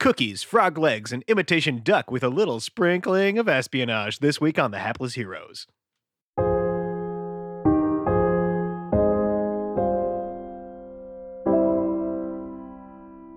cookies, 0.00 0.42
frog 0.42 0.78
legs, 0.78 1.12
and 1.12 1.22
imitation 1.28 1.82
duck 1.84 2.10
with 2.10 2.24
a 2.24 2.28
little 2.28 2.58
sprinkling 2.58 3.38
of 3.38 3.48
espionage 3.48 4.18
this 4.18 4.40
week 4.40 4.58
on 4.58 4.72
The 4.72 4.78
Hapless 4.78 5.14
Heroes. 5.14 5.66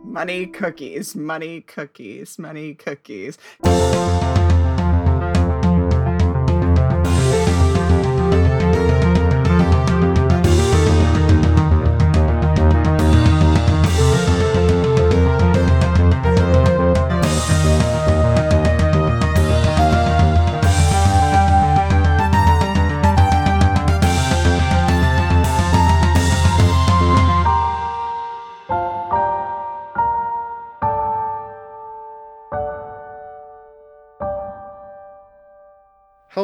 Money 0.06 0.46
cookies, 0.46 1.16
money 1.16 1.62
cookies, 1.62 2.40
money 2.40 2.76
cookies. 2.76 3.38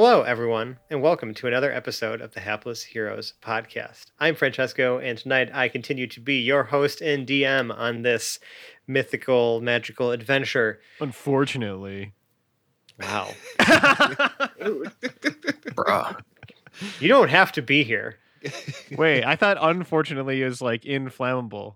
Hello, 0.09 0.23
everyone, 0.23 0.79
and 0.89 1.03
welcome 1.03 1.35
to 1.35 1.45
another 1.45 1.71
episode 1.71 2.19
of 2.19 2.33
the 2.33 2.39
Hapless 2.39 2.81
Heroes 2.81 3.35
podcast. 3.43 4.05
I'm 4.19 4.33
Francesco, 4.33 4.97
and 4.97 5.15
tonight 5.15 5.51
I 5.53 5.69
continue 5.69 6.07
to 6.07 6.19
be 6.19 6.39
your 6.39 6.63
host 6.63 6.99
and 6.99 7.27
DM 7.27 7.71
on 7.71 8.01
this 8.01 8.39
mythical, 8.87 9.61
magical 9.61 10.09
adventure. 10.09 10.81
Unfortunately. 10.99 12.13
Wow. 12.99 13.29
Bruh. 15.77 16.19
you 16.99 17.07
don't 17.07 17.29
have 17.29 17.51
to 17.51 17.61
be 17.61 17.83
here. 17.83 18.17
Wait, 18.89 19.23
I 19.23 19.35
thought 19.35 19.59
unfortunately 19.61 20.41
is 20.41 20.59
like 20.59 20.87
inflammable. 20.87 21.75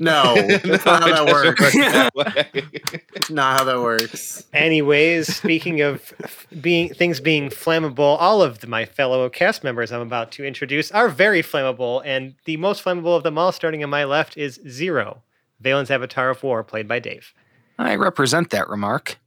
No, 0.04 0.34
that's 0.34 0.86
not 0.86 1.02
how 1.02 1.24
that 1.24 1.26
works. 1.26 1.74
works. 2.14 3.30
not 3.30 3.58
how 3.58 3.64
that 3.64 3.80
works. 3.80 4.44
Anyways, 4.52 5.36
speaking 5.36 5.82
of 5.82 6.14
being 6.60 6.94
things 6.94 7.20
being 7.20 7.50
flammable, 7.50 8.16
all 8.18 8.40
of 8.40 8.60
the, 8.60 8.66
my 8.66 8.86
fellow 8.86 9.28
cast 9.28 9.62
members 9.62 9.92
I'm 9.92 10.00
about 10.00 10.32
to 10.32 10.44
introduce 10.44 10.90
are 10.92 11.10
very 11.10 11.42
flammable, 11.42 12.00
and 12.04 12.34
the 12.46 12.56
most 12.56 12.82
flammable 12.82 13.14
of 13.14 13.24
them 13.24 13.36
all, 13.36 13.52
starting 13.52 13.84
on 13.84 13.90
my 13.90 14.04
left, 14.04 14.38
is 14.38 14.58
Zero, 14.66 15.22
Valen's 15.60 15.90
Avatar 15.90 16.30
of 16.30 16.42
War, 16.42 16.64
played 16.64 16.88
by 16.88 16.98
Dave. 16.98 17.34
I 17.78 17.94
represent 17.96 18.48
that 18.50 18.70
remark. 18.70 19.18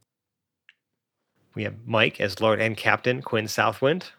We 1.54 1.62
have 1.62 1.86
Mike 1.86 2.20
as 2.20 2.40
Lord 2.40 2.60
and 2.60 2.76
Captain 2.76 3.22
Quinn 3.22 3.46
Southwind, 3.46 4.10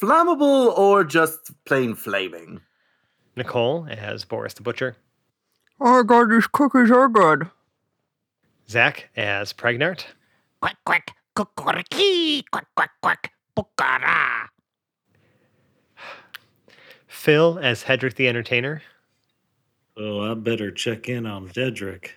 Flammable 0.00 0.76
or 0.76 1.04
just 1.04 1.52
plain 1.64 1.94
flaming? 1.94 2.60
Nicole 3.34 3.86
as 3.90 4.24
Boris 4.24 4.54
the 4.54 4.62
Butcher, 4.62 4.96
Oh 5.80 6.02
god, 6.02 6.30
these 6.30 6.46
cookies 6.46 6.90
are 6.90 7.08
good. 7.08 7.50
Zach 8.68 9.08
as 9.16 9.52
Pregnart, 9.52 10.04
Quack 10.60 10.76
quack 10.84 11.10
kukuriki 11.36 12.42
quack 12.50 12.66
quack 12.74 12.90
quack 13.02 13.32
pukara. 13.56 14.46
Phil 17.06 17.58
as 17.60 17.84
Hedrick 17.84 18.14
the 18.14 18.28
Entertainer, 18.28 18.82
Oh, 19.96 20.20
I 20.30 20.34
better 20.34 20.70
check 20.70 21.08
in 21.08 21.26
on 21.26 21.48
Dedrick. 21.48 22.10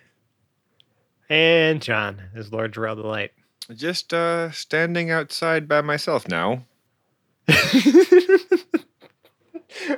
and 1.28 1.80
John 1.80 2.20
as 2.34 2.52
Lord 2.52 2.72
Jarrell 2.74 2.96
the 2.96 3.06
Light. 3.06 3.32
Just 3.74 4.12
uh 4.12 4.50
standing 4.50 5.10
outside 5.10 5.68
by 5.68 5.80
myself 5.80 6.26
now. 6.28 6.64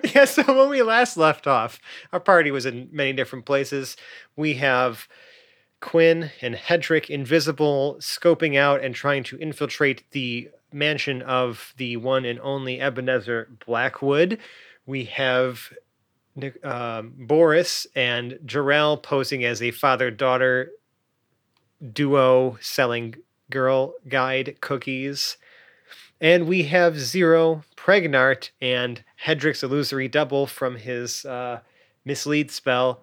yeah, 0.15 0.25
so 0.25 0.43
when 0.47 0.69
we 0.69 0.83
last 0.83 1.17
left 1.17 1.47
off, 1.47 1.79
our 2.13 2.21
party 2.21 2.51
was 2.51 2.67
in 2.67 2.89
many 2.93 3.13
different 3.13 3.45
places. 3.45 3.97
We 4.37 4.55
have 4.55 5.09
Quinn 5.81 6.31
and 6.41 6.55
Hedrick 6.55 7.11
invisible, 7.11 7.97
scoping 8.01 8.57
out 8.57 8.83
and 8.83 8.95
trying 8.95 9.25
to 9.25 9.39
infiltrate 9.39 10.05
the 10.13 10.49
mansion 10.73 11.23
of 11.23 11.75
the 11.77 11.97
one 11.97 12.25
and 12.25 12.41
only 12.41 12.81
Ebenezer 12.81 13.51
Blackwood. 13.67 14.39
We 14.87 15.05
have 15.07 15.73
um, 16.63 17.13
Boris 17.19 17.87
and 17.95 18.39
Jarrell 18.47 19.03
posing 19.03 19.45
as 19.45 19.61
a 19.61 19.71
father 19.71 20.11
daughter 20.11 20.71
duo 21.93 22.59
selling 22.61 23.17
girl 23.51 23.95
guide 24.09 24.57
cookies. 24.61 25.37
And 26.23 26.47
we 26.47 26.63
have 26.63 27.01
Zero, 27.01 27.65
Pregnart, 27.77 28.51
and 28.61 29.03
Hedrick's 29.25 29.65
illusory 29.65 30.07
double 30.07 30.47
from 30.47 30.77
his 30.77 31.25
uh, 31.25 31.61
mislead 32.05 32.53
spell 32.53 33.03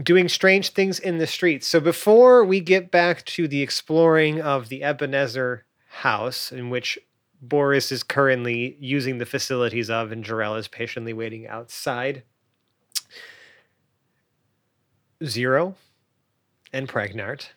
doing 0.00 0.28
strange 0.28 0.70
things 0.70 1.00
in 1.00 1.18
the 1.18 1.26
streets. 1.26 1.66
So 1.66 1.80
before 1.80 2.44
we 2.44 2.60
get 2.60 2.92
back 2.92 3.24
to 3.26 3.48
the 3.48 3.60
exploring 3.60 4.40
of 4.40 4.68
the 4.68 4.84
Ebenezer 4.84 5.64
house, 5.88 6.52
in 6.52 6.70
which 6.70 6.96
Boris 7.42 7.90
is 7.90 8.04
currently 8.04 8.76
using 8.78 9.18
the 9.18 9.26
facilities 9.26 9.90
of, 9.90 10.12
and 10.12 10.24
Jarrell 10.24 10.56
is 10.56 10.68
patiently 10.68 11.12
waiting 11.12 11.48
outside, 11.48 12.22
Zero 15.24 15.74
and 16.72 16.88
Pregnart. 16.88 17.48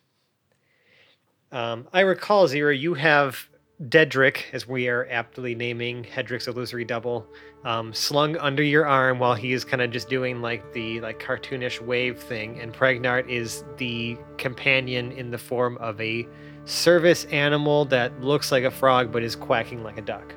Um, 1.51 1.88
I 1.93 1.99
recall, 2.01 2.47
Zero, 2.47 2.72
you 2.72 2.95
have 2.95 3.47
Dedrick, 3.89 4.44
as 4.53 4.67
we 4.67 4.88
are 4.88 5.07
aptly 5.09 5.55
naming 5.55 6.03
Hedrick's 6.03 6.47
illusory 6.47 6.85
double, 6.85 7.27
um, 7.66 7.94
slung 7.94 8.38
under 8.38 8.63
your 8.63 8.85
arm 8.85 9.19
while 9.19 9.35
he 9.35 9.51
is 9.51 9.66
kind 9.66 9.81
of 9.81 9.91
just 9.91 10.07
doing 10.09 10.41
like 10.41 10.73
the 10.73 11.01
like 11.01 11.19
cartoonish 11.19 11.81
wave 11.81 12.17
thing, 12.19 12.59
and 12.61 12.73
Pregnart 12.73 13.27
is 13.29 13.63
the 13.77 14.17
companion 14.38 15.11
in 15.11 15.31
the 15.31 15.38
form 15.38 15.77
of 15.79 15.99
a 15.99 16.25
service 16.66 17.25
animal 17.25 17.83
that 17.85 18.22
looks 18.22 18.51
like 18.51 18.63
a 18.63 18.72
frog 18.72 19.11
but 19.11 19.22
is 19.22 19.35
quacking 19.35 19.83
like 19.83 19.97
a 19.97 20.01
duck. 20.01 20.33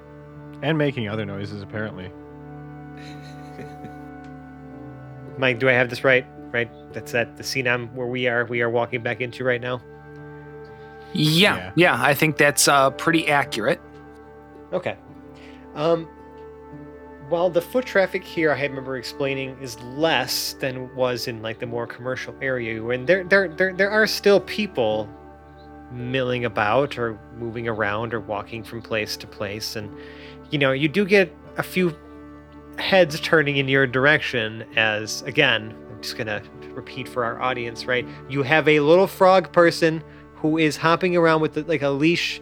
And 0.63 0.77
making 0.77 1.09
other 1.09 1.25
noises, 1.25 1.63
apparently. 1.63 2.11
Mike, 5.39 5.59
do 5.59 5.69
I 5.69 5.73
have 5.73 5.91
this 5.91 6.03
right? 6.03 6.27
Right, 6.53 6.71
that's 6.93 7.15
at 7.15 7.37
the 7.37 7.45
scene 7.45 7.69
I'm 7.69 7.95
where 7.95 8.07
we 8.07 8.27
are. 8.29 8.45
We 8.47 8.63
are 8.63 8.71
walking 8.71 9.03
back 9.03 9.21
into 9.21 9.45
right 9.45 9.61
now. 9.61 9.83
Yeah, 11.13 11.57
Yeah. 11.57 11.73
yeah, 11.77 12.03
I 12.03 12.15
think 12.15 12.37
that's 12.37 12.69
uh, 12.69 12.91
pretty 12.91 13.29
accurate. 13.29 13.81
Okay. 14.73 14.97
Um, 15.75 16.09
while 17.29 17.51
the 17.51 17.61
foot 17.61 17.85
traffic 17.87 18.23
here, 18.23 18.53
I 18.53 18.63
remember 18.63 18.97
explaining, 18.97 19.57
is 19.61 19.81
less 19.81 20.55
than 20.55 20.95
was 20.95 21.27
in 21.29 21.43
like 21.43 21.59
the 21.59 21.67
more 21.67 21.87
commercial 21.87 22.35
area, 22.41 22.83
when 22.83 23.05
there 23.07 23.25
there 23.25 23.49
there 23.49 23.73
there 23.73 23.91
are 23.91 24.07
still 24.07 24.41
people 24.41 25.09
milling 25.93 26.45
about 26.45 26.99
or 26.99 27.19
moving 27.37 27.69
around 27.69 28.13
or 28.15 28.21
walking 28.21 28.63
from 28.63 28.81
place 28.83 29.17
to 29.19 29.27
place, 29.27 29.75
and 29.77 29.91
you 30.51 30.59
know 30.59 30.73
you 30.73 30.89
do 30.89 31.05
get 31.05 31.35
a 31.57 31.63
few 31.63 31.97
heads 32.79 33.19
turning 33.21 33.57
in 33.57 33.67
your 33.69 33.87
direction. 33.87 34.65
As 34.77 35.23
again, 35.23 35.75
I'm 35.91 36.03
just 36.03 36.17
gonna 36.17 36.43
repeat 36.75 37.09
for 37.09 37.25
our 37.25 37.41
audience, 37.41 37.87
right? 37.87 38.07
You 38.29 38.43
have 38.45 38.69
a 38.69 38.79
little 38.81 39.07
frog 39.09 39.53
person 39.53 40.03
who 40.47 40.59
is 40.59 40.77
hopping 40.77 41.17
around 41.17 41.41
with 41.41 41.57
like 41.69 41.83
a 41.83 41.91
leash 41.91 42.41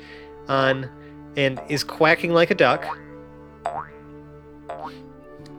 on 0.48 0.88
and 1.36 1.60
is 1.68 1.82
quacking 1.82 2.32
like 2.32 2.50
a 2.50 2.54
duck. 2.54 2.84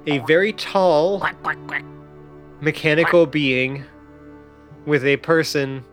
A 0.08 0.20
very 0.20 0.54
tall 0.54 1.28
mechanical 2.62 3.26
being 3.26 3.84
with 4.86 5.04
a 5.04 5.18
person 5.18 5.84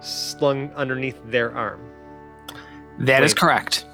slung 0.00 0.70
underneath 0.74 1.18
their 1.26 1.52
arm. 1.52 1.80
That 3.00 3.24
is 3.24 3.32
Wait. 3.32 3.38
correct. 3.38 3.84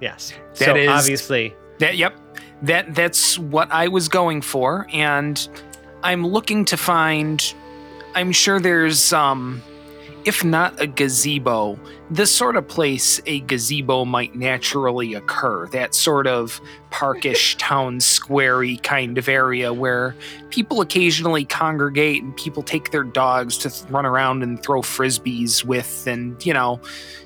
Yes. 0.00 0.32
That 0.58 0.64
so 0.64 0.74
is- 0.76 0.88
obviously, 0.88 1.54
That 1.78 1.96
yep. 1.96 2.18
That 2.62 2.94
that's 2.94 3.38
what 3.38 3.70
I 3.70 3.88
was 3.88 4.08
going 4.08 4.40
for 4.42 4.86
and 4.92 5.46
I'm 6.02 6.26
looking 6.26 6.64
to 6.66 6.76
find 6.76 7.54
I'm 8.14 8.32
sure 8.32 8.58
there's 8.58 9.12
um 9.12 9.62
if 10.26 10.44
not 10.44 10.78
a 10.82 10.88
gazebo, 10.88 11.78
the 12.10 12.26
sort 12.26 12.56
of 12.56 12.66
place 12.66 13.20
a 13.26 13.40
gazebo 13.40 14.04
might 14.04 14.34
naturally 14.34 15.14
occur. 15.14 15.68
That 15.68 15.94
sort 15.94 16.26
of 16.26 16.60
parkish 16.90 17.56
town 17.58 17.98
squarey 17.98 18.82
kind 18.82 19.18
of 19.18 19.28
area 19.28 19.72
where 19.72 20.16
people 20.50 20.80
occasionally 20.80 21.44
congregate 21.44 22.24
and 22.24 22.36
people 22.36 22.64
take 22.64 22.90
their 22.90 23.04
dogs 23.04 23.56
to 23.58 23.70
th- 23.70 23.88
run 23.88 24.04
around 24.04 24.42
and 24.42 24.60
throw 24.60 24.82
frisbees 24.82 25.64
with 25.64 26.06
and 26.08 26.44
you 26.44 26.52
know 26.52 26.80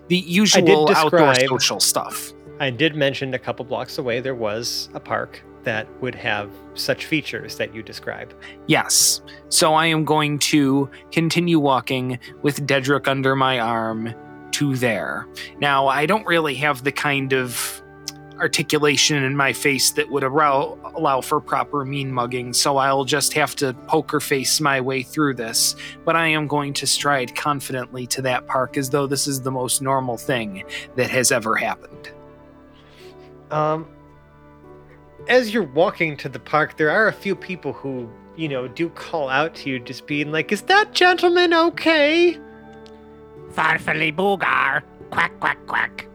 the 0.09 0.19
usual 0.19 0.91
outdoor 0.91 1.35
social 1.35 1.81
stuff. 1.81 2.33
I 2.61 2.69
did 2.69 2.95
mention 2.95 3.33
a 3.33 3.39
couple 3.39 3.65
blocks 3.65 3.97
away 3.97 4.21
there 4.21 4.35
was 4.35 4.91
a 4.93 5.01
park 5.01 5.43
that 5.65 5.87
would 6.01 6.15
have 6.15 6.51
such 6.75 7.07
features 7.07 7.57
that 7.57 7.75
you 7.75 7.83
describe. 7.83 8.33
Yes. 8.67 9.21
So 9.49 9.75
I 9.75 9.87
am 9.87 10.05
going 10.05 10.39
to 10.41 10.91
continue 11.13 11.59
walking 11.59 12.19
with 12.43 12.67
Dedrick 12.67 13.09
under 13.09 13.37
my 13.37 13.59
arm 13.59 14.15
to 14.53 14.77
there. 14.77 15.27
Now, 15.59 15.89
I 15.89 16.07
don't 16.07 16.27
really 16.27 16.55
have 16.57 16.85
the 16.85 16.93
kind 16.93 17.33
of 17.33 17.83
articulation 18.39 19.23
in 19.23 19.37
my 19.37 19.53
face 19.53 19.91
that 19.93 20.11
would 20.11 20.25
allow, 20.25 20.79
allow 20.95 21.21
for 21.21 21.41
proper 21.41 21.85
mean 21.85 22.11
mugging, 22.11 22.55
so 22.55 22.79
I'll 22.79 23.05
just 23.05 23.35
have 23.35 23.55
to 23.57 23.75
poker 23.87 24.19
face 24.19 24.61
my 24.61 24.81
way 24.81 25.03
through 25.03 25.35
this. 25.35 25.77
But 26.05 26.17
I 26.17 26.29
am 26.29 26.47
going 26.47 26.73
to 26.75 26.87
stride 26.87 27.37
confidently 27.37 28.07
to 28.09 28.23
that 28.23 28.47
park 28.47 28.79
as 28.79 28.89
though 28.89 29.07
this 29.07 29.27
is 29.27 29.43
the 29.43 29.51
most 29.51 29.83
normal 29.83 30.17
thing 30.17 30.65
that 30.97 31.11
has 31.11 31.31
ever 31.31 31.55
happened. 31.55 32.11
Um, 33.51 33.89
as 35.29 35.53
you're 35.53 35.63
walking 35.63 36.17
to 36.19 36.29
the 36.29 36.41
park, 36.41 36.77
there 36.77 36.91
are 36.91 37.09
a 37.09 37.13
few 37.13 37.35
people 37.35 37.73
who, 37.73 38.09
you 38.37 38.49
know, 38.49 38.69
do 38.69 38.89
call 38.91 39.29
out 39.29 39.55
to 39.57 39.71
you, 39.71 39.79
just 39.79 40.07
being 40.07 40.33
like, 40.33 40.53
"Is 40.53 40.63
that 40.63 40.93
gentleman 40.93 41.55
okay?" 41.55 42.39
Farfally 43.53 44.15
boogar. 44.15 44.83
Quack, 45.11 45.39
quack, 45.41 45.59
quack. 45.67 46.07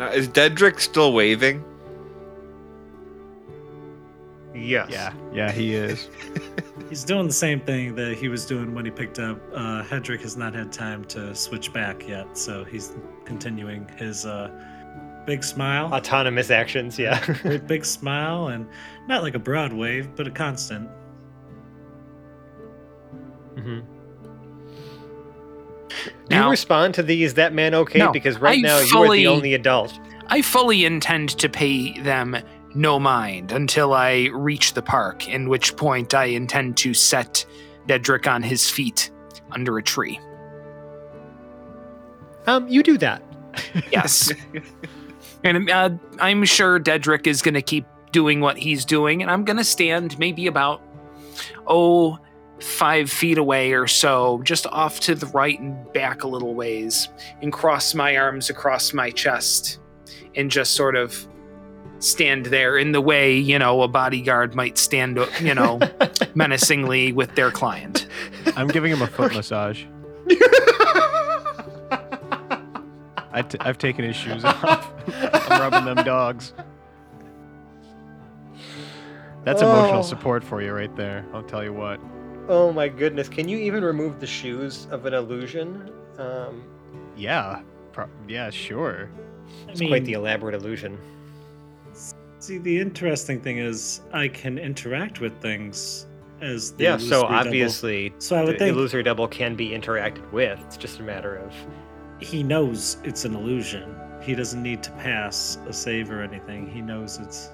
Now, 0.00 0.08
is 0.08 0.28
Dedrick 0.28 0.80
still 0.80 1.12
waving? 1.12 1.62
Yes. 4.54 4.88
Yeah, 4.90 5.12
yeah, 5.30 5.52
he 5.52 5.74
is. 5.74 6.08
He's 6.88 7.04
doing 7.04 7.26
the 7.26 7.34
same 7.34 7.60
thing 7.60 7.94
that 7.96 8.16
he 8.16 8.28
was 8.28 8.46
doing 8.46 8.74
when 8.74 8.86
he 8.86 8.90
picked 8.90 9.18
up. 9.18 9.38
Uh, 9.54 9.82
Hedrick 9.82 10.22
has 10.22 10.38
not 10.38 10.54
had 10.54 10.72
time 10.72 11.04
to 11.04 11.34
switch 11.34 11.70
back 11.74 12.08
yet, 12.08 12.36
so 12.36 12.64
he's 12.64 12.92
continuing 13.26 13.86
his 13.96 14.24
uh, 14.24 14.50
big 15.26 15.44
smile. 15.44 15.92
Autonomous 15.92 16.50
actions. 16.50 16.98
Yeah. 16.98 17.24
Great 17.42 17.66
big 17.66 17.84
smile, 17.84 18.48
and 18.48 18.66
not 19.08 19.22
like 19.22 19.34
a 19.34 19.38
broad 19.38 19.72
wave, 19.72 20.08
but 20.16 20.26
a 20.26 20.30
constant. 20.30 20.88
Mm-hmm. 23.54 23.80
Do 25.88 26.10
Now- 26.30 26.44
you 26.46 26.50
respond 26.50 26.94
to 26.94 27.02
the 27.02 27.24
"Is 27.24 27.34
that 27.34 27.52
man 27.52 27.74
okay?" 27.74 27.98
No, 27.98 28.12
because 28.12 28.38
right 28.38 28.58
I 28.58 28.60
now 28.62 28.78
you 28.80 28.98
are 28.98 29.14
the 29.14 29.26
only 29.26 29.54
adult. 29.54 29.98
I 30.28 30.42
fully 30.42 30.84
intend 30.84 31.30
to 31.38 31.48
pay 31.48 31.98
them 32.00 32.36
no 32.74 33.00
mind 33.00 33.50
until 33.50 33.92
I 33.92 34.28
reach 34.32 34.74
the 34.74 34.82
park, 34.82 35.28
in 35.28 35.48
which 35.48 35.76
point 35.76 36.14
I 36.14 36.26
intend 36.26 36.76
to 36.78 36.94
set 36.94 37.44
Dedrick 37.88 38.30
on 38.32 38.42
his 38.44 38.70
feet 38.70 39.10
under 39.50 39.76
a 39.76 39.82
tree. 39.82 40.20
Um, 42.46 42.68
you 42.68 42.84
do 42.84 42.96
that. 42.98 43.22
Yes. 43.90 44.32
and 45.44 45.70
uh, 45.70 45.90
I'm 46.18 46.44
sure 46.44 46.78
Dedrick 46.78 47.26
is 47.26 47.42
going 47.42 47.54
to 47.54 47.62
keep 47.62 47.86
doing 48.12 48.40
what 48.40 48.58
he's 48.58 48.84
doing, 48.84 49.22
and 49.22 49.30
I'm 49.30 49.44
going 49.44 49.56
to 49.56 49.64
stand 49.64 50.18
maybe 50.18 50.46
about, 50.46 50.82
oh, 51.66 52.18
five 52.60 53.10
feet 53.10 53.38
away 53.38 53.72
or 53.72 53.86
so, 53.86 54.40
just 54.42 54.66
off 54.66 55.00
to 55.00 55.14
the 55.14 55.26
right 55.26 55.58
and 55.58 55.90
back 55.92 56.24
a 56.24 56.28
little 56.28 56.54
ways, 56.54 57.08
and 57.42 57.52
cross 57.52 57.94
my 57.94 58.16
arms 58.16 58.50
across 58.50 58.92
my 58.92 59.10
chest, 59.10 59.78
and 60.34 60.50
just 60.50 60.74
sort 60.74 60.96
of 60.96 61.26
stand 62.00 62.46
there 62.46 62.78
in 62.78 62.92
the 62.92 63.00
way, 63.00 63.36
you 63.36 63.58
know, 63.58 63.82
a 63.82 63.88
bodyguard 63.88 64.54
might 64.54 64.78
stand, 64.78 65.18
you 65.40 65.54
know, 65.54 65.78
menacingly 66.34 67.12
with 67.12 67.34
their 67.34 67.50
client. 67.50 68.06
I'm 68.56 68.68
giving 68.68 68.92
him 68.92 69.02
a 69.02 69.06
foot 69.06 69.34
massage. 69.36 69.84
I 73.32 73.42
t- 73.42 73.58
I've 73.60 73.78
taken 73.78 74.04
his 74.04 74.16
shoes 74.16 74.44
off. 74.44 74.92
I'm 75.22 75.60
rubbing 75.60 75.84
them 75.94 76.04
dogs. 76.04 76.52
That's 79.44 79.62
emotional 79.62 80.00
Oh. 80.00 80.02
support 80.02 80.44
for 80.44 80.60
you 80.60 80.72
right 80.72 80.94
there. 80.96 81.24
I'll 81.32 81.42
tell 81.42 81.64
you 81.64 81.72
what. 81.72 82.00
oh 82.48 82.72
my 82.72 82.88
goodness! 82.88 83.28
Can 83.28 83.48
you 83.48 83.58
even 83.58 83.84
remove 83.84 84.18
the 84.20 84.26
shoes 84.26 84.86
of 84.90 85.06
an 85.06 85.14
illusion? 85.14 85.90
Um, 86.18 86.62
Yeah. 87.16 87.60
Pro- 87.92 88.08
yeah, 88.28 88.50
sure. 88.50 89.08
I 89.68 89.70
it's 89.72 89.80
quite 89.80 90.04
the 90.04 90.12
elaborate 90.14 90.54
illusion. 90.54 90.98
See, 92.38 92.58
the 92.58 92.78
interesting 92.80 93.40
thing 93.40 93.58
is 93.58 94.00
I 94.12 94.28
can 94.28 94.58
interact 94.58 95.20
with 95.20 95.38
things 95.40 96.06
as 96.40 96.72
the 96.72 96.84
Yeah. 96.84 96.96
So 96.96 97.04
illusory 97.04 97.20
double. 97.22 97.34
obviously, 97.48 98.12
So 98.18 98.36
I 98.36 98.44
would 98.44 98.54
the 98.54 98.58
think 98.58 98.76
illusory 98.76 99.02
double 99.02 99.28
can 99.28 99.54
be 99.56 99.70
interacted 99.70 100.30
with. 100.32 100.58
It's 100.66 100.76
just 100.76 101.00
a 101.00 101.02
matter 101.02 101.36
of 101.36 101.52
he 102.20 102.42
knows 102.42 102.98
it's 103.04 103.24
an 103.24 103.34
illusion. 103.34 103.94
He 104.22 104.34
doesn't 104.34 104.62
need 104.62 104.82
to 104.82 104.90
pass 104.92 105.58
a 105.66 105.72
save 105.72 106.10
or 106.10 106.22
anything. 106.22 106.70
He 106.70 106.82
knows 106.82 107.18
it's 107.18 107.50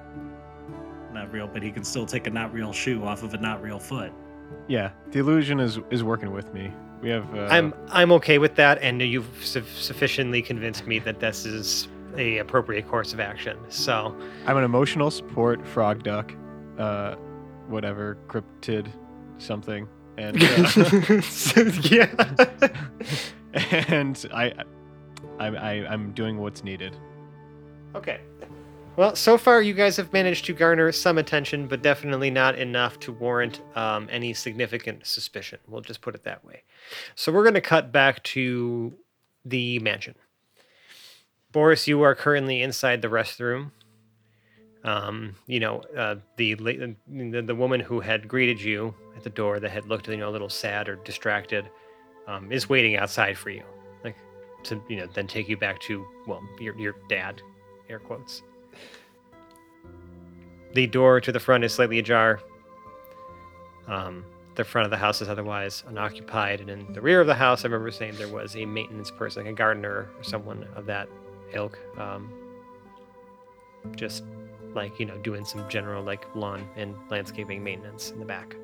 not 1.13 1.31
real, 1.31 1.47
but 1.47 1.63
he 1.63 1.71
can 1.71 1.83
still 1.83 2.05
take 2.05 2.27
a 2.27 2.29
not 2.29 2.53
real 2.53 2.73
shoe 2.73 3.03
off 3.03 3.23
of 3.23 3.33
a 3.33 3.37
not 3.37 3.61
real 3.61 3.79
foot. 3.79 4.11
Yeah, 4.67 4.91
the 5.11 5.19
illusion 5.19 5.59
is 5.59 5.79
is 5.89 6.03
working 6.03 6.31
with 6.31 6.53
me. 6.53 6.71
We 7.01 7.09
have. 7.09 7.33
Uh, 7.35 7.47
I'm 7.49 7.73
I'm 7.89 8.11
okay 8.13 8.37
with 8.37 8.55
that, 8.55 8.81
and 8.81 9.01
you've 9.01 9.27
su- 9.41 9.63
sufficiently 9.75 10.41
convinced 10.41 10.85
me 10.87 10.99
that 10.99 11.19
this 11.19 11.45
is 11.45 11.87
a 12.17 12.39
appropriate 12.39 12.87
course 12.87 13.13
of 13.13 13.19
action. 13.19 13.57
So 13.69 14.15
I'm 14.45 14.57
an 14.57 14.63
emotional 14.63 15.11
support 15.11 15.65
frog 15.65 16.03
duck, 16.03 16.33
uh, 16.77 17.15
whatever 17.67 18.17
cryptid, 18.27 18.87
something, 19.37 19.87
and 20.17 20.41
uh, 20.41 20.41
yeah. 21.83 22.67
and 23.71 24.25
I, 24.33 24.53
I, 25.39 25.47
I, 25.47 25.71
I'm 25.87 26.11
doing 26.13 26.37
what's 26.37 26.63
needed. 26.63 26.95
Okay. 27.95 28.19
Well, 28.97 29.15
so 29.15 29.37
far 29.37 29.61
you 29.61 29.75
guys 29.75 29.95
have 29.97 30.11
managed 30.11 30.45
to 30.45 30.53
garner 30.53 30.91
some 30.91 31.19
attention, 31.19 31.67
but 31.67 31.83
definitely 31.83 32.31
not 32.31 32.57
enough 32.57 32.99
to 33.01 33.11
warrant 33.11 33.61
um, 33.75 34.07
any 34.11 34.33
significant 34.33 35.05
suspicion. 35.05 35.59
We'll 35.67 35.81
just 35.81 36.01
put 36.01 36.15
it 36.15 36.23
that 36.23 36.43
way. 36.43 36.63
So 37.13 37.31
we're 37.31 37.43
going 37.43 37.53
to 37.53 37.61
cut 37.61 37.91
back 37.91 38.23
to 38.23 38.95
the 39.45 39.77
mansion. 39.79 40.15
Boris, 41.51 41.87
you 41.87 42.01
are 42.01 42.15
currently 42.15 42.61
inside 42.63 43.03
the 43.03 43.07
restroom. 43.07 43.71
Um, 44.83 45.35
you 45.45 45.59
know, 45.59 45.81
uh, 45.95 46.15
the, 46.37 46.55
the 46.55 47.41
the 47.41 47.55
woman 47.55 47.79
who 47.79 47.99
had 47.99 48.27
greeted 48.27 48.61
you 48.61 48.95
at 49.15 49.23
the 49.23 49.29
door, 49.29 49.59
that 49.59 49.69
had 49.69 49.85
looked, 49.85 50.07
you 50.07 50.17
know, 50.17 50.29
a 50.29 50.31
little 50.31 50.49
sad 50.49 50.87
or 50.87 50.95
distracted, 50.95 51.69
um, 52.27 52.51
is 52.51 52.69
waiting 52.69 52.97
outside 52.97 53.37
for 53.37 53.49
you, 53.49 53.63
like 54.03 54.15
to 54.63 54.81
you 54.87 54.97
know, 54.97 55.07
then 55.13 55.27
take 55.27 55.47
you 55.49 55.57
back 55.57 55.79
to 55.81 56.05
well, 56.27 56.43
your 56.59 56.77
your 56.77 56.95
dad, 57.09 57.41
air 57.89 57.99
quotes. 57.99 58.43
The 60.73 60.85
door 60.87 61.21
to 61.21 61.31
the 61.31 61.39
front 61.39 61.63
is 61.63 61.73
slightly 61.73 61.99
ajar. 61.99 62.41
Um, 63.87 64.25
the 64.55 64.63
front 64.63 64.85
of 64.85 64.91
the 64.91 64.97
house 64.97 65.21
is 65.21 65.29
otherwise 65.29 65.83
unoccupied, 65.87 66.59
and 66.59 66.69
in 66.69 66.93
the 66.93 67.01
rear 67.01 67.21
of 67.21 67.27
the 67.27 67.35
house, 67.35 67.63
I 67.63 67.67
remember 67.67 67.91
saying 67.91 68.15
there 68.15 68.27
was 68.27 68.55
a 68.55 68.65
maintenance 68.65 69.09
person, 69.09 69.43
like 69.43 69.53
a 69.53 69.55
gardener 69.55 70.09
or 70.17 70.23
someone 70.23 70.67
of 70.75 70.85
that 70.87 71.07
ilk, 71.53 71.79
um, 71.97 72.31
just 73.95 74.23
like 74.73 74.99
you 74.99 75.05
know, 75.05 75.17
doing 75.19 75.45
some 75.45 75.67
general 75.69 76.03
like 76.03 76.25
lawn 76.35 76.67
and 76.75 76.95
landscaping 77.09 77.63
maintenance 77.63 78.11
in 78.11 78.19
the 78.19 78.25
back. 78.25 78.55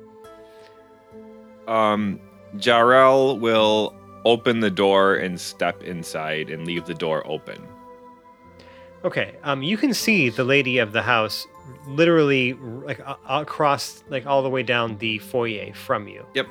Um, 1.66 2.20
Jarrell 2.56 3.38
will 3.38 3.94
open 4.24 4.60
the 4.60 4.70
door 4.70 5.14
and 5.14 5.38
step 5.40 5.82
inside 5.82 6.50
and 6.50 6.66
leave 6.66 6.86
the 6.86 6.94
door 6.94 7.26
open. 7.26 7.58
Okay, 9.04 9.34
um, 9.42 9.62
you 9.62 9.76
can 9.76 9.92
see 9.92 10.30
the 10.30 10.44
lady 10.44 10.78
of 10.78 10.92
the 10.92 11.02
house 11.02 11.46
literally 11.86 12.54
like 12.54 13.00
a- 13.00 13.18
across, 13.28 14.02
like 14.08 14.26
all 14.26 14.42
the 14.42 14.48
way 14.48 14.62
down 14.62 14.96
the 14.98 15.18
foyer 15.18 15.74
from 15.74 16.08
you. 16.08 16.24
Yep. 16.34 16.46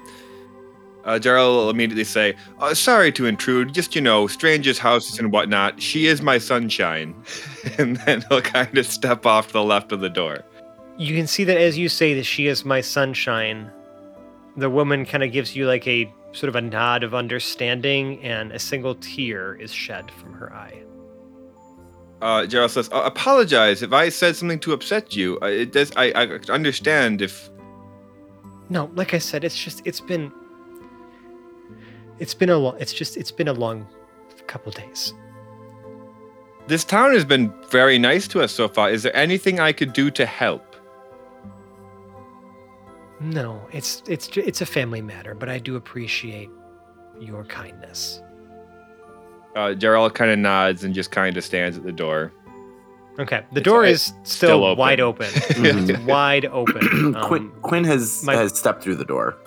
Uh, 1.04 1.20
Jarrell 1.20 1.56
will 1.56 1.70
immediately 1.70 2.06
say, 2.06 2.36
uh, 2.60 2.74
"Sorry 2.74 3.12
to 3.14 3.26
intrude. 3.26 3.74
Just 3.74 3.96
you 3.96 4.02
know, 4.02 4.28
strangers' 4.28 4.80
houses 4.80 5.20
and 5.20 5.32
whatnot. 5.34 5.82
She 5.82 6.08
is 6.08 6.22
my 6.22 6.38
sunshine." 6.38 7.16
and 7.78 7.98
then 7.98 8.24
he'll 8.30 8.42
kind 8.42 8.78
of 8.78 8.86
step 8.86 9.26
off 9.26 9.48
to 9.48 9.54
the 9.54 9.64
left 9.64 9.92
of 9.92 10.00
the 10.00 10.10
door. 10.10 10.46
You 10.98 11.16
can 11.16 11.28
see 11.28 11.44
that 11.46 11.58
as 11.58 11.78
you 11.78 11.90
say 11.90 12.14
that 12.14 12.24
she 12.24 12.48
is 12.48 12.64
my 12.64 12.82
sunshine, 12.82 13.72
the 14.58 14.70
woman 14.70 15.06
kind 15.06 15.24
of 15.24 15.32
gives 15.32 15.56
you 15.56 15.68
like 15.68 15.88
a 15.88 16.14
sort 16.32 16.50
of 16.50 16.56
a 16.56 16.62
nod 16.62 17.04
of 17.04 17.14
understanding, 17.14 18.22
and 18.24 18.52
a 18.52 18.60
single 18.60 18.96
tear 18.96 19.56
is 19.56 19.72
shed 19.72 20.10
from 20.12 20.34
her 20.34 20.54
eye. 20.54 20.84
Uh, 22.22 22.46
Jarrell 22.48 22.70
says, 22.70 22.90
uh, 22.92 23.02
"Apologize 23.04 23.84
if 23.84 23.92
I 23.92 24.10
said 24.10 24.36
something 24.36 24.60
to 24.60 24.74
upset 24.74 25.16
you. 25.16 25.38
Uh, 25.42 25.48
it 25.48 25.74
does. 25.74 25.92
I, 25.96 26.12
I 26.12 26.40
understand 26.50 27.22
if 27.22 27.50
No, 28.70 28.90
like 28.96 29.14
I 29.14 29.20
said, 29.20 29.44
it's 29.44 29.58
just 29.62 29.82
it's 29.86 30.00
been 30.00 30.32
it's 32.20 32.34
been 32.34 32.50
a 32.50 32.58
long 32.58 32.78
it's 32.80 32.94
just 32.94 33.18
it's 33.18 33.32
been 33.32 33.48
a 33.50 33.54
long 33.54 33.88
couple 34.48 34.72
days. 34.72 35.14
this 36.68 36.84
town 36.86 37.14
has 37.14 37.26
been 37.26 37.52
very 37.70 37.98
nice 38.00 38.28
to 38.30 38.42
us 38.42 38.52
so 38.54 38.68
far. 38.70 38.90
Is 38.90 39.04
there 39.04 39.16
anything 39.16 39.60
I 39.60 39.74
could 39.74 39.94
do 39.94 40.10
to 40.12 40.26
help?" 40.26 40.73
No, 43.24 43.62
it's 43.72 44.04
it's 44.08 44.28
it's 44.38 44.62
a 44.62 44.66
family 44.66 45.02
matter, 45.02 45.34
but 45.34 45.50
I 45.50 45.58
do 45.60 45.76
appreciate 45.76 46.50
your 47.20 47.46
kindness. 47.46 48.22
Uh, 49.56 49.70
Jarrell 49.76 50.14
kind 50.14 50.32
of 50.32 50.40
nods 50.40 50.84
and 50.84 50.94
just 50.96 51.12
kind 51.12 51.38
of 51.38 51.44
stands 51.44 51.78
at 51.78 51.84
the 51.84 51.92
door. 51.92 52.32
Okay, 53.20 53.44
the 53.52 53.60
It's- 53.60 53.64
door 53.64 53.86
is 53.86 54.02
still, 54.02 54.24
still 54.26 54.64
open. 54.66 54.80
wide 54.80 55.00
open. 55.00 55.28
Mhm. 55.32 56.06
wide 56.06 56.46
open. 56.48 57.14
Quinn, 57.22 57.42
Um, 57.44 57.54
Quinn 57.62 57.84
has 57.84 58.24
my- 58.26 58.36
has 58.36 58.58
stepped 58.58 58.84
through 58.84 58.96
the 58.96 59.06
door. 59.06 59.38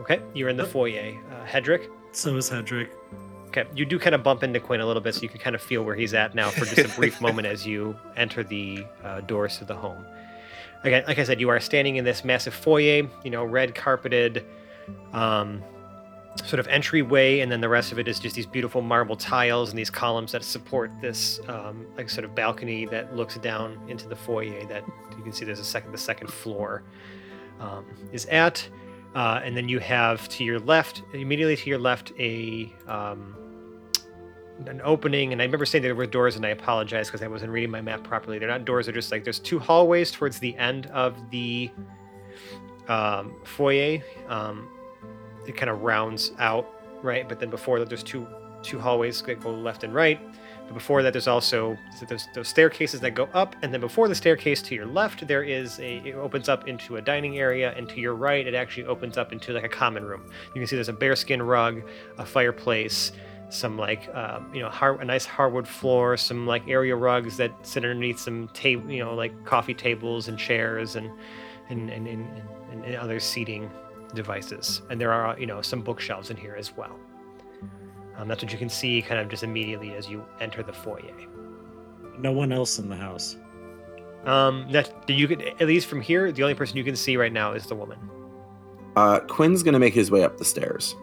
okay, 0.00 0.20
you're 0.34 0.50
in 0.50 0.56
the 0.58 0.66
foyer. 0.66 1.14
Uh, 1.32 1.46
Hedrick. 1.46 1.88
So 2.12 2.36
is 2.36 2.50
Hedrick. 2.50 2.88
Okay, 3.48 3.64
you 3.74 3.86
do 3.86 3.98
kind 3.98 4.14
of 4.14 4.22
bump 4.22 4.42
into 4.42 4.60
Quinn 4.60 4.82
a 4.82 4.86
little 4.86 5.00
bit, 5.00 5.14
so 5.14 5.22
you 5.22 5.28
can 5.30 5.40
kind 5.40 5.56
of 5.56 5.62
feel 5.62 5.82
where 5.82 5.94
he's 5.96 6.12
at 6.12 6.34
now 6.34 6.50
for 6.50 6.66
just 6.66 6.78
a 6.78 6.88
brief 7.00 7.18
moment 7.22 7.46
as 7.46 7.66
you 7.66 7.96
enter 8.16 8.44
the 8.44 8.84
uh, 9.02 9.22
doors 9.22 9.56
to 9.58 9.64
the 9.64 9.74
home. 9.74 10.04
Again, 10.84 11.04
like 11.06 11.18
I 11.18 11.24
said, 11.24 11.40
you 11.40 11.48
are 11.48 11.60
standing 11.60 11.96
in 11.96 12.04
this 12.04 12.24
massive 12.24 12.54
foyer, 12.54 13.08
you 13.24 13.30
know, 13.30 13.44
red 13.44 13.74
carpeted, 13.74 14.44
um, 15.12 15.62
sort 16.44 16.60
of 16.60 16.68
entryway, 16.68 17.40
and 17.40 17.50
then 17.50 17.60
the 17.60 17.68
rest 17.68 17.90
of 17.90 17.98
it 17.98 18.06
is 18.06 18.20
just 18.20 18.36
these 18.36 18.46
beautiful 18.46 18.80
marble 18.80 19.16
tiles 19.16 19.70
and 19.70 19.78
these 19.78 19.90
columns 19.90 20.32
that 20.32 20.44
support 20.44 20.90
this, 21.00 21.40
um, 21.48 21.86
like 21.96 22.08
sort 22.08 22.24
of 22.24 22.34
balcony 22.34 22.86
that 22.86 23.14
looks 23.16 23.36
down 23.38 23.78
into 23.88 24.08
the 24.08 24.16
foyer. 24.16 24.64
That 24.66 24.84
you 25.16 25.22
can 25.22 25.32
see 25.32 25.44
there's 25.44 25.58
a 25.58 25.64
second, 25.64 25.92
the 25.92 25.98
second 25.98 26.28
floor 26.28 26.84
um, 27.60 27.84
is 28.12 28.26
at. 28.26 28.68
Uh, 29.14 29.40
and 29.42 29.56
then 29.56 29.68
you 29.68 29.78
have 29.80 30.28
to 30.28 30.44
your 30.44 30.60
left, 30.60 31.02
immediately 31.12 31.56
to 31.56 31.68
your 31.68 31.78
left, 31.78 32.12
a 32.20 32.72
um, 32.86 33.34
an 34.66 34.80
opening. 34.84 35.32
And 35.32 35.40
I 35.40 35.44
remember 35.44 35.66
saying 35.66 35.82
there 35.82 35.94
were 35.94 36.06
doors, 36.06 36.36
and 36.36 36.44
I 36.44 36.50
apologize 36.50 37.08
because 37.08 37.22
I 37.22 37.28
wasn't 37.28 37.52
reading 37.52 37.70
my 37.70 37.80
map 37.80 38.02
properly. 38.02 38.38
They're 38.38 38.48
not 38.48 38.64
doors; 38.64 38.86
they're 38.86 38.94
just 38.94 39.12
like 39.12 39.24
there's 39.24 39.38
two 39.38 39.58
hallways 39.58 40.10
towards 40.10 40.38
the 40.38 40.56
end 40.56 40.86
of 40.86 41.30
the 41.30 41.70
um, 42.88 43.34
foyer. 43.44 44.00
Um, 44.28 44.68
it 45.46 45.56
kind 45.56 45.70
of 45.70 45.82
rounds 45.82 46.32
out, 46.38 46.68
right? 47.02 47.28
But 47.28 47.40
then 47.40 47.50
before 47.50 47.78
that, 47.78 47.88
there's 47.88 48.02
two 48.02 48.26
two 48.62 48.78
hallways 48.78 49.22
that 49.22 49.40
go 49.40 49.52
left 49.52 49.84
and 49.84 49.94
right. 49.94 50.20
But 50.66 50.74
before 50.74 51.02
that, 51.02 51.14
there's 51.14 51.28
also 51.28 51.78
those, 52.08 52.28
those 52.34 52.48
staircases 52.48 53.00
that 53.00 53.12
go 53.12 53.26
up, 53.32 53.56
and 53.62 53.72
then 53.72 53.80
before 53.80 54.06
the 54.06 54.14
staircase 54.14 54.60
to 54.62 54.74
your 54.74 54.84
left, 54.84 55.26
there 55.26 55.42
is 55.42 55.78
a 55.80 55.96
it 55.98 56.14
opens 56.14 56.48
up 56.48 56.68
into 56.68 56.96
a 56.96 57.02
dining 57.02 57.38
area, 57.38 57.72
and 57.74 57.88
to 57.88 58.00
your 58.00 58.14
right, 58.14 58.46
it 58.46 58.54
actually 58.54 58.84
opens 58.84 59.16
up 59.16 59.32
into 59.32 59.52
like 59.52 59.64
a 59.64 59.68
common 59.68 60.04
room. 60.04 60.30
You 60.54 60.60
can 60.60 60.66
see 60.66 60.76
there's 60.76 60.90
a 60.90 60.92
bearskin 60.92 61.42
rug, 61.42 61.82
a 62.18 62.26
fireplace, 62.26 63.12
some 63.50 63.78
like 63.78 64.14
um, 64.14 64.52
you 64.54 64.60
know 64.60 64.68
har- 64.68 65.00
a 65.00 65.04
nice 65.04 65.24
hardwood 65.24 65.66
floor, 65.66 66.16
some 66.16 66.46
like 66.46 66.66
area 66.68 66.94
rugs 66.94 67.36
that 67.38 67.52
sit 67.66 67.84
underneath 67.84 68.18
some 68.18 68.48
table, 68.48 68.90
you 68.90 69.04
know, 69.04 69.14
like 69.14 69.44
coffee 69.44 69.74
tables 69.74 70.28
and 70.28 70.38
chairs 70.38 70.96
and 70.96 71.10
and 71.68 71.90
and, 71.90 72.06
and, 72.06 72.26
and, 72.72 72.84
and 72.84 72.94
other 72.96 73.20
seating 73.20 73.70
devices. 74.14 74.82
And 74.90 75.00
there 75.00 75.12
are 75.12 75.38
you 75.38 75.46
know 75.46 75.62
some 75.62 75.82
bookshelves 75.82 76.30
in 76.30 76.36
here 76.36 76.54
as 76.56 76.76
well. 76.76 76.98
Um, 78.16 78.28
that's 78.28 78.42
what 78.42 78.52
you 78.52 78.58
can 78.58 78.68
see 78.68 79.00
kind 79.00 79.20
of 79.20 79.28
just 79.28 79.44
immediately 79.44 79.94
as 79.94 80.08
you 80.08 80.24
enter 80.40 80.62
the 80.62 80.72
foyer. 80.72 81.14
No 82.18 82.32
one 82.32 82.50
else 82.50 82.78
in 82.78 82.88
the 82.88 82.96
house. 82.96 83.36
Um, 84.24 84.66
that 84.72 84.92
you 85.08 85.28
could 85.28 85.42
at 85.42 85.68
least 85.68 85.86
from 85.86 86.00
here, 86.00 86.32
the 86.32 86.42
only 86.42 86.54
person 86.54 86.76
you 86.76 86.84
can 86.84 86.96
see 86.96 87.16
right 87.16 87.32
now 87.32 87.52
is 87.52 87.66
the 87.66 87.76
woman. 87.76 87.98
Uh, 88.96 89.20
Quinn's 89.20 89.62
gonna 89.62 89.78
make 89.78 89.94
his 89.94 90.10
way 90.10 90.24
up 90.24 90.38
the 90.38 90.44
stairs. 90.44 90.96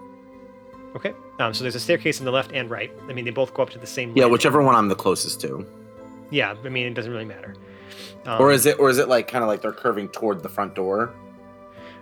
Okay. 0.96 1.14
Um, 1.40 1.54
so 1.54 1.64
there's 1.64 1.76
a 1.76 1.80
staircase 1.80 2.20
on 2.20 2.26
the 2.26 2.32
left 2.32 2.52
and 2.54 2.70
right. 2.70 2.92
I 3.10 3.14
mean, 3.14 3.26
they 3.26 3.32
both 3.32 3.54
go 3.54 3.64
up 3.64 3.70
to 3.72 3.80
the 3.80 3.88
same. 3.88 4.10
Yeah, 4.10 4.24
landing. 4.24 4.32
whichever 4.32 4.62
one 4.62 4.76
I'm 4.76 4.88
the 4.88 4.96
closest 4.96 5.42
to. 5.42 5.66
Yeah. 6.32 6.56
I 6.64 6.70
mean, 6.70 6.88
it 6.88 6.94
doesn't 6.94 7.12
really 7.12 7.26
matter. 7.26 7.56
Um, 8.26 8.42
or 8.42 8.52
is 8.52 8.66
it 8.66 8.80
or 8.80 8.90
is 8.90 8.98
it 8.98 9.08
like 9.10 9.28
kind 9.28 9.44
of 9.44 9.48
like 9.48 9.62
they're 9.62 9.72
curving 9.74 10.08
toward 10.10 10.42
the 10.42 10.50
front 10.50 10.74
door? 10.74 11.14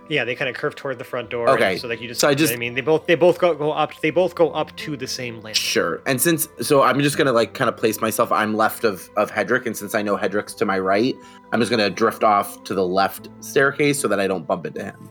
Yeah, 0.09 0.25
they 0.25 0.35
kind 0.35 0.49
of 0.49 0.55
curve 0.55 0.75
toward 0.75 0.99
the 0.99 1.03
front 1.05 1.29
door. 1.29 1.49
Okay, 1.49 1.77
So 1.77 1.87
like 1.87 2.01
you 2.01 2.09
just. 2.09 2.19
so 2.21 2.27
I 2.27 2.33
just- 2.35 2.51
I 2.53 2.57
mean, 2.57 2.73
they 2.75 2.81
both 2.81 3.05
they 3.07 3.15
both 3.15 3.39
go 3.39 3.55
go 3.55 3.71
up. 3.71 3.93
They 4.01 4.09
both 4.11 4.35
go 4.35 4.51
up 4.51 4.75
to 4.77 4.95
the 4.97 5.07
same 5.07 5.35
landing. 5.35 5.53
Sure. 5.55 6.01
And 6.05 6.21
since 6.21 6.47
so 6.61 6.81
I'm 6.83 6.99
just 7.01 7.17
gonna 7.17 7.31
like 7.31 7.53
kind 7.53 7.69
of 7.69 7.77
place 7.77 7.99
myself. 8.01 8.31
I'm 8.31 8.53
left 8.55 8.83
of 8.83 9.09
of 9.17 9.31
Hedrick, 9.31 9.65
and 9.65 9.75
since 9.75 9.95
I 9.95 10.01
know 10.01 10.17
Hedrick's 10.17 10.53
to 10.55 10.65
my 10.65 10.77
right, 10.77 11.15
I'm 11.51 11.59
just 11.59 11.71
gonna 11.71 11.89
drift 11.89 12.23
off 12.23 12.63
to 12.65 12.73
the 12.73 12.85
left 12.85 13.29
staircase 13.39 13.99
so 13.99 14.07
that 14.09 14.19
I 14.19 14.27
don't 14.27 14.45
bump 14.45 14.65
into 14.65 14.83
him. 14.83 15.09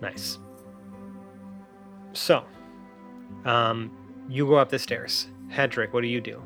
Nice. 0.00 0.38
So, 2.12 2.44
um, 3.44 3.90
you 4.28 4.46
go 4.46 4.54
up 4.56 4.68
the 4.70 4.78
stairs. 4.78 5.28
Hedrick, 5.50 5.92
what 5.92 6.02
do 6.02 6.08
you 6.08 6.20
do? 6.20 6.42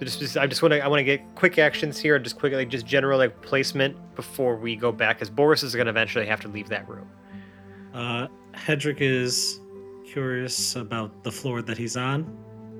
Just, 0.00 0.18
just- 0.18 0.36
I 0.38 0.46
just 0.46 0.62
want 0.62 0.72
to 0.72 0.80
I 0.82 0.88
want 0.88 1.00
to 1.00 1.04
get 1.04 1.20
quick 1.34 1.58
actions 1.58 1.98
here, 1.98 2.18
just 2.18 2.38
quick 2.38 2.52
like 2.54 2.68
just 2.70 2.86
general 2.86 3.18
like 3.18 3.40
placement 3.42 3.96
before 4.14 4.56
we 4.56 4.74
go 4.76 4.90
back, 4.92 5.16
because 5.16 5.28
Boris 5.30 5.62
is 5.62 5.74
going 5.74 5.86
to 5.86 5.90
eventually 5.90 6.26
have 6.26 6.40
to 6.40 6.48
leave 6.48 6.68
that 6.70 6.88
room. 6.88 7.08
Uh, 7.92 8.28
Hedrick 8.54 9.00
is 9.00 9.60
curious 10.06 10.76
about 10.76 11.22
the 11.22 11.30
floor 11.30 11.60
that 11.62 11.76
he's 11.76 11.96
on. 11.96 12.36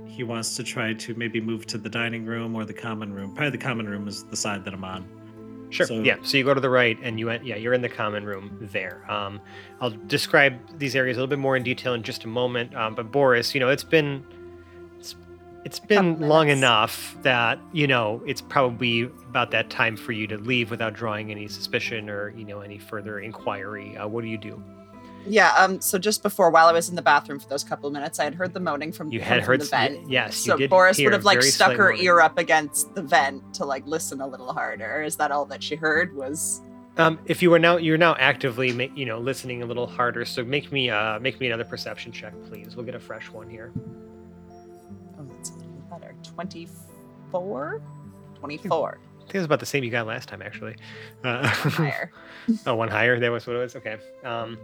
He 0.07 0.25
wants 0.25 0.57
to 0.57 0.65
try 0.65 0.95
to 0.95 1.15
maybe 1.15 1.41
move 1.41 1.67
to 1.67 1.79
the 1.79 1.89
dining 1.91 2.25
room 2.25 2.55
or 2.57 2.65
the 2.65 2.73
common 2.73 3.13
room. 3.13 3.35
Probably 3.35 3.51
the 3.51 3.59
common 3.59 3.89
room 3.89 4.09
is 4.09 4.25
the 4.25 4.37
side 4.37 4.65
that 4.65 4.73
I'm 4.75 4.85
on. 4.85 5.07
Sure. 5.71 5.87
So- 5.87 6.03
yeah. 6.03 6.17
So 6.23 6.37
you 6.37 6.45
go 6.45 6.53
to 6.55 6.61
the 6.61 6.71
right, 6.71 6.99
and 7.03 7.19
you 7.19 7.31
en- 7.31 7.45
yeah 7.45 7.57
you're 7.57 7.73
in 7.73 7.81
the 7.83 7.89
common 7.89 8.25
room 8.25 8.59
there. 8.73 9.11
Um, 9.11 9.41
I'll 9.81 9.91
describe 9.91 10.59
these 10.79 10.95
areas 10.97 11.17
a 11.17 11.21
little 11.21 11.31
bit 11.31 11.39
more 11.39 11.57
in 11.57 11.63
detail 11.63 11.95
in 11.95 12.03
just 12.03 12.25
a 12.25 12.29
moment. 12.29 12.75
Um, 12.75 12.95
but 12.95 13.11
Boris, 13.11 13.55
you 13.55 13.61
know, 13.61 13.69
it's 13.69 13.85
been 13.85 14.25
it's 14.99 15.15
it's 15.65 15.79
been 15.79 16.21
long 16.21 16.47
minutes. 16.47 16.59
enough 16.59 17.17
that 17.23 17.59
you 17.73 17.87
know 17.87 18.23
it's 18.27 18.41
probably 18.41 19.03
about 19.29 19.51
that 19.53 19.71
time 19.71 19.97
for 19.97 20.13
you 20.13 20.27
to 20.27 20.39
leave 20.39 20.71
without 20.71 20.93
drawing 20.95 21.31
any 21.31 21.47
suspicion 21.49 22.11
or 22.11 22.31
you 22.31 22.45
know 22.45 22.61
any 22.61 22.79
further 22.79 23.21
inquiry. 23.21 23.97
Uh, 23.97 24.09
what 24.09 24.23
do 24.23 24.29
you 24.29 24.39
do? 24.39 24.63
Yeah, 25.27 25.53
um, 25.55 25.81
so 25.81 25.99
just 25.99 26.23
before, 26.23 26.51
while 26.51 26.67
I 26.67 26.73
was 26.73 26.89
in 26.89 26.97
the 26.97 27.03
bathroom 27.03 27.39
for 27.39 27.49
those 27.49 27.63
couple 27.63 27.87
of 27.87 27.93
minutes, 27.93 28.19
I 28.19 28.25
had 28.25 28.35
heard 28.35 28.55
the 28.55 28.61
moaning 28.61 28.91
from, 28.91 29.13
You 29.13 29.21
had 29.21 29.41
from 29.41 29.47
heard 29.47 29.61
the 29.61 29.65
vent. 29.67 30.11
yes, 30.11 30.37
so 30.37 30.55
you 30.55 30.59
did. 30.61 30.71
Boris 30.71 30.99
would 30.99 31.13
have 31.13 31.25
like 31.25 31.43
stuck 31.43 31.73
her 31.77 31.91
moaning. 31.91 32.05
ear 32.05 32.21
up 32.21 32.39
against 32.39 32.95
the 32.95 33.03
vent 33.03 33.55
to 33.55 33.65
like 33.65 33.87
listen 33.87 34.21
a 34.21 34.27
little 34.27 34.53
harder. 34.53 35.03
Is 35.03 35.17
that 35.17 35.31
all 35.31 35.45
that 35.47 35.63
she 35.63 35.77
heard? 35.77 36.15
Was 36.17 36.63
Um, 36.97 37.19
if 37.27 37.43
you 37.43 37.53
are 37.55 37.59
now 37.59 37.77
you're 37.77 37.99
now 37.99 38.17
actively 38.19 38.73
ma- 38.73 38.93
you 38.95 39.05
know 39.07 39.19
listening 39.21 39.63
a 39.63 39.67
little 39.67 39.87
harder, 39.87 40.25
so 40.25 40.43
make 40.43 40.73
me 40.73 40.89
uh 40.91 41.19
make 41.21 41.39
me 41.39 41.47
another 41.49 41.65
perception 41.65 42.13
check, 42.13 42.33
please. 42.49 42.75
We'll 42.75 42.87
get 42.87 42.95
a 42.95 43.01
fresh 43.01 43.31
one 43.31 43.49
here. 43.49 43.73
oh, 45.19 45.27
that's 45.37 45.51
a 45.51 45.55
little 45.55 45.71
better. 45.91 46.15
24? 46.25 47.81
24. 48.39 48.99
I 48.99 49.21
think 49.21 49.35
it 49.35 49.39
was 49.39 49.45
about 49.45 49.61
the 49.61 49.67
same 49.67 49.85
you 49.85 49.91
got 49.91 50.07
last 50.07 50.29
time, 50.29 50.43
actually. 50.43 50.75
Uh, 51.23 51.47
Higher. 51.47 52.11
oh, 52.67 52.75
one 52.75 52.89
higher. 52.89 53.21
That 53.21 53.31
was 53.31 53.47
what 53.47 53.55
it 53.55 53.61
was. 53.61 53.77
Okay. 53.77 53.97
Um, 54.25 54.59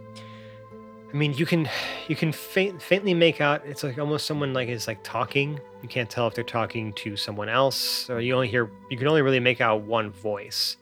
I 1.11 1.15
mean, 1.15 1.33
you 1.33 1.45
can 1.45 1.69
you 2.07 2.15
can 2.15 2.31
faint, 2.31 2.81
faintly 2.81 3.13
make 3.13 3.39
out. 3.39 3.65
It's 3.65 3.83
like 3.83 3.97
almost 3.97 4.25
someone 4.25 4.53
like 4.53 4.67
is 4.67 4.87
like 4.87 5.01
talking. 5.03 5.59
You 5.81 5.87
can't 5.87 6.09
tell 6.09 6.27
if 6.27 6.33
they're 6.33 6.43
talking 6.43 6.91
to 6.93 7.15
someone 7.15 7.47
else, 7.49 8.09
or 8.09 8.19
you 8.19 8.33
only 8.33 8.49
hear. 8.49 8.69
You 8.89 8.97
can 8.97 9.07
only 9.07 9.21
really 9.21 9.39
make 9.39 9.61
out 9.61 9.83
one 9.83 10.11
voice, 10.11 10.75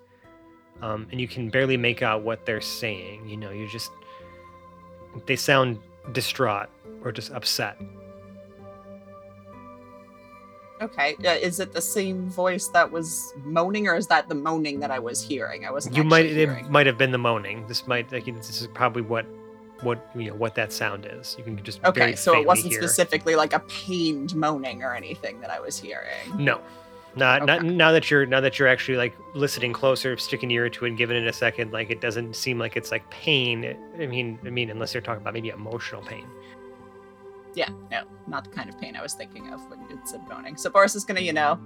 um, 0.81 1.07
and 1.11 1.21
you 1.21 1.27
can 1.27 1.49
barely 1.49 1.77
make 1.77 2.01
out 2.01 2.23
what 2.23 2.45
they're 2.45 2.61
saying. 2.61 3.27
You 3.27 3.37
know, 3.37 3.51
you 3.51 3.67
just 3.67 3.91
they 5.27 5.35
sound 5.35 5.79
distraught 6.11 6.69
or 7.03 7.11
just 7.11 7.31
upset. 7.31 7.79
Okay. 10.81 11.15
Uh, 11.23 11.29
is 11.31 11.59
it 11.59 11.71
the 11.71 11.81
same 11.81 12.29
voice 12.29 12.67
that 12.69 12.91
was 12.91 13.33
moaning, 13.43 13.87
or 13.87 13.95
is 13.95 14.07
that 14.07 14.27
the 14.27 14.35
moaning 14.35 14.79
that 14.81 14.91
I 14.91 14.99
was 14.99 15.21
hearing? 15.21 15.65
I 15.65 15.71
wasn't 15.71 15.95
You 15.95 16.03
might 16.03 16.25
it 16.25 16.35
hearing. 16.35 16.69
might 16.71 16.85
have 16.87 16.97
been 16.97 17.11
the 17.11 17.17
moaning. 17.17 17.65
This 17.67 17.87
might 17.87 18.11
like 18.11 18.25
this 18.25 18.61
is 18.61 18.67
probably 18.67 19.01
what 19.01 19.25
what 19.81 20.07
you 20.15 20.29
know 20.29 20.35
what 20.35 20.55
that 20.55 20.71
sound 20.71 21.07
is. 21.09 21.35
You 21.37 21.43
can 21.43 21.61
just 21.63 21.83
Okay, 21.83 22.15
so 22.15 22.39
it 22.39 22.45
wasn't 22.45 22.73
hear. 22.73 22.81
specifically 22.81 23.35
like 23.35 23.53
a 23.53 23.59
pained 23.59 24.35
moaning 24.35 24.83
or 24.83 24.93
anything 24.93 25.39
that 25.41 25.49
I 25.49 25.59
was 25.59 25.77
hearing. 25.77 26.35
No, 26.37 26.61
not 27.15 27.45
not 27.45 27.63
now 27.63 27.91
that 27.91 28.09
you're 28.09 28.25
now 28.25 28.41
that 28.41 28.57
you're 28.59 28.67
actually 28.67 28.97
like 28.97 29.15
listening 29.33 29.73
closer, 29.73 30.17
sticking 30.17 30.49
your 30.49 30.65
ear 30.65 30.69
to 30.69 30.85
it, 30.85 30.89
and 30.89 30.97
giving 30.97 31.17
it 31.17 31.27
a 31.27 31.33
second. 31.33 31.71
Like 31.71 31.89
it 31.89 32.01
doesn't 32.01 32.35
seem 32.35 32.59
like 32.59 32.75
it's 32.75 32.91
like 32.91 33.09
pain. 33.09 33.75
I 33.99 34.05
mean, 34.05 34.39
I 34.45 34.49
mean, 34.49 34.69
unless 34.69 34.93
you're 34.93 35.01
talking 35.01 35.21
about 35.21 35.33
maybe 35.33 35.49
emotional 35.49 36.01
pain. 36.01 36.25
Yeah, 37.53 37.69
no, 37.89 38.03
not 38.27 38.43
the 38.43 38.49
kind 38.49 38.69
of 38.69 38.77
pain 38.79 38.97
I 38.97 39.01
was 39.01 39.13
thinking 39.13 39.53
of 39.53 39.61
when 39.69 39.79
you 39.89 39.99
said 40.03 40.21
moaning. 40.29 40.57
So 40.57 40.69
Boris 40.69 40.93
is 40.95 41.05
gonna, 41.05 41.21
you 41.21 41.31
know, 41.31 41.57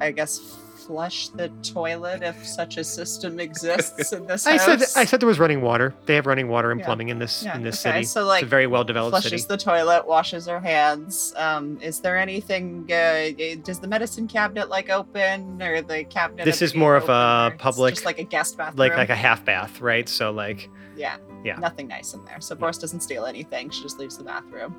I 0.00 0.10
guess 0.12 0.38
flush 0.86 1.28
the 1.28 1.48
toilet 1.62 2.22
if 2.22 2.44
such 2.44 2.76
a 2.76 2.82
system 2.82 3.38
exists 3.38 4.12
in 4.12 4.26
this 4.26 4.44
I 4.48 4.52
house. 4.56 4.64
said 4.64 4.82
I 5.00 5.04
said 5.04 5.20
there 5.20 5.26
was 5.28 5.38
running 5.38 5.60
water. 5.60 5.94
They 6.06 6.14
have 6.16 6.26
running 6.26 6.48
water 6.48 6.70
and 6.72 6.80
Yeah. 6.80 6.86
plumbing 6.86 7.10
in 7.10 7.18
this 7.18 7.42
Yeah, 7.44 7.54
in 7.54 7.62
this 7.62 7.84
okay, 7.86 7.98
city. 7.98 8.04
so, 8.06 8.22
it's 8.22 8.26
like, 8.28 8.42
a 8.42 8.46
very 8.46 8.66
well 8.66 8.82
developed 8.82 9.12
flushes 9.12 9.42
city. 9.42 9.44
the 9.46 9.56
toilet, 9.56 10.06
washes 10.08 10.46
her 10.46 10.58
hands. 10.58 11.32
Um, 11.36 11.78
is 11.80 12.00
there 12.00 12.16
anything? 12.18 12.90
Uh, 12.90 13.30
does 13.62 13.78
the 13.78 13.86
medicine 13.86 14.26
cabinet 14.26 14.68
like 14.68 14.90
open 14.90 15.62
or 15.62 15.80
the 15.82 16.02
cabinet? 16.04 16.44
This 16.44 16.60
at 16.62 16.66
is 16.66 16.74
more 16.74 16.96
of 16.96 17.08
a 17.08 17.50
or 17.50 17.54
it's 17.54 17.62
public- 17.62 17.94
just 17.94 18.06
like 18.06 18.18
a 18.18 18.24
guest 18.24 18.56
bathroom. 18.56 18.78
like 18.78 18.96
like 18.96 19.10
a 19.10 19.14
half 19.16 19.44
bath, 19.44 19.80
right? 19.80 20.08
So 20.08 20.32
like 20.32 20.68
yeah, 20.96 21.18
yeah. 21.44 21.56
nothing 21.56 21.86
nice 21.88 22.14
in 22.14 22.24
there. 22.24 22.40
So 22.40 22.56
Boris 22.56 22.78
doesn't 22.78 23.00
steal 23.00 23.26
anything. 23.26 23.70
She 23.70 23.82
just 23.82 23.98
leaves 23.98 24.16
the 24.16 24.24
bathroom. 24.24 24.74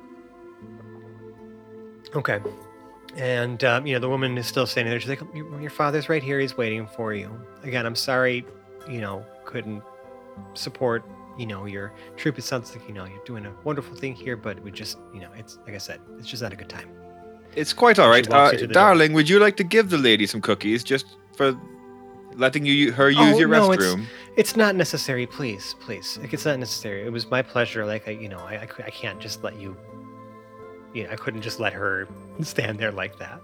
Okay. 2.14 2.40
And 3.16 3.62
um, 3.64 3.86
you 3.86 3.92
know 3.94 4.00
the 4.00 4.08
woman 4.08 4.38
is 4.38 4.46
still 4.46 4.66
standing 4.66 4.90
there. 4.90 4.98
She's 5.00 5.10
like, 5.10 5.20
"Your 5.34 5.70
father's 5.70 6.08
right 6.08 6.22
here. 6.22 6.40
He's 6.40 6.56
waiting 6.56 6.86
for 6.86 7.12
you." 7.12 7.30
Again, 7.62 7.84
I'm 7.84 7.94
sorry, 7.96 8.44
you 8.88 9.00
know, 9.00 9.24
couldn't 9.44 9.82
support, 10.54 11.04
you 11.38 11.44
know, 11.46 11.66
your 11.66 11.92
troop. 12.16 12.38
It 12.38 12.42
sounds 12.42 12.74
like 12.74 12.88
you 12.88 12.94
know 12.94 13.04
you're 13.04 13.24
doing 13.26 13.44
a 13.44 13.52
wonderful 13.64 13.94
thing 13.96 14.14
here, 14.14 14.36
but 14.36 14.58
we 14.62 14.70
just, 14.70 14.96
you 15.12 15.20
know, 15.20 15.28
it's 15.36 15.58
like 15.66 15.74
I 15.74 15.78
said, 15.78 16.00
it's 16.18 16.26
just 16.28 16.42
not 16.42 16.52
a 16.54 16.56
good 16.56 16.70
time. 16.70 16.88
It's 17.54 17.74
quite 17.74 17.98
all 17.98 18.08
right. 18.08 18.26
Uh, 18.30 18.50
the 18.52 18.58
door. 18.58 18.66
darling, 18.68 19.12
would 19.12 19.28
you 19.28 19.38
like 19.38 19.56
to 19.58 19.64
give 19.64 19.90
the 19.90 19.98
lady 19.98 20.26
some 20.26 20.40
cookies 20.40 20.82
just 20.82 21.04
for 21.36 21.54
letting 22.34 22.64
you 22.64 22.92
her 22.92 23.10
use 23.10 23.34
Oh, 23.34 23.38
your 23.38 23.48
no, 23.48 23.72
it's- 23.72 23.86
restroom? 23.94 24.04
It's 24.34 24.56
not 24.56 24.74
necessary, 24.74 25.26
please, 25.26 25.74
please. 25.80 26.16
Like, 26.16 26.32
it's 26.32 26.46
not 26.46 26.58
necessary. 26.58 27.02
It 27.04 27.12
was 27.12 27.30
my 27.30 27.42
pleasure. 27.42 27.84
Like, 27.84 28.08
I, 28.08 28.12
you 28.12 28.30
know, 28.30 28.38
I, 28.38 28.54
I, 28.54 28.68
I 28.86 28.90
can't 28.90 29.20
just 29.20 29.44
let 29.44 29.60
you. 29.60 29.76
You 30.94 31.04
know, 31.04 31.10
I 31.10 31.16
couldn't 31.16 31.42
just 31.42 31.58
let 31.60 31.72
her 31.72 32.06
stand 32.42 32.78
there 32.78 32.92
like 32.92 33.18
that. 33.18 33.40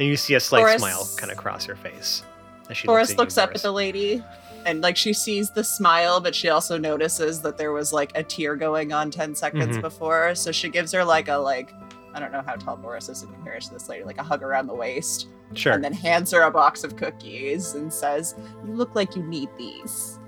And 0.00 0.08
you 0.08 0.16
see 0.16 0.34
a 0.34 0.40
slight 0.40 0.60
Boris- 0.62 0.78
smile 0.80 1.08
kind 1.16 1.30
of 1.30 1.38
cross 1.38 1.64
her 1.66 1.76
face. 1.76 2.22
As 2.70 2.76
she 2.76 2.86
Boris 2.86 3.10
looks, 3.10 3.18
looks 3.18 3.38
at, 3.38 3.44
up 3.44 3.50
you, 3.50 3.54
at 3.56 3.62
the 3.62 3.72
lady 3.72 4.24
and 4.64 4.80
like 4.80 4.96
she 4.96 5.12
sees 5.12 5.50
the 5.50 5.64
smile, 5.64 6.20
but 6.20 6.34
she 6.34 6.48
also 6.48 6.78
notices 6.78 7.42
that 7.42 7.58
there 7.58 7.72
was 7.72 7.92
like 7.92 8.12
a 8.14 8.22
tear 8.22 8.54
going 8.56 8.92
on 8.92 9.10
10 9.10 9.34
seconds 9.34 9.76
Mhm. 9.78 9.82
before. 9.82 10.34
So 10.36 10.52
she 10.52 10.68
gives 10.68 10.92
her 10.92 11.04
like 11.04 11.28
a 11.28 11.36
like 11.36 11.72
I 12.14 12.20
don't 12.20 12.30
know 12.30 12.42
how 12.46 12.54
tall 12.56 12.76
Boris 12.76 13.08
is 13.08 13.22
in 13.22 13.32
comparison 13.32 13.70
to 13.70 13.78
this 13.78 13.88
lady, 13.88 14.04
like 14.04 14.18
a 14.18 14.22
hug 14.22 14.42
around 14.42 14.66
the 14.66 14.74
waist, 14.74 15.28
Sure. 15.54 15.72
and 15.72 15.82
then 15.82 15.92
hands 15.94 16.30
her 16.32 16.42
a 16.42 16.50
box 16.50 16.84
of 16.84 16.94
cookies 16.96 17.74
and 17.74 17.90
says, 17.92 18.34
"You 18.66 18.74
look 18.74 18.94
like 18.94 19.16
you 19.16 19.22
need 19.22 19.48
these." 19.56 20.18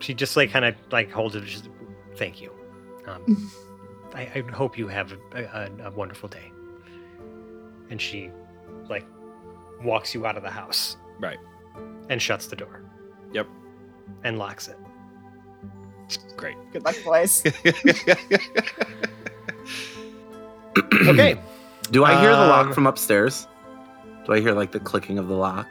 she 0.00 0.14
just 0.14 0.34
like 0.34 0.50
kind 0.50 0.64
of 0.64 0.74
like 0.90 1.10
holds 1.10 1.36
it. 1.36 1.44
Just, 1.44 1.68
Thank 2.16 2.40
you. 2.40 2.52
Um, 3.06 3.50
I, 4.14 4.22
I 4.34 4.44
hope 4.52 4.76
you 4.78 4.88
have 4.88 5.12
a, 5.34 5.42
a, 5.44 5.70
a 5.88 5.90
wonderful 5.90 6.28
day. 6.28 6.50
And 7.90 8.00
she, 8.00 8.30
like, 8.88 9.06
walks 9.82 10.14
you 10.14 10.26
out 10.26 10.36
of 10.36 10.42
the 10.42 10.50
house. 10.50 10.96
Right. 11.18 11.38
And 12.08 12.20
shuts 12.20 12.46
the 12.46 12.56
door. 12.56 12.82
Yep. 13.32 13.46
And 14.24 14.38
locks 14.38 14.68
it. 14.68 14.76
Great. 16.36 16.56
Good 16.72 16.84
luck, 16.84 16.96
boys. 17.04 17.42
Okay. 21.08 21.36
Do 21.90 22.04
I 22.04 22.20
hear 22.20 22.30
the 22.30 22.36
lock 22.46 22.66
Um, 22.68 22.72
from 22.72 22.86
upstairs? 22.86 23.48
Do 24.26 24.32
I 24.32 24.40
hear 24.40 24.52
like 24.52 24.70
the 24.72 24.78
clicking 24.80 25.18
of 25.18 25.28
the 25.28 25.34
lock? 25.34 25.66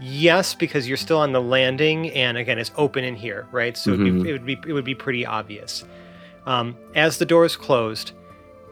Yes, 0.00 0.54
because 0.54 0.88
you're 0.88 0.96
still 0.96 1.18
on 1.18 1.32
the 1.32 1.40
landing, 1.40 2.10
and 2.10 2.36
again, 2.36 2.58
it's 2.58 2.72
open 2.76 3.04
in 3.04 3.14
here, 3.14 3.46
right? 3.52 3.76
So 3.76 3.92
it'd 3.92 4.04
Mhm. 4.06 4.22
be, 4.22 4.28
it 4.28 4.32
would 4.32 4.44
be 4.46 4.58
it 4.66 4.72
would 4.72 4.84
be 4.84 4.94
pretty 4.94 5.24
obvious. 5.24 5.84
Um, 6.46 6.76
as 6.94 7.18
the 7.18 7.26
door 7.26 7.44
is 7.44 7.56
closed, 7.56 8.12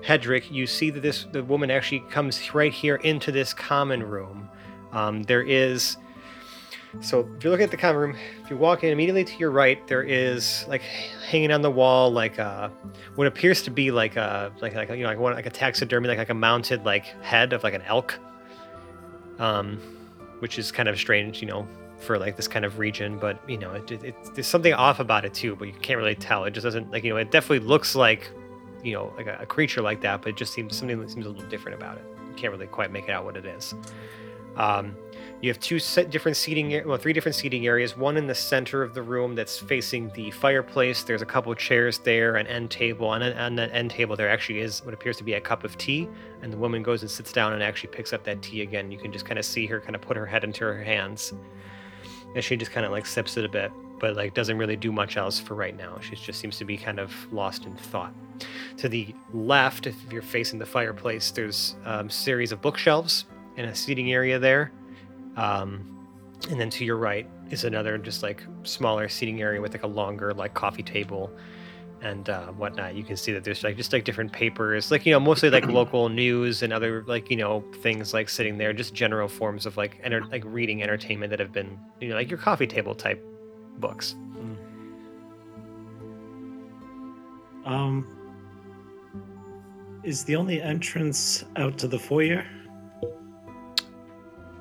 Hedrick, 0.03 0.51
you 0.51 0.67
see 0.67 0.91
that 0.91 1.01
this 1.01 1.27
the 1.33 1.45
woman 1.45 1.71
actually 1.71 2.01
comes 2.11 2.55
right 2.55 2.73
here 2.73 2.97
into 2.97 3.31
this 3.31 3.53
common 3.53 4.03
room. 4.03 4.49
Um, 4.93 5.23
there 5.25 5.43
is, 5.43 5.97
so 7.01 7.29
if 7.37 7.45
you 7.45 7.51
look 7.51 7.61
at 7.61 7.71
the 7.71 7.77
common 7.77 8.01
room, 8.01 8.17
if 8.43 8.51
you 8.51 8.57
walk 8.57 8.83
in 8.83 8.91
immediately 8.91 9.25
to 9.25 9.37
your 9.39 9.51
right, 9.51 9.87
there 9.87 10.03
is 10.03 10.65
like 10.69 10.83
hanging 11.29 11.53
on 11.53 11.63
the 11.63 11.71
wall 11.71 12.11
like 12.11 12.39
uh 12.39 12.69
what 13.15 13.27
appears 13.27 13.63
to 13.63 13.71
be 13.71 13.91
like 13.91 14.17
a 14.17 14.53
like 14.61 14.75
like 14.75 14.89
you 14.91 14.97
know 14.97 15.07
like 15.07 15.19
one 15.19 15.35
like 15.35 15.47
a 15.47 15.51
taxidermy 15.51 16.09
like 16.09 16.19
like 16.19 16.31
a 16.31 16.35
mounted 16.35 16.85
like 16.85 17.05
head 17.23 17.53
of 17.53 17.63
like 17.63 17.75
an 17.75 17.83
elk. 17.83 18.19
Um, 19.39 19.81
which 20.41 20.59
is 20.59 20.73
kind 20.73 20.89
of 20.89 20.99
strange, 20.99 21.41
you 21.41 21.47
know, 21.47 21.69
for 22.01 22.19
like 22.19 22.37
this 22.37 22.49
kind 22.49 22.65
of 22.65 22.79
region. 22.79 23.19
But 23.19 23.41
you 23.49 23.59
know, 23.59 23.73
it, 23.73 23.91
it, 23.91 24.15
there's 24.35 24.47
something 24.47 24.73
off 24.73 25.01
about 25.01 25.25
it 25.25 25.35
too, 25.35 25.57
but 25.57 25.69
you 25.69 25.75
can't 25.75 25.99
really 25.99 26.15
tell. 26.15 26.45
It 26.45 26.53
just 26.53 26.65
doesn't 26.65 26.91
like 26.91 27.05
you 27.05 27.11
know, 27.11 27.17
it 27.17 27.31
definitely 27.31 27.67
looks 27.67 27.95
like 27.95 28.31
you 28.83 28.93
know 28.93 29.13
like 29.17 29.27
a, 29.27 29.39
a 29.41 29.47
creature 29.47 29.83
like 29.83 30.01
that, 30.03 30.23
but 30.23 30.31
it 30.31 30.37
just 30.37 30.53
seems 30.53 30.77
something 30.77 31.01
that 31.01 31.11
seems 31.11 31.27
a 31.27 31.31
little 31.31 31.49
different 31.49 31.81
about 31.81 31.99
it. 31.99 32.05
You 32.29 32.35
can't 32.37 32.53
really 32.53 32.67
quite 32.67 32.91
make 32.91 33.05
it 33.05 33.11
out 33.11 33.25
what 33.25 33.37
it 33.37 33.47
is. 33.47 33.75
Um, 34.57 34.97
you 35.41 35.49
have 35.49 35.59
two 35.59 35.79
different 36.11 36.37
seating, 36.37 36.87
well, 36.87 36.99
three 36.99 37.15
different 37.15 37.35
seating 37.35 37.67
areas. 37.67 37.97
One 37.97 38.19
in 38.19 38.27
the 38.27 38.35
center 38.35 38.83
of 38.83 38.93
the 38.93 39.03
room 39.03 39.35
that's 39.35 39.57
facing 39.57 40.11
the 40.11 40.31
fireplace. 40.33 41.03
There's 41.03 41.23
a 41.23 41.27
couple 41.27 41.55
chairs 41.55 41.99
there, 41.99 42.37
an 42.37 42.47
end 42.47 42.71
table, 42.71 43.15
and 43.15 43.25
on 43.39 43.57
that 43.57 43.73
end 43.73 43.91
table 43.91 44.17
there 44.17 44.29
actually 44.29 44.61
is 44.61 44.85
what 44.85 44.93
appears 44.93 45.17
to 45.17 45.25
be 45.25 45.33
a 45.33 45.41
cup 45.41 45.65
of 45.65 45.79
tea. 45.79 46.09
And 46.43 46.53
the 46.53 46.59
woman 46.59 46.83
goes 46.83 47.01
and 47.01 47.11
sits 47.11 47.33
down 47.33 47.55
and 47.55 47.63
actually 47.63 47.91
picks 47.91 48.13
up 48.13 48.23
that 48.25 48.43
tea 48.43 48.61
again. 48.61 48.91
You 48.91 48.99
can 48.99 49.13
just 49.13 49.25
kind 49.25 49.39
of 49.39 49.47
see 49.47 49.65
her 49.67 49.81
kind 49.81 49.95
of 49.95 50.03
put 50.03 50.17
her 50.17 50.27
head 50.27 50.45
into 50.45 50.65
her 50.65 50.83
hands, 50.83 51.33
and 52.35 52.45
she 52.45 52.57
just 52.57 52.71
kind 52.71 52.87
of 52.87 52.93
like 52.93 53.07
sips 53.07 53.37
it 53.37 53.45
a 53.45 53.49
bit, 53.49 53.73
but 53.99 54.17
like 54.17 54.35
doesn't 54.35 54.59
really 54.59 54.77
do 54.77 54.93
much 54.93 55.17
else 55.17 55.39
for 55.39 55.55
right 55.55 55.77
now. 55.77 55.99
She 56.01 56.17
just 56.17 56.41
seems 56.41 56.59
to 56.59 56.65
be 56.65 56.77
kind 56.77 56.99
of 56.99 57.13
lost 57.33 57.67
in 57.67 57.77
thought. 57.77 58.15
To 58.79 58.89
the 58.89 59.15
left, 59.33 59.87
if 59.87 59.97
you're 60.11 60.23
facing 60.23 60.59
the 60.59 60.67
fireplace, 60.67 61.31
there's 61.31 61.77
a 61.85 62.01
um, 62.01 62.11
series 62.11 62.53
of 62.53 62.61
bookshelves 62.61 63.27
and 63.57 63.69
a 63.69 63.75
seating 63.75 64.13
area 64.13 64.39
there. 64.39 64.73
Um, 65.37 65.97
and 66.49 66.59
then 66.59 66.71
to 66.71 66.85
your 66.85 66.97
right 66.97 67.29
is 67.51 67.65
another 67.65 67.99
just 67.99 68.23
like 68.23 68.43
smaller 68.63 69.09
seating 69.09 69.43
area 69.43 69.61
with 69.61 69.73
like 69.73 69.83
a 69.83 69.89
longer 69.89 70.33
like 70.33 70.55
coffee 70.55 70.83
table 70.83 71.31
and 72.03 72.29
uh, 72.29 72.47
whatnot. 72.49 72.95
You 72.95 73.05
can 73.05 73.17
see 73.17 73.33
that 73.33 73.45
there's 73.45 73.63
like 73.63 73.77
just 73.77 73.93
like 73.93 74.05
different 74.05 74.33
papers, 74.33 74.91
like 74.91 75.07
you 75.07 75.13
know, 75.13 75.21
mostly 75.21 75.51
like 75.51 75.67
local 75.81 76.09
news 76.09 76.63
and 76.63 76.73
other 76.73 77.05
like 77.07 77.31
you 77.31 77.37
know 77.37 77.65
things 77.83 78.15
like 78.15 78.29
sitting 78.29 78.59
there, 78.59 78.73
just 78.73 78.95
general 78.95 79.29
forms 79.29 79.67
of 79.67 79.77
like 79.77 80.01
enter- 80.03 80.25
like 80.27 80.43
reading 80.47 80.83
entertainment 80.83 81.31
that 81.31 81.39
have 81.39 81.53
been 81.53 81.79
you 82.01 82.09
know 82.09 82.15
like 82.15 82.31
your 82.31 82.39
coffee 82.39 82.67
table 82.67 82.95
type 82.95 83.25
books. 83.79 84.15
Um, 87.65 88.07
is 90.03 90.25
the 90.25 90.37
only 90.37 90.63
entrance 90.63 91.45
out 91.57 91.79
to 91.79 91.89
the 91.89 91.99
foyer? 91.99 92.45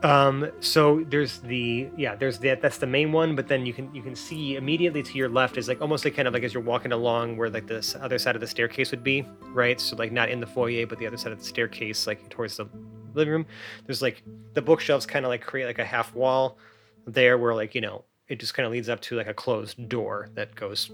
Um, 0.02 0.50
so 0.62 1.04
there's 1.10 1.40
the 1.40 1.90
yeah, 1.98 2.16
there's 2.16 2.40
that 2.40 2.62
that's 2.62 2.78
the 2.78 2.88
main 2.88 3.12
one, 3.12 3.36
but 3.36 3.48
then 3.48 3.66
you 3.66 3.74
can 3.74 3.94
you 3.94 4.02
can 4.02 4.16
see 4.16 4.56
immediately 4.56 5.04
to 5.04 5.18
your 5.18 5.28
left 5.28 5.58
is 5.58 5.68
like 5.68 5.82
almost 5.82 6.06
like 6.06 6.16
kind 6.16 6.28
of 6.28 6.34
like 6.34 6.44
as 6.44 6.54
you're 6.54 6.64
walking 6.64 6.94
along 6.94 7.36
where 7.36 7.50
like 7.50 7.68
this 7.68 7.96
other 7.96 8.18
side 8.18 8.36
of 8.36 8.42
the 8.42 8.48
staircase 8.48 8.92
would 8.92 9.04
be, 9.04 9.26
right? 9.48 9.80
So 9.80 9.98
like 9.98 10.12
not 10.14 10.30
in 10.30 10.40
the 10.40 10.48
foyer, 10.48 10.86
but 10.88 11.00
the 11.00 11.08
other 11.08 11.18
side 11.18 11.34
of 11.34 11.40
the 11.40 11.44
staircase, 11.46 12.08
like 12.08 12.30
towards 12.30 12.56
the 12.58 12.68
living 13.14 13.32
room. 13.34 13.46
There's 13.86 14.02
like 14.02 14.24
the 14.54 14.62
bookshelves 14.62 15.06
kind 15.06 15.26
of 15.26 15.30
like 15.30 15.42
create 15.42 15.66
like 15.66 15.80
a 15.80 15.86
half 15.86 16.16
wall 16.16 16.58
there 17.06 17.38
where 17.38 17.54
like, 17.54 17.76
you 17.76 17.82
know, 17.82 18.06
it 18.30 18.40
just 18.40 18.54
kind 18.54 18.66
of 18.66 18.72
leads 18.72 18.88
up 18.88 19.02
to 19.02 19.18
like 19.18 19.28
a 19.28 19.34
closed 19.34 19.90
door 19.90 20.30
that 20.36 20.56
goes 20.56 20.92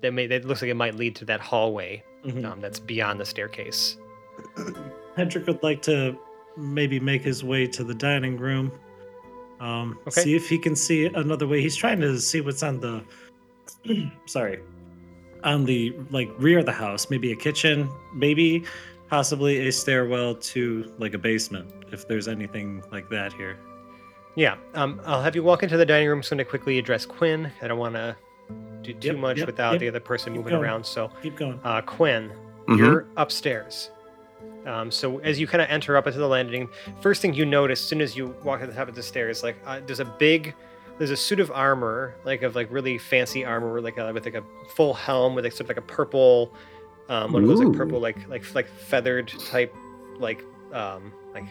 that 0.00 0.12
may 0.14 0.26
that 0.28 0.44
looks 0.46 0.62
like 0.62 0.70
it 0.70 0.74
might 0.74 0.94
lead 0.94 1.14
to 1.16 1.24
that 1.26 1.40
hallway 1.40 2.02
Mhm. 2.24 2.44
um, 2.44 2.60
that's 2.60 2.78
beyond 2.80 3.20
the 3.20 3.24
staircase. 3.26 3.96
Hedrick 5.18 5.46
would 5.46 5.62
like 5.62 5.82
to 5.82 6.16
maybe 6.56 7.00
make 7.00 7.22
his 7.22 7.42
way 7.44 7.66
to 7.66 7.84
the 7.84 7.94
dining 7.94 8.36
room. 8.36 8.72
Um, 9.60 9.98
Okay. 10.08 10.22
See 10.22 10.34
if 10.34 10.48
he 10.48 10.58
can 10.58 10.74
see 10.74 11.06
another 11.06 11.46
way. 11.46 11.60
He's 11.60 11.76
trying 11.76 12.00
to 12.00 12.18
see 12.20 12.40
what's 12.40 12.62
on 12.62 12.80
the. 12.80 13.02
sorry, 14.26 14.60
on 15.44 15.64
the 15.64 15.94
like 16.10 16.30
rear 16.38 16.58
of 16.58 16.66
the 16.66 16.72
house. 16.72 17.08
Maybe 17.10 17.32
a 17.32 17.36
kitchen. 17.36 17.88
Maybe, 18.14 18.64
possibly 19.08 19.68
a 19.68 19.72
stairwell 19.72 20.34
to 20.36 20.92
like 20.98 21.14
a 21.14 21.18
basement. 21.18 21.70
If 21.92 22.08
there's 22.08 22.26
anything 22.28 22.82
like 22.90 23.08
that 23.10 23.32
here. 23.34 23.58
Yeah, 24.34 24.56
um, 24.74 25.00
I'll 25.04 25.22
have 25.22 25.34
you 25.36 25.42
walk 25.42 25.62
into 25.62 25.76
the 25.76 25.84
dining 25.86 26.08
room. 26.08 26.22
So 26.22 26.34
I'm 26.34 26.38
just 26.38 26.38
going 26.38 26.38
to 26.38 26.44
quickly 26.50 26.78
address 26.78 27.04
Quinn. 27.04 27.52
I 27.60 27.68
don't 27.68 27.78
want 27.78 27.94
to 27.96 28.16
do 28.82 28.94
too 28.94 29.08
Yep, 29.08 29.16
much 29.18 29.38
yep, 29.38 29.46
without 29.46 29.72
yep. 29.72 29.80
the 29.80 29.88
other 29.88 30.00
person 30.00 30.32
Keep 30.32 30.38
moving 30.38 30.50
going. 30.52 30.64
around. 30.64 30.84
So, 30.86 31.10
Keep 31.22 31.36
going. 31.36 31.60
uh, 31.64 31.82
Quinn, 31.82 32.32
Mhm. 32.66 32.78
you're 32.78 33.06
upstairs. 33.18 33.90
Um, 34.66 34.90
so 34.90 35.18
as 35.18 35.40
you 35.40 35.46
kind 35.46 35.60
of 35.60 35.68
enter 35.70 35.96
up 35.96 36.06
into 36.06 36.18
the 36.18 36.28
landing, 36.28 36.68
first 37.00 37.20
thing 37.20 37.34
you 37.34 37.44
notice, 37.44 37.80
as 37.80 37.86
soon 37.86 38.00
as 38.00 38.16
you 38.16 38.34
walk 38.44 38.60
to 38.60 38.66
the 38.66 38.72
top 38.72 38.88
of 38.88 38.94
the 38.94 39.02
stairs, 39.02 39.42
like 39.42 39.56
uh, 39.66 39.80
there's 39.86 40.00
a 40.00 40.04
big, 40.04 40.54
there's 40.98 41.10
a 41.10 41.16
suit 41.16 41.40
of 41.40 41.50
armor, 41.50 42.14
like 42.24 42.42
of 42.42 42.54
like 42.54 42.70
really 42.70 42.98
fancy 42.98 43.44
armor, 43.44 43.72
with 43.72 43.84
like 43.84 43.98
a, 43.98 44.12
with 44.12 44.24
like 44.24 44.34
a 44.34 44.44
full 44.74 44.94
helm 44.94 45.34
with 45.34 45.44
like 45.44 45.52
sort 45.52 45.62
of 45.62 45.68
like 45.68 45.78
a 45.78 45.82
purple, 45.82 46.54
um, 47.08 47.32
one 47.32 47.42
of 47.42 47.48
those 47.48 47.60
like 47.60 47.76
purple 47.76 47.98
like 47.98 48.28
like 48.28 48.54
like 48.54 48.68
feathered 48.68 49.32
type, 49.50 49.74
like 50.18 50.44
um 50.72 51.12
like 51.34 51.44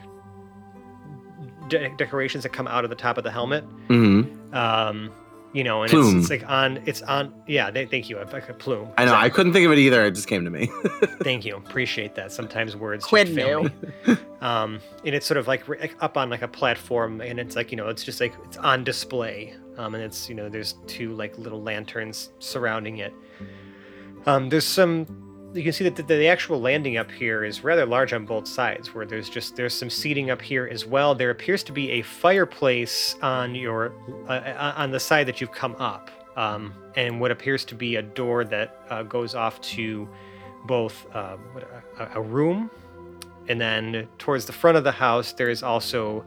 de- 1.68 1.90
decorations 1.98 2.44
that 2.44 2.54
come 2.54 2.68
out 2.68 2.84
of 2.84 2.90
the 2.90 2.96
top 2.96 3.18
of 3.18 3.24
the 3.24 3.32
helmet. 3.32 3.64
Hmm 3.88 4.24
um 4.54 5.12
you 5.54 5.64
know 5.64 5.82
and 5.82 5.92
Plume. 5.92 6.18
it's, 6.20 6.30
it's 6.32 6.42
like 6.42 6.50
on 6.50 6.82
it's 6.86 7.02
on 7.02 7.34
yeah 7.48 7.70
th- 7.70 7.90
thank 7.90 8.10
you 8.10 8.18
like 8.18 8.50
a 8.50 8.54
plume 8.54 8.88
I 8.98 9.06
know. 9.06 9.14
I 9.14 9.30
couldn't 9.30 9.54
think 9.54 9.66
of 9.66 9.72
it 9.72 9.78
either. 9.80 10.06
It 10.06 10.12
just 10.12 10.28
came 10.28 10.46
to 10.46 10.50
me. 10.52 10.68
thank 11.24 11.44
you 11.46 11.56
appreciate 11.56 12.16
that 12.16 12.32
sometimes 12.32 12.76
words 12.76 13.06
just 13.08 13.34
fail 13.34 13.64
knew. 13.64 13.72
me. 14.08 14.18
um 14.42 14.80
and 15.06 15.14
it's 15.16 15.26
sort 15.26 15.38
of 15.38 15.48
like, 15.48 15.68
like 15.68 15.96
up 16.02 16.18
on 16.18 16.30
like 16.30 16.42
a 16.42 16.48
platform 16.48 17.22
and 17.22 17.40
it's 17.40 17.56
like 17.56 17.72
you 17.72 17.78
know 17.78 17.88
it's 17.90 18.04
just 18.04 18.22
like 18.22 18.34
it's 18.46 18.58
on 18.58 18.84
display 18.84 19.54
um 19.78 19.94
and 19.96 20.04
it's 20.04 20.30
you 20.30 20.36
know 20.36 20.48
there's 20.50 20.74
two 20.88 21.14
like 21.16 21.38
little 21.38 21.62
lanterns 21.62 22.32
surrounding 22.40 22.98
it 22.98 23.14
um 24.26 24.50
there's 24.50 24.66
some 24.66 25.06
you 25.54 25.64
can 25.64 25.74
see 25.74 25.84
that 25.84 25.96
the, 25.96 26.04
the 26.04 26.28
actual 26.28 26.60
landing 26.62 26.98
up 26.98 27.12
here 27.12 27.44
is 27.44 27.64
rather 27.64 27.86
large 27.86 28.14
on 28.14 28.26
both 28.26 28.48
sides 28.48 28.94
where 28.94 29.06
there's 29.06 29.30
just 29.30 29.56
there's 29.56 29.74
some 29.74 29.90
seating 29.90 30.30
up 30.30 30.42
here 30.42 30.68
as 30.72 30.86
well. 30.86 31.14
There 31.14 31.30
appears 31.30 31.64
to 31.64 31.72
be 31.72 31.92
a 31.92 32.02
fireplace 32.02 33.16
on 33.22 33.56
your 33.56 33.94
uh, 34.28 34.34
uh, 34.34 34.74
on 34.78 34.92
the 34.92 35.00
side 35.00 35.28
that 35.28 35.42
you've 35.42 35.52
come 35.52 35.76
up 35.78 36.10
um, 36.38 36.74
and 36.96 37.20
what 37.20 37.32
appears 37.32 37.66
to 37.66 37.76
be 37.76 37.98
a 37.98 38.02
door 38.02 38.44
that 38.46 38.82
uh, 38.90 39.04
goes 39.04 39.36
off 39.36 39.60
to 39.62 40.08
both 40.66 41.06
uh, 41.14 41.38
a, 42.00 42.10
a 42.16 42.22
room 42.22 42.70
and 43.50 43.60
then 43.60 44.08
towards 44.20 44.46
the 44.46 44.54
front 44.54 44.78
of 44.78 44.84
the 44.84 44.92
house 44.92 45.34
there 45.34 45.50
is 45.50 45.64
also 45.64 46.24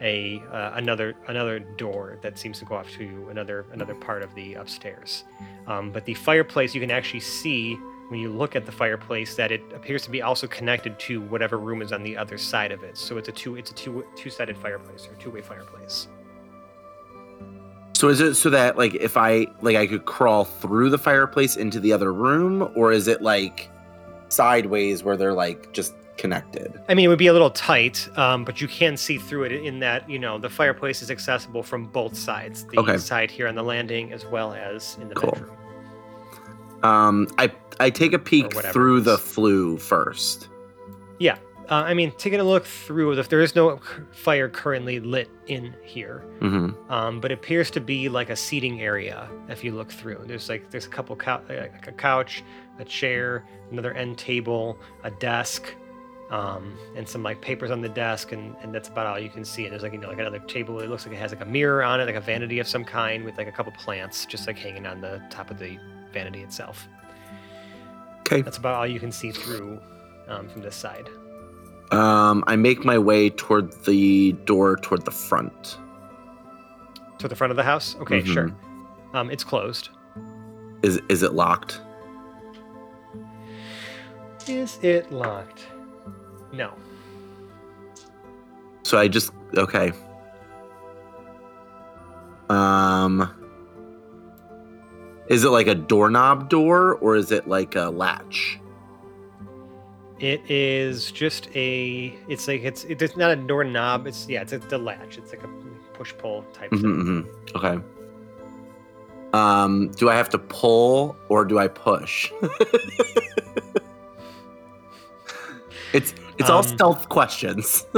a 0.00 0.42
uh, 0.52 0.72
another 0.74 1.14
another 1.28 1.58
door 1.58 2.18
that 2.22 2.38
seems 2.38 2.58
to 2.58 2.64
go 2.64 2.74
off 2.76 2.90
to 2.92 3.26
another 3.30 3.66
another 3.72 3.94
part 3.94 4.22
of 4.22 4.34
the 4.34 4.54
upstairs. 4.54 5.24
Um, 5.66 5.90
but 5.90 6.04
the 6.04 6.14
fireplace 6.14 6.74
you 6.74 6.80
can 6.80 6.90
actually 6.90 7.20
see 7.20 7.78
when 8.08 8.20
you 8.20 8.28
look 8.30 8.54
at 8.54 8.64
the 8.66 8.72
fireplace 8.72 9.34
that 9.34 9.50
it 9.50 9.62
appears 9.74 10.02
to 10.04 10.10
be 10.10 10.22
also 10.22 10.46
connected 10.46 10.98
to 11.00 11.20
whatever 11.22 11.58
room 11.58 11.82
is 11.82 11.92
on 11.92 12.02
the 12.02 12.16
other 12.16 12.38
side 12.38 12.70
of 12.72 12.82
it. 12.84 12.96
So 12.96 13.18
it's 13.18 13.28
a 13.28 13.32
two 13.32 13.56
it's 13.56 13.70
a 13.70 13.74
two 13.74 14.04
two-sided 14.14 14.56
fireplace 14.56 15.08
or 15.10 15.14
two-way 15.20 15.40
fireplace. 15.42 16.08
So 17.94 18.08
is 18.08 18.20
it 18.20 18.34
so 18.34 18.50
that 18.50 18.76
like 18.76 18.94
if 18.94 19.16
I 19.16 19.46
like 19.62 19.76
I 19.76 19.86
could 19.86 20.04
crawl 20.04 20.44
through 20.44 20.90
the 20.90 20.98
fireplace 20.98 21.56
into 21.56 21.80
the 21.80 21.92
other 21.92 22.12
room, 22.12 22.70
or 22.74 22.92
is 22.92 23.08
it 23.08 23.22
like 23.22 23.70
sideways 24.28 25.02
where 25.02 25.16
they're 25.16 25.32
like 25.32 25.72
just 25.72 25.94
connected? 26.18 26.78
I 26.88 26.94
mean, 26.94 27.06
it 27.06 27.08
would 27.08 27.18
be 27.18 27.26
a 27.28 27.32
little 27.32 27.50
tight, 27.50 28.06
um, 28.18 28.44
but 28.44 28.60
you 28.60 28.68
can 28.68 28.96
see 28.96 29.16
through 29.18 29.44
it 29.44 29.52
in 29.52 29.80
that 29.80 30.08
you 30.10 30.18
know 30.18 30.38
the 30.38 30.50
fireplace 30.50 31.00
is 31.02 31.10
accessible 31.10 31.62
from 31.62 31.86
both 31.86 32.16
sides, 32.16 32.64
the 32.66 32.78
Okay. 32.78 32.98
side 32.98 33.30
here 33.30 33.48
on 33.48 33.54
the 33.54 33.64
landing 33.64 34.12
as 34.12 34.26
well 34.26 34.52
as 34.52 34.98
in 35.00 35.08
the 35.08 35.14
Cool. 35.14 35.30
bedroom. 35.32 35.56
Um, 36.82 37.28
I 37.38 37.52
I 37.80 37.90
take 37.90 38.12
a 38.12 38.18
peek 38.18 38.52
through 38.72 39.00
the 39.02 39.18
flue 39.18 39.78
first. 39.78 40.48
Yeah, 41.18 41.38
uh, 41.68 41.82
I 41.82 41.94
mean, 41.94 42.12
taking 42.12 42.38
a 42.38 42.44
look 42.44 42.64
through, 42.64 43.18
if 43.18 43.28
there 43.28 43.40
is 43.40 43.56
no 43.56 43.80
fire 44.12 44.48
currently 44.48 45.00
lit 45.00 45.28
in 45.48 45.74
here, 45.82 46.18
hmm 46.40 46.70
um, 46.88 47.20
but 47.20 47.32
it 47.32 47.34
appears 47.34 47.70
to 47.72 47.80
be 47.80 48.08
like 48.08 48.30
a 48.30 48.36
seating 48.36 48.80
area. 48.80 49.28
If 49.48 49.64
you 49.64 49.72
look 49.72 49.90
through, 49.90 50.24
there's 50.26 50.48
like 50.48 50.70
there's 50.70 50.86
a 50.86 50.90
couple 50.90 51.16
cou- 51.16 51.42
uh, 51.50 51.68
like 51.72 51.88
a 51.88 51.92
couch, 51.92 52.44
a 52.78 52.84
chair, 52.84 53.44
another 53.72 53.92
end 53.94 54.16
table, 54.16 54.78
a 55.02 55.10
desk, 55.10 55.74
um, 56.30 56.78
and 56.94 57.08
some 57.08 57.24
like 57.24 57.40
papers 57.40 57.72
on 57.72 57.80
the 57.80 57.88
desk, 57.88 58.30
and, 58.30 58.54
and 58.62 58.72
that's 58.72 58.88
about 58.88 59.06
all 59.06 59.18
you 59.18 59.30
can 59.30 59.44
see. 59.44 59.64
And 59.64 59.72
there's 59.72 59.82
like 59.82 59.92
you 59.92 59.98
know 59.98 60.08
like 60.08 60.20
another 60.20 60.40
table. 60.40 60.78
It 60.78 60.88
looks 60.88 61.04
like 61.04 61.16
it 61.16 61.18
has 61.18 61.32
like 61.32 61.42
a 61.42 61.46
mirror 61.46 61.82
on 61.82 62.00
it, 62.00 62.04
like 62.04 62.14
a 62.14 62.20
vanity 62.20 62.60
of 62.60 62.68
some 62.68 62.84
kind, 62.84 63.24
with 63.24 63.38
like 63.38 63.48
a 63.48 63.52
couple 63.52 63.72
plants 63.72 64.24
just 64.24 64.46
like 64.46 64.56
hanging 64.56 64.86
on 64.86 65.00
the 65.00 65.20
top 65.30 65.50
of 65.50 65.58
the 65.58 65.78
vanity 66.12 66.42
itself. 66.42 66.88
Okay. 68.20 68.42
That's 68.42 68.58
about 68.58 68.74
all 68.74 68.86
you 68.86 68.98
can 69.00 69.12
see 69.12 69.30
through 69.30 69.80
um, 70.28 70.48
from 70.48 70.62
this 70.62 70.74
side. 70.74 71.08
Um, 71.92 72.42
I 72.48 72.56
make 72.56 72.84
my 72.84 72.98
way 72.98 73.30
toward 73.30 73.72
the 73.84 74.32
door 74.44 74.76
toward 74.76 75.04
the 75.04 75.12
front. 75.12 75.78
To 77.18 77.28
the 77.28 77.36
front 77.36 77.52
of 77.52 77.56
the 77.56 77.62
house. 77.62 77.94
Okay, 78.00 78.20
Mhm. 78.22 78.26
sure. 78.32 78.52
Um, 79.14 79.30
it's 79.30 79.44
closed. 79.44 79.90
Is 80.82 81.00
is 81.08 81.22
it 81.22 81.32
locked? 81.32 81.80
Is 84.48 84.78
it 84.82 85.10
locked? 85.12 85.66
No. 86.52 86.72
So 88.82 88.98
I 88.98 89.08
just 89.08 89.32
okay. 89.56 89.92
Um 92.48 93.28
Is 95.28 95.44
it 95.44 95.48
like 95.50 95.66
a 95.66 95.74
doorknob 95.74 96.48
door 96.48 96.94
or 96.96 97.16
is 97.16 97.32
it 97.32 97.48
like 97.48 97.74
a 97.74 97.90
latch? 97.90 98.60
It 100.18 100.40
is 100.50 101.10
just 101.12 101.48
a. 101.54 102.14
It's 102.28 102.48
like 102.48 102.62
it's 102.62 102.84
it's 102.84 103.16
not 103.16 103.30
a 103.32 103.36
doorknob. 103.36 104.06
It's 104.06 104.26
yeah. 104.28 104.42
It's 104.42 104.52
a, 104.52 104.58
the 104.58 104.78
latch. 104.78 105.18
It's 105.18 105.30
like 105.30 105.42
a 105.44 105.48
push 105.92 106.14
pull 106.16 106.42
type 106.54 106.70
thing. 106.70 106.80
hmm 106.80 107.20
Okay. 107.56 107.78
Um, 109.32 109.90
do 109.96 110.08
I 110.08 110.14
have 110.14 110.28
to 110.30 110.38
pull 110.38 111.16
or 111.28 111.44
do 111.44 111.58
I 111.58 111.68
push? 111.68 112.32
it's 115.92 116.14
it's 116.38 116.48
all 116.48 116.58
Um, 116.60 116.64
stealth 116.64 117.08
questions. 117.08 117.84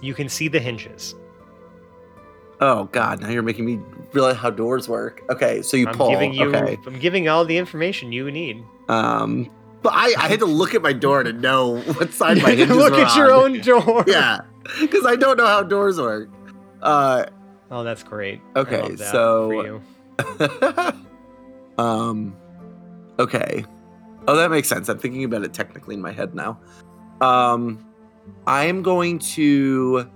You 0.00 0.14
can 0.14 0.28
see 0.28 0.46
the 0.46 0.60
hinges. 0.60 1.16
Oh 2.60 2.84
god, 2.92 3.20
now 3.20 3.28
you're 3.30 3.42
making 3.42 3.64
me 3.64 3.80
realize 4.12 4.36
how 4.36 4.50
doors 4.50 4.88
work. 4.88 5.22
Okay, 5.30 5.62
so 5.62 5.76
you 5.76 5.86
I'm 5.88 5.94
pull. 5.94 6.10
giving 6.10 6.32
you. 6.32 6.54
Okay. 6.54 6.78
I'm 6.86 6.98
giving 6.98 7.28
all 7.28 7.44
the 7.44 7.56
information 7.56 8.12
you 8.12 8.30
need. 8.30 8.64
Um, 8.88 9.50
but 9.82 9.92
I, 9.94 10.14
I 10.18 10.28
had 10.28 10.40
to 10.40 10.46
look 10.46 10.74
at 10.74 10.82
my 10.82 10.92
door 10.92 11.22
to 11.22 11.32
know 11.32 11.78
what 11.92 12.12
side 12.12 12.42
my 12.42 12.50
hinges 12.50 12.76
Look 12.76 12.94
at 12.94 13.16
your 13.16 13.32
own 13.32 13.60
door. 13.60 14.04
Yeah, 14.06 14.40
because 14.80 15.06
I 15.06 15.16
don't 15.16 15.36
know 15.36 15.46
how 15.46 15.62
doors 15.62 16.00
work. 16.00 16.28
Uh, 16.82 17.26
Oh, 17.70 17.84
that's 17.84 18.02
great. 18.02 18.40
Okay, 18.56 18.94
that 18.94 19.12
so- 19.12 19.82
um, 21.78 22.34
okay. 23.18 23.64
Oh, 24.26 24.36
that 24.36 24.50
makes 24.50 24.68
sense. 24.68 24.88
I'm 24.88 24.98
thinking 24.98 25.24
about 25.24 25.42
it 25.42 25.52
technically 25.52 25.94
in 25.94 26.00
my 26.00 26.12
head 26.12 26.34
now. 26.34 26.58
Um, 27.20 27.84
I 28.46 28.64
am 28.64 28.82
going 28.82 29.18
to. 29.20 30.08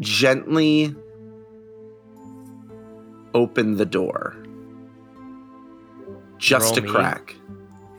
Gently 0.00 0.94
open 3.34 3.76
the 3.76 3.86
door. 3.86 4.36
Just 6.38 6.76
Roll 6.76 6.88
a 6.88 6.92
crack. 6.92 7.34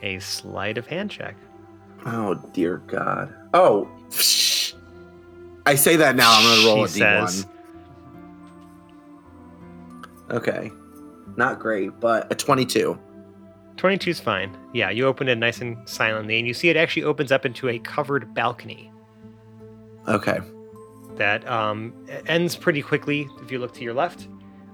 a 0.02 0.20
sleight 0.20 0.78
of 0.78 0.88
hand 0.88 1.12
check. 1.12 1.36
Oh 2.06 2.36
dear 2.54 2.78
God. 2.88 3.34
Oh, 3.54 3.90
I 5.66 5.76
say 5.76 5.98
that 5.98 6.16
now. 6.16 6.32
I'm 6.32 6.44
gonna 6.44 6.68
roll 6.76 6.88
She 6.88 7.02
a 7.02 7.04
d1. 7.04 7.30
says. 7.30 7.48
Okay, 10.32 10.72
not 11.36 11.60
great, 11.60 12.00
but 12.00 12.32
a 12.32 12.36
22. 12.36 12.98
22 13.78 14.10
is 14.12 14.20
fine. 14.20 14.56
Yeah, 14.74 14.90
you 14.90 15.06
open 15.08 15.28
it 15.28 15.38
nice 15.38 15.60
and 15.62 15.78
silently, 15.88 16.38
and 16.38 16.48
you 16.48 16.54
see 16.54 16.70
it 16.70 16.78
actually 16.78 17.04
opens 17.04 17.32
up 17.32 17.46
into 17.46 17.68
a 17.70 17.80
covered 17.80 18.34
balcony 18.34 18.92
Okay, 20.08 20.40
that 21.20 21.48
um, 21.48 21.94
ends 22.26 22.56
pretty 22.56 22.82
quickly 22.82 23.30
if 23.44 23.52
you 23.52 23.60
look 23.60 23.74
to 23.76 23.84
your 23.84 23.94
left, 23.94 24.28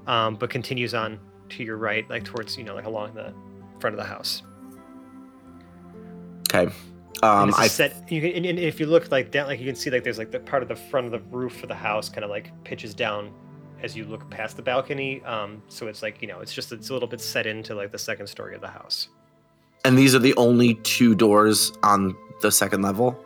um, 0.07 0.35
but 0.35 0.49
continues 0.49 0.93
on 0.93 1.19
to 1.49 1.63
your 1.63 1.77
right, 1.77 2.09
like 2.09 2.23
towards, 2.23 2.57
you 2.57 2.63
know, 2.63 2.75
like 2.75 2.85
along 2.85 3.13
the 3.13 3.33
front 3.79 3.93
of 3.93 3.99
the 3.99 4.07
house. 4.07 4.41
okay. 6.49 6.71
Um, 7.23 7.53
I 7.57 7.67
set. 7.67 8.11
You 8.11 8.21
can, 8.21 8.31
and, 8.31 8.45
and 8.45 8.59
if 8.59 8.79
you 8.79 8.85
look 8.85 9.11
like 9.11 9.31
down, 9.31 9.47
like 9.47 9.59
you 9.59 9.65
can 9.65 9.75
see, 9.75 9.89
like 9.89 10.03
there's 10.03 10.17
like 10.17 10.31
the 10.31 10.39
part 10.39 10.61
of 10.61 10.69
the 10.69 10.75
front 10.75 11.05
of 11.07 11.11
the 11.11 11.21
roof 11.35 11.63
of 11.63 11.69
the 11.69 11.75
house 11.75 12.09
kind 12.09 12.23
of 12.23 12.29
like 12.29 12.51
pitches 12.63 12.93
down 12.93 13.33
as 13.81 13.95
you 13.95 14.05
look 14.05 14.29
past 14.29 14.57
the 14.57 14.61
balcony. 14.61 15.23
Um, 15.23 15.63
so 15.67 15.87
it's 15.87 16.03
like 16.03 16.21
you 16.21 16.27
know, 16.27 16.41
it's 16.41 16.53
just 16.53 16.71
it's 16.71 16.89
a 16.89 16.93
little 16.93 17.07
bit 17.07 17.21
set 17.21 17.47
into 17.47 17.73
like 17.73 17.91
the 17.91 17.97
second 17.97 18.27
story 18.27 18.53
of 18.53 18.61
the 18.61 18.67
house. 18.67 19.09
and 19.85 19.97
these 19.97 20.13
are 20.13 20.19
the 20.19 20.35
only 20.35 20.75
two 20.83 21.15
doors 21.15 21.71
on 21.83 22.15
the 22.41 22.51
second 22.51 22.81
level. 22.81 23.24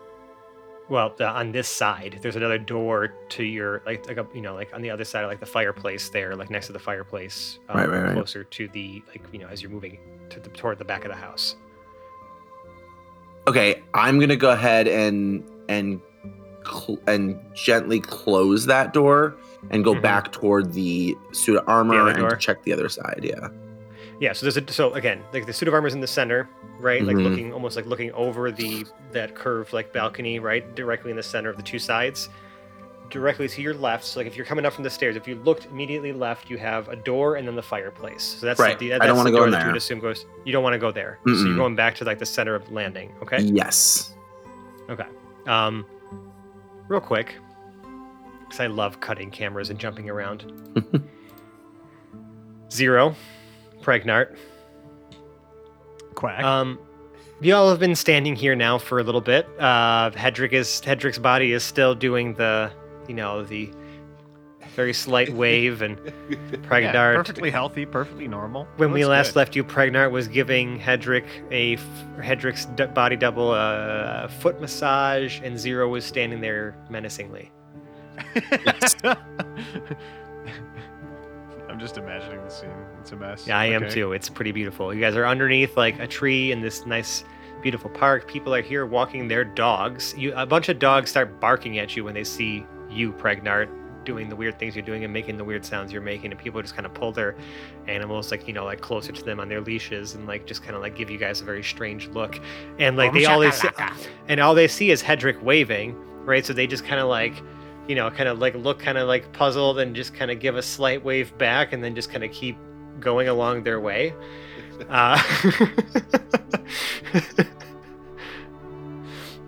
Well, 0.89 1.13
the, 1.17 1.27
on 1.27 1.51
this 1.51 1.67
side, 1.67 2.17
there's 2.21 2.35
another 2.35 2.57
door 2.57 3.13
to 3.29 3.43
your 3.43 3.81
like 3.85 4.07
like 4.07 4.17
a, 4.17 4.25
you 4.33 4.41
know 4.41 4.55
like 4.55 4.73
on 4.73 4.81
the 4.81 4.89
other 4.89 5.03
side 5.05 5.23
of 5.23 5.29
like 5.29 5.39
the 5.39 5.45
fireplace 5.45 6.09
there, 6.09 6.35
like 6.35 6.49
next 6.49 6.67
to 6.67 6.73
the 6.73 6.79
fireplace, 6.79 7.59
um, 7.69 7.77
Right, 7.77 7.89
right, 7.89 8.03
right. 8.05 8.13
closer 8.13 8.43
to 8.43 8.67
the 8.69 9.03
like 9.09 9.21
you 9.31 9.39
know 9.39 9.47
as 9.47 9.61
you're 9.61 9.71
moving 9.71 9.99
to 10.29 10.39
the 10.39 10.49
toward 10.49 10.79
the 10.79 10.85
back 10.85 11.05
of 11.05 11.11
the 11.11 11.17
house. 11.17 11.55
Okay, 13.47 13.81
I'm 13.93 14.19
gonna 14.19 14.35
go 14.35 14.49
ahead 14.51 14.87
and 14.87 15.43
and 15.69 16.01
cl- 16.65 16.99
and 17.07 17.39
gently 17.53 17.99
close 17.99 18.65
that 18.65 18.91
door 18.93 19.35
and 19.71 19.83
go 19.83 19.93
Mhm. 19.93 20.01
back 20.01 20.31
toward 20.31 20.73
the 20.73 21.15
suit 21.31 21.57
of 21.57 21.63
armor 21.67 22.09
and 22.09 22.17
door? 22.19 22.35
check 22.35 22.63
the 22.63 22.73
other 22.73 22.89
side. 22.89 23.19
Yeah. 23.23 23.47
Yeah, 24.19 24.33
so 24.33 24.45
there's 24.45 24.57
a 24.57 24.71
so 24.73 24.93
again, 24.93 25.23
like 25.31 25.45
the 25.45 25.53
suit 25.53 25.67
of 25.69 25.73
armor 25.73 25.87
is 25.87 25.93
in 25.93 26.01
the 26.01 26.07
center, 26.07 26.49
right? 26.79 27.01
Like 27.03 27.15
Mhm. 27.15 27.23
looking 27.23 27.53
almost 27.53 27.75
like 27.77 27.85
looking 27.85 28.11
over 28.11 28.51
the 28.51 28.85
that 29.13 29.33
curved 29.33 29.71
like 29.71 29.93
balcony, 29.93 30.39
right? 30.39 30.75
Directly 30.75 31.09
in 31.11 31.17
the 31.17 31.23
center 31.23 31.49
of 31.49 31.55
the 31.57 31.63
two 31.63 31.79
sides. 31.79 32.27
Directly 33.09 33.47
to 33.47 33.61
your 33.61 33.73
left, 33.73 34.03
so 34.03 34.19
like 34.19 34.27
if 34.27 34.35
you're 34.35 34.45
coming 34.45 34.65
up 34.65 34.73
from 34.73 34.83
the 34.83 34.89
stairs, 34.89 35.15
if 35.15 35.27
you 35.27 35.35
looked 35.35 35.65
immediately 35.67 36.11
left, 36.13 36.49
you 36.49 36.57
have 36.57 36.89
a 36.89 36.95
door 36.97 37.37
and 37.37 37.47
then 37.47 37.55
the 37.55 37.61
fireplace. 37.63 38.21
So 38.21 38.45
that's 38.45 38.59
Right. 38.59 38.77
The, 38.77 38.93
I 38.93 38.97
that's 38.99 39.07
don't 39.07 39.17
wanna 39.17 39.31
the 39.31 39.37
go 39.37 39.43
door 39.45 39.51
that 39.51 39.61
you 39.61 39.67
would 39.67 39.77
assume 39.77 39.99
goes. 39.99 40.25
You 40.45 40.51
don't 40.51 40.63
want 40.63 40.73
to 40.73 40.79
go 40.79 40.91
there. 40.91 41.17
So 41.25 41.31
Mm-mm. 41.31 41.45
you're 41.47 41.55
going 41.55 41.75
back 41.75 41.95
to 41.95 42.03
like 42.03 42.19
the 42.19 42.25
center 42.25 42.53
of 42.55 42.69
landing. 42.71 43.11
Okay. 43.23 43.39
Yes. 43.41 44.13
Okay. 44.89 45.07
Um, 45.47 45.85
real 46.87 46.99
quick, 47.01 47.35
because 48.41 48.59
I 48.59 48.67
love 48.67 48.99
cutting 48.99 49.31
cameras 49.31 49.69
and 49.71 49.79
jumping 49.79 50.07
around. 50.09 50.45
Zero, 52.71 53.15
Pregnart. 53.81 54.35
Quack. 56.15 56.43
Um, 56.43 56.79
you 57.41 57.55
all 57.55 57.69
have 57.69 57.79
been 57.79 57.95
standing 57.95 58.35
here 58.35 58.55
now 58.55 58.77
for 58.77 58.99
a 58.99 59.03
little 59.03 59.21
bit. 59.21 59.47
Uh, 59.59 60.11
Hedrick 60.11 60.51
is 60.51 60.81
Hedrick's 60.83 61.19
body 61.19 61.53
is 61.53 61.63
still 61.63 61.95
doing 61.95 62.33
the, 62.33 62.71
you 63.07 63.13
know, 63.13 63.43
the 63.43 63.71
very 64.75 64.93
slight 64.93 65.31
wave, 65.33 65.81
and 65.81 65.97
yeah, 66.29 66.35
Pregnart. 66.67 67.15
perfectly 67.15 67.49
healthy, 67.49 67.85
perfectly 67.85 68.27
normal. 68.27 68.67
when 68.77 68.91
we 68.91 69.05
last 69.05 69.29
good. 69.29 69.35
left 69.37 69.55
you, 69.55 69.63
Pregnart 69.63 70.11
was 70.11 70.27
giving 70.27 70.79
Hedrick 70.79 71.25
a 71.51 71.73
f- 71.75 71.85
Hedrick's 72.17 72.65
d- 72.65 72.85
body 72.87 73.15
double 73.15 73.53
a 73.53 74.29
foot 74.39 74.59
massage, 74.59 75.39
and 75.41 75.57
Zero 75.57 75.87
was 75.87 76.03
standing 76.05 76.41
there 76.41 76.75
menacingly. 76.89 77.51
I'm 81.79 81.85
just 81.85 81.97
imagining 81.97 82.43
the 82.43 82.49
scene. 82.49 82.69
It's 82.99 83.13
a 83.13 83.15
mess. 83.15 83.47
Yeah, 83.47 83.57
I 83.57 83.67
am 83.67 83.89
too. 83.89 84.11
It's 84.11 84.27
pretty 84.27 84.51
beautiful. 84.51 84.93
You 84.93 84.99
guys 84.99 85.15
are 85.15 85.25
underneath 85.25 85.77
like 85.77 85.97
a 85.97 86.07
tree 86.07 86.51
in 86.51 86.59
this 86.59 86.85
nice, 86.85 87.23
beautiful 87.61 87.89
park. 87.89 88.27
People 88.27 88.53
are 88.53 88.61
here 88.61 88.85
walking 88.85 89.29
their 89.29 89.45
dogs. 89.45 90.13
You, 90.17 90.33
a 90.35 90.45
bunch 90.45 90.67
of 90.67 90.77
dogs 90.77 91.09
start 91.09 91.39
barking 91.39 91.79
at 91.79 91.95
you 91.95 92.03
when 92.03 92.15
they 92.15 92.25
see 92.25 92.65
you, 92.89 93.13
Pregnart, 93.13 93.69
doing 94.03 94.27
the 94.27 94.35
weird 94.35 94.59
things 94.59 94.75
you're 94.75 94.83
doing 94.83 95.05
and 95.05 95.13
making 95.13 95.37
the 95.37 95.43
weird 95.45 95.63
sounds 95.63 95.93
you're 95.93 96.01
making, 96.01 96.31
and 96.31 96.39
people 96.41 96.61
just 96.61 96.75
kind 96.75 96.85
of 96.85 96.93
pull 96.93 97.13
their 97.13 97.33
animals 97.87 98.29
like 98.29 98.45
you 98.45 98.53
know 98.53 98.65
like 98.65 98.81
closer 98.81 99.13
to 99.13 99.23
them 99.23 99.39
on 99.39 99.47
their 99.47 99.61
leashes 99.61 100.15
and 100.15 100.27
like 100.27 100.45
just 100.45 100.61
kind 100.61 100.75
of 100.75 100.81
like 100.81 100.97
give 100.97 101.09
you 101.09 101.17
guys 101.17 101.39
a 101.39 101.45
very 101.45 101.63
strange 101.63 102.09
look, 102.09 102.41
and 102.77 102.97
like 102.97 103.13
they 103.13 103.23
all 103.23 103.39
they 103.39 103.51
see, 103.51 103.69
and 104.27 104.41
all 104.41 104.53
they 104.53 104.67
see 104.67 104.91
is 104.91 105.01
Hedrick 105.01 105.41
waving, 105.41 105.95
right? 106.25 106.45
So 106.45 106.51
they 106.51 106.67
just 106.67 106.83
kind 106.83 106.99
of 106.99 107.07
like. 107.07 107.41
You 107.89 107.95
know, 107.95 108.09
kind 108.09 108.29
of 108.29 108.39
like 108.39 108.55
look 108.55 108.79
kind 108.79 108.97
of 108.97 109.07
like 109.07 109.33
puzzled 109.33 109.79
and 109.79 109.95
just 109.95 110.13
kind 110.13 110.31
of 110.31 110.39
give 110.39 110.55
a 110.55 110.61
slight 110.61 111.03
wave 111.03 111.35
back 111.37 111.73
and 111.73 111.83
then 111.83 111.95
just 111.95 112.11
kind 112.11 112.23
of 112.23 112.31
keep 112.31 112.55
going 112.99 113.27
along 113.27 113.63
their 113.63 113.79
way. 113.79 114.13
Uh, 114.87 115.21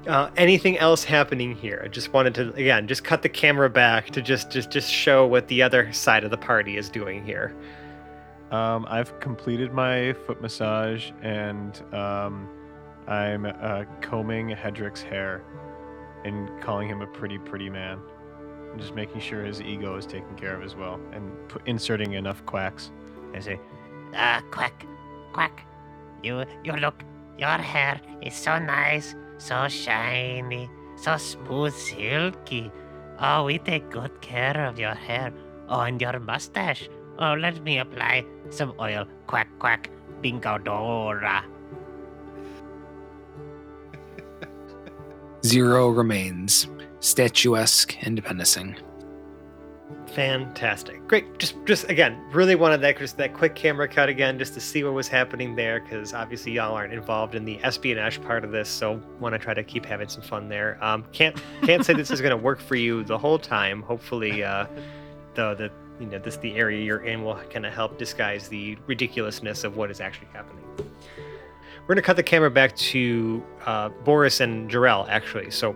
uh, 0.07 0.29
anything 0.35 0.77
else 0.77 1.05
happening 1.05 1.55
here? 1.55 1.81
I 1.85 1.87
just 1.87 2.11
wanted 2.11 2.35
to 2.35 2.53
again 2.55 2.85
just 2.85 3.05
cut 3.05 3.21
the 3.21 3.29
camera 3.29 3.69
back 3.69 4.09
to 4.09 4.21
just 4.21 4.51
just 4.51 4.69
just 4.71 4.91
show 4.91 5.25
what 5.25 5.47
the 5.47 5.61
other 5.61 5.93
side 5.93 6.25
of 6.25 6.31
the 6.31 6.37
party 6.37 6.75
is 6.75 6.89
doing 6.89 7.23
here. 7.23 7.55
Um, 8.51 8.85
I've 8.89 9.17
completed 9.21 9.71
my 9.71 10.11
foot 10.27 10.41
massage 10.41 11.11
and 11.21 11.81
um, 11.93 12.49
I'm 13.07 13.45
uh, 13.45 13.85
combing 14.01 14.49
Hedrick's 14.49 15.01
hair 15.01 15.41
and 16.25 16.49
calling 16.61 16.89
him 16.89 17.01
a 17.01 17.07
pretty, 17.07 17.37
pretty 17.37 17.69
man. 17.69 17.99
And 18.71 18.79
just 18.79 18.95
making 18.95 19.21
sure 19.21 19.43
his 19.43 19.61
ego 19.61 19.95
is 19.97 20.05
taken 20.05 20.35
care 20.35 20.55
of 20.55 20.63
as 20.63 20.75
well 20.75 20.99
and 21.11 21.29
pu- 21.49 21.59
inserting 21.65 22.13
enough 22.13 22.45
quacks. 22.45 22.91
I 23.33 23.39
say, 23.39 23.59
ah, 24.15 24.41
quack, 24.51 24.85
quack. 25.33 25.65
You, 26.23 26.45
you 26.63 26.73
look, 26.73 27.03
your 27.37 27.57
hair 27.57 27.99
is 28.21 28.35
so 28.35 28.59
nice, 28.59 29.15
so 29.37 29.67
shiny, 29.67 30.69
so 30.95 31.17
smooth, 31.17 31.73
silky. 31.73 32.71
Oh, 33.19 33.45
we 33.45 33.57
take 33.59 33.89
good 33.89 34.21
care 34.21 34.65
of 34.65 34.79
your 34.79 34.93
hair. 34.93 35.33
Oh, 35.69 35.81
and 35.81 35.99
your 36.01 36.19
mustache. 36.19 36.89
Oh, 37.19 37.33
let 37.33 37.61
me 37.63 37.79
apply 37.79 38.25
some 38.49 38.73
oil. 38.79 39.05
Quack, 39.27 39.47
quack. 39.59 39.89
Bingo 40.21 40.57
Dora. 40.59 41.43
Zero 45.43 45.89
remains, 45.89 46.67
statuesque 47.01 47.97
and 48.03 48.23
menacing. 48.23 48.77
Fantastic, 50.07 51.07
great. 51.07 51.39
Just 51.39 51.55
just 51.65 51.89
again, 51.89 52.21
really 52.33 52.55
wanted 52.55 52.81
that 52.81 52.97
just 52.97 53.17
that 53.17 53.33
quick 53.33 53.55
camera 53.55 53.87
cut 53.87 54.09
again, 54.09 54.37
just 54.37 54.53
to 54.53 54.59
see 54.59 54.83
what 54.83 54.93
was 54.93 55.07
happening 55.07 55.55
there, 55.55 55.79
because 55.79 56.13
obviously 56.13 56.51
y'all 56.53 56.75
aren't 56.75 56.93
involved 56.93 57.33
in 57.33 57.45
the 57.45 57.61
espionage 57.63 58.21
part 58.21 58.43
of 58.43 58.51
this, 58.51 58.67
so 58.67 59.01
want 59.19 59.33
to 59.33 59.39
try 59.39 59.53
to 59.53 59.63
keep 59.63 59.85
having 59.85 60.09
some 60.09 60.21
fun 60.21 60.49
there. 60.49 60.77
Um, 60.83 61.05
can't 61.13 61.41
can't 61.63 61.85
say 61.85 61.93
this 61.93 62.11
is 62.11 62.19
going 62.19 62.31
to 62.31 62.37
work 62.37 62.59
for 62.59 62.75
you 62.75 63.03
the 63.03 63.17
whole 63.17 63.39
time. 63.39 63.81
Hopefully, 63.83 64.43
uh, 64.43 64.65
the 65.35 65.55
the 65.55 65.71
you 66.01 66.07
know 66.07 66.19
this 66.19 66.35
the 66.37 66.55
area 66.55 66.83
you're 66.83 67.05
in 67.05 67.23
will 67.23 67.35
kind 67.49 67.65
of 67.65 67.73
help 67.73 67.97
disguise 67.97 68.49
the 68.49 68.77
ridiculousness 68.87 69.63
of 69.63 69.77
what 69.77 69.89
is 69.89 70.01
actually 70.01 70.27
happening. 70.33 70.65
We're 71.81 71.95
gonna 71.95 72.01
cut 72.01 72.17
the 72.17 72.23
camera 72.23 72.51
back 72.51 72.75
to 72.75 73.43
uh, 73.65 73.89
Boris 74.03 74.41
and 74.41 74.69
Jarrell 74.69 75.07
actually. 75.07 75.51
So, 75.51 75.75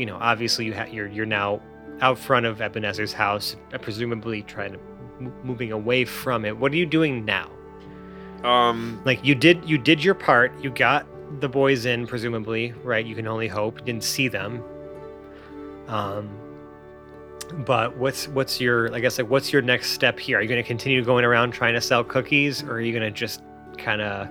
you 0.00 0.06
know, 0.06 0.16
obviously 0.18 0.64
you 0.64 0.74
ha- 0.74 0.88
you're 0.90 1.08
you're 1.08 1.26
now 1.26 1.60
out 2.00 2.18
front 2.18 2.46
of 2.46 2.62
Ebenezer's 2.62 3.12
house, 3.12 3.54
presumably 3.82 4.42
trying 4.42 4.72
to 4.72 4.78
m- 5.20 5.34
moving 5.44 5.72
away 5.72 6.06
from 6.06 6.46
it. 6.46 6.56
What 6.56 6.72
are 6.72 6.76
you 6.76 6.86
doing 6.86 7.26
now? 7.26 7.50
Um, 8.42 9.02
Like 9.04 9.22
you 9.22 9.34
did 9.34 9.62
you 9.68 9.76
did 9.76 10.02
your 10.02 10.14
part. 10.14 10.58
You 10.62 10.70
got 10.70 11.06
the 11.40 11.48
boys 11.50 11.84
in, 11.84 12.06
presumably, 12.06 12.72
right? 12.82 13.04
You 13.04 13.14
can 13.14 13.26
only 13.26 13.46
hope. 13.46 13.80
You 13.80 13.84
didn't 13.84 14.04
see 14.04 14.28
them. 14.28 14.64
Um, 15.86 16.30
but 17.66 17.96
what's 17.98 18.26
what's 18.28 18.58
your 18.58 18.94
I 18.94 19.00
guess 19.00 19.18
like 19.18 19.28
what's 19.28 19.52
your 19.52 19.60
next 19.60 19.90
step 19.90 20.18
here? 20.18 20.38
Are 20.38 20.42
you 20.42 20.48
going 20.48 20.62
to 20.62 20.66
continue 20.66 21.04
going 21.04 21.26
around 21.26 21.50
trying 21.50 21.74
to 21.74 21.80
sell 21.82 22.02
cookies, 22.02 22.62
or 22.62 22.72
are 22.72 22.80
you 22.80 22.92
going 22.98 23.04
to 23.04 23.10
just 23.10 23.42
kind 23.76 24.00
of 24.00 24.28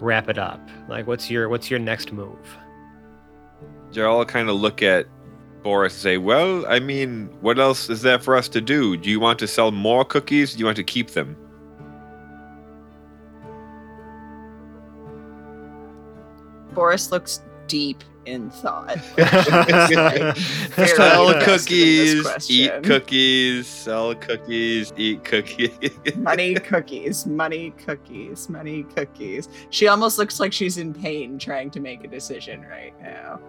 wrap 0.00 0.30
it 0.30 0.38
up? 0.38 0.66
Like 0.88 1.06
what's 1.06 1.30
your 1.30 1.50
what's 1.50 1.70
your 1.70 1.80
next 1.80 2.12
move? 2.12 2.38
Jarl 3.92 4.24
kind 4.24 4.48
of 4.48 4.56
look 4.56 4.82
at 4.82 5.06
Boris 5.62 5.94
and 5.94 6.02
say, 6.02 6.18
"Well, 6.18 6.66
I 6.66 6.78
mean, 6.78 7.28
what 7.40 7.58
else 7.58 7.90
is 7.90 8.02
there 8.02 8.18
for 8.18 8.36
us 8.36 8.48
to 8.50 8.60
do? 8.60 8.96
Do 8.96 9.10
you 9.10 9.20
want 9.20 9.38
to 9.40 9.46
sell 9.46 9.70
more 9.70 10.04
cookies? 10.04 10.52
Do 10.52 10.58
you 10.58 10.64
want 10.64 10.76
to 10.76 10.84
keep 10.84 11.10
them?" 11.10 11.36
Boris 16.74 17.10
looks 17.10 17.40
deep 17.66 18.04
in 18.28 18.50
thought. 18.50 18.98
Very 19.16 20.88
sell 20.88 21.30
invested 21.30 21.72
in 21.72 22.24
cookies, 22.24 22.50
eat 22.50 22.82
cookies, 22.82 23.66
sell 23.66 24.14
cookies, 24.14 24.92
eat 24.96 25.24
cookies. 25.24 25.70
Money 26.16 26.54
cookies, 26.54 27.26
money 27.26 27.70
cookies, 27.84 28.48
money 28.48 28.84
cookies. 28.94 29.48
She 29.70 29.88
almost 29.88 30.18
looks 30.18 30.38
like 30.38 30.52
she's 30.52 30.78
in 30.78 30.92
pain 30.94 31.38
trying 31.38 31.70
to 31.72 31.80
make 31.80 32.04
a 32.04 32.08
decision 32.08 32.62
right 32.62 32.94
now. 33.00 33.40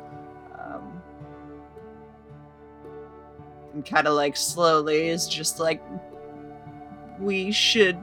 And 3.74 3.86
kind 3.86 4.08
of 4.08 4.14
like 4.14 4.36
slowly 4.36 5.08
is 5.10 5.28
just 5.28 5.60
like, 5.60 5.82
we 7.20 7.52
should 7.52 7.98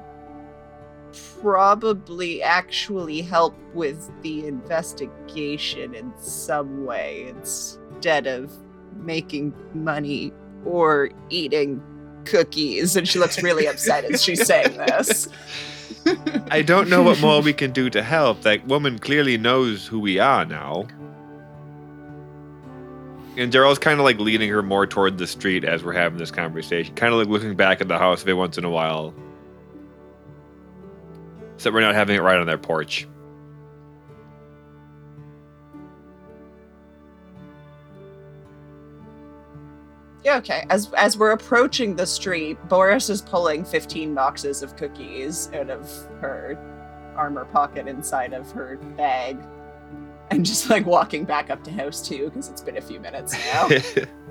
probably 1.40 2.42
actually 2.42 3.22
help 3.22 3.54
with 3.74 4.10
the 4.22 4.46
investigation 4.46 5.94
in 5.94 6.12
some 6.18 6.84
way 6.84 7.26
instead 7.28 8.26
of 8.26 8.52
making 8.96 9.54
money 9.74 10.32
or 10.64 11.10
eating 11.30 11.82
cookies. 12.24 12.96
And 12.96 13.08
she 13.08 13.18
looks 13.18 13.42
really 13.42 13.66
upset 13.66 14.04
as 14.04 14.22
she's 14.22 14.44
saying 14.46 14.76
this. 14.76 15.28
I 16.50 16.62
don't 16.62 16.88
know 16.88 17.02
what 17.02 17.20
more 17.20 17.40
we 17.42 17.52
can 17.52 17.72
do 17.72 17.90
to 17.90 18.02
help. 18.02 18.42
That 18.42 18.66
woman 18.66 18.98
clearly 18.98 19.38
knows 19.38 19.86
who 19.86 19.98
we 19.98 20.18
are 20.18 20.44
now. 20.44 20.86
And 23.36 23.52
Daryl's 23.52 23.78
kind 23.78 24.00
of 24.00 24.04
like 24.04 24.18
leading 24.18 24.48
her 24.48 24.62
more 24.62 24.86
toward 24.86 25.18
the 25.18 25.26
street 25.26 25.62
as 25.64 25.84
we're 25.84 25.92
having 25.92 26.18
this 26.18 26.30
conversation, 26.30 26.94
kind 26.94 27.12
of 27.12 27.18
like 27.18 27.28
looking 27.28 27.54
back 27.54 27.82
at 27.82 27.88
the 27.88 27.98
house 27.98 28.22
every 28.22 28.32
once 28.34 28.56
in 28.56 28.64
a 28.64 28.70
while. 28.70 29.14
Except 31.54 31.74
we're 31.74 31.82
not 31.82 31.94
having 31.94 32.16
it 32.16 32.22
right 32.22 32.38
on 32.38 32.46
their 32.46 32.56
porch. 32.56 33.06
Yeah, 40.24 40.38
okay. 40.38 40.64
As 40.70 40.92
as 40.94 41.16
we're 41.16 41.30
approaching 41.30 41.94
the 41.94 42.06
street, 42.06 42.58
Boris 42.68 43.08
is 43.10 43.22
pulling 43.22 43.64
15 43.64 44.12
boxes 44.14 44.62
of 44.62 44.76
cookies 44.76 45.50
out 45.54 45.70
of 45.70 45.88
her 46.20 46.58
armor 47.16 47.44
pocket 47.44 47.86
inside 47.86 48.32
of 48.32 48.50
her 48.50 48.76
bag. 48.96 49.38
And 50.30 50.44
just 50.44 50.68
like 50.70 50.86
walking 50.86 51.24
back 51.24 51.50
up 51.50 51.62
to 51.64 51.70
house 51.70 52.06
two, 52.06 52.26
because 52.26 52.48
it's 52.48 52.62
been 52.62 52.76
a 52.76 52.82
few 52.82 53.00
minutes 53.00 53.32
now. 53.52 53.68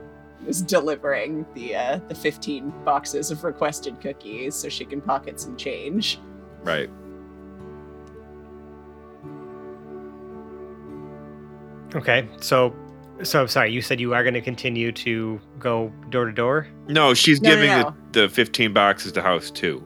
is 0.48 0.62
delivering 0.62 1.46
the 1.54 1.76
uh, 1.76 2.00
the 2.08 2.16
15 2.16 2.72
boxes 2.84 3.32
of 3.32 3.44
requested 3.44 4.00
cookies 4.00 4.56
so 4.56 4.70
she 4.70 4.86
can 4.86 5.02
pocket 5.02 5.40
some 5.40 5.56
change. 5.58 6.20
right. 6.64 6.90
Okay, 11.96 12.28
so 12.42 12.76
so 13.24 13.46
sorry, 13.46 13.72
you 13.72 13.82
said 13.82 14.02
you 14.02 14.14
are 14.14 14.22
going 14.22 14.34
to 14.34 14.42
continue 14.42 14.92
to 14.92 15.40
go 15.58 15.94
door 16.10 16.26
to 16.26 16.34
door. 16.34 16.68
No, 16.90 17.14
she's 17.14 17.42
No, 17.42 17.50
no, 17.52 17.56
giving 17.56 17.70
no. 17.70 17.96
The, 18.12 18.22
the 18.22 18.30
15 18.30 18.74
boxes 18.74 19.14
to 19.14 19.22
house 19.22 19.50
two. 19.50 19.86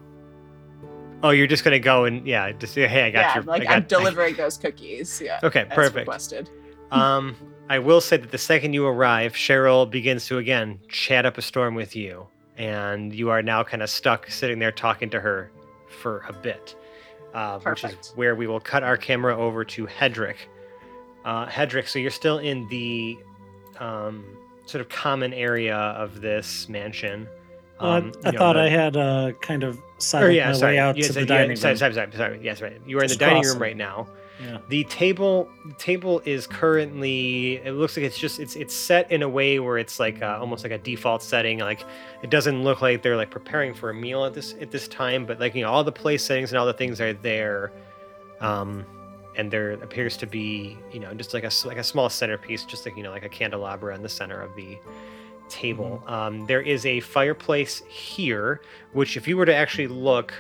Oh, 1.22 1.32
you're 1.32 1.48
just 1.48 1.64
going 1.64 1.74
to 1.74 1.80
go 1.80 2.06
and 2.06 2.26
yeah, 2.26 2.52
just 2.54 2.74
say, 2.74 2.88
hey, 2.88 3.04
I 3.04 3.12
got 3.12 3.20
yeah, 3.20 3.36
your. 3.36 3.44
like 3.44 3.68
I 3.68 3.74
I'm 3.76 3.80
got, 3.82 3.90
delivering 3.90 4.36
those 4.36 4.58
cookies. 4.58 5.22
Yeah. 5.22 5.40
Okay, 5.44 5.66
perfect. 5.70 6.08
Requested. 6.08 6.50
Um, 6.92 7.36
I 7.70 7.80
will 7.80 8.02
say 8.02 8.18
that 8.18 8.32
the 8.32 8.38
second 8.38 8.74
you 8.74 8.88
arrive, 8.88 9.34
Cheryl 9.34 9.90
begins 9.90 10.26
to 10.28 10.38
again 10.38 10.80
chat 10.88 11.26
up 11.26 11.38
a 11.38 11.42
storm 11.42 11.76
with 11.76 11.96
you, 11.96 12.26
and 12.58 13.14
you 13.14 13.30
are 13.30 13.44
now 13.44 13.64
kind 13.64 13.84
of 13.84 13.90
stuck 13.90 14.30
sitting 14.30 14.60
there 14.60 14.72
talking 14.72 15.10
to 15.12 15.20
her 15.20 15.52
for 15.88 16.24
a 16.28 16.34
bit, 16.34 16.76
uh, 17.34 17.60
which 17.60 17.84
is 17.84 18.12
where 18.16 18.36
we 18.36 18.48
will 18.48 18.60
cut 18.60 18.82
our 18.82 18.98
camera 18.98 19.38
over 19.38 19.64
to 19.66 19.86
Hedrick. 19.86 20.38
Uh, 21.26 21.46
Hedrick, 21.48 21.88
so 21.88 22.00
you're 22.00 22.12
still 22.12 22.40
in 22.40 22.68
the 22.70 23.18
um, 23.80 24.26
sort 24.66 24.82
of 24.82 24.90
common 24.90 25.34
area 25.34 25.76
of 25.76 26.22
this 26.22 26.70
mansion. 26.70 27.28
Um, 27.80 28.12
I, 28.26 28.32
know, 28.32 28.38
thought 28.40 28.54
the- 28.54 28.60
I 28.62 28.70
had 28.70 28.98
uh, 28.98 29.32
kind 29.42 29.64
of 29.64 29.78
Or 29.78 29.82
sidled 29.98 30.34
yeah, 30.36 30.52
sorry. 30.54 30.74
way 30.74 30.80
out 30.80 30.98
you 30.98 31.04
to 31.04 31.14
said- 31.14 31.24
the 31.24 31.26
dining 31.26 31.56
sorry, 31.56 31.74
room. 31.74 31.78
sorry, 31.80 31.94
sorry, 31.94 32.12
sorry. 32.14 32.40
Yes, 32.44 32.62
right. 32.62 32.80
You 32.86 32.98
are 33.00 33.04
in 33.04 33.10
the 33.10 33.16
dining 33.16 33.44
room 33.44 33.60
right 33.60 33.78
now. 33.78 34.08
Yeah. 34.42 34.60
The 34.70 34.86
table 34.86 35.50
the 35.66 35.74
table 35.74 36.22
is 36.24 36.48
currently 36.48 37.56
it 37.58 37.74
looks 37.74 37.98
like 37.98 38.06
it's 38.06 38.18
just 38.18 38.40
it's 38.40 38.56
it's 38.56 38.74
set 38.74 39.12
in 39.12 39.22
a 39.22 39.28
way 39.28 39.60
where 39.60 39.78
it's 39.78 40.00
like 40.00 40.22
uh, 40.22 40.38
almost 40.40 40.64
like 40.64 40.72
a 40.72 40.78
default 40.78 41.22
setting 41.22 41.60
like 41.60 41.84
it 42.24 42.30
doesn't 42.30 42.64
look 42.64 42.82
like 42.82 43.02
they're 43.04 43.18
like 43.18 43.32
preparing 43.32 43.74
for 43.74 43.90
a 43.90 43.94
meal 43.94 44.24
at 44.24 44.34
this 44.34 44.56
at 44.62 44.72
this 44.72 44.88
time 44.88 45.26
but 45.26 45.42
like 45.42 45.56
you 45.56 45.62
know 45.62 45.70
all 45.70 45.84
the 45.84 45.92
place 45.92 46.24
settings 46.24 46.52
and 46.54 46.58
all 46.58 46.66
the 46.66 46.72
things 46.72 47.02
are 47.02 47.12
there 47.12 47.74
um 48.40 48.86
and 49.36 49.52
there 49.52 49.72
appears 49.74 50.16
to 50.16 50.26
be 50.26 50.78
you 50.94 51.02
know 51.02 51.14
just 51.14 51.34
like 51.34 51.44
a 51.44 51.52
like 51.66 51.78
a 51.78 51.84
small 51.84 52.10
centerpiece 52.10 52.64
just 52.64 52.86
like 52.86 52.96
you 52.96 53.04
know 53.04 53.12
like 53.12 53.26
a 53.26 53.30
candelabra 53.30 53.94
in 53.94 54.02
the 54.02 54.08
center 54.08 54.40
of 54.42 54.56
the 54.56 54.78
table. 55.50 56.04
Um, 56.08 56.46
there 56.46 56.62
is 56.62 56.86
a 56.86 57.00
fireplace 57.02 57.82
here, 57.90 58.62
which 58.94 59.18
if 59.18 59.28
you 59.28 59.38
were 59.38 59.46
to 59.46 59.56
actually 59.56 59.88
look, 59.88 60.34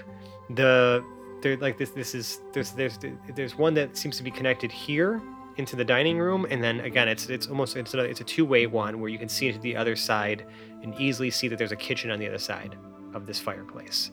the 0.52 1.04
there 1.41 1.58
like 1.58 1.78
this 1.78 1.91
this 1.91 2.13
is 2.15 2.39
there's 2.54 2.72
there's 2.72 2.98
there's 3.36 3.58
one 3.58 3.74
that 3.76 3.95
seems 3.98 4.17
to 4.17 4.24
be 4.24 4.32
connected 4.32 4.72
here 4.72 5.22
into 5.58 5.76
the 5.76 5.86
dining 5.86 6.17
room, 6.17 6.45
and 6.50 6.63
then 6.63 6.80
again 6.82 7.08
it's 7.08 7.28
it's 7.30 7.48
almost 7.48 7.76
it's 7.76 7.93
a, 7.93 8.00
it's 8.00 8.22
a 8.22 8.24
two 8.24 8.45
way 8.45 8.65
one 8.67 9.00
where 9.00 9.10
you 9.10 9.17
can 9.17 9.30
see 9.30 9.48
into 9.48 9.60
the 9.60 9.76
other 9.76 9.95
side 9.95 10.45
and 10.84 10.95
easily 11.00 11.30
see 11.30 11.48
that 11.48 11.58
there's 11.58 11.72
a 11.72 11.76
kitchen 11.78 12.12
on 12.12 12.19
the 12.19 12.28
other 12.28 12.38
side 12.38 12.78
of 13.13 13.26
this 13.26 13.39
fireplace. 13.39 14.12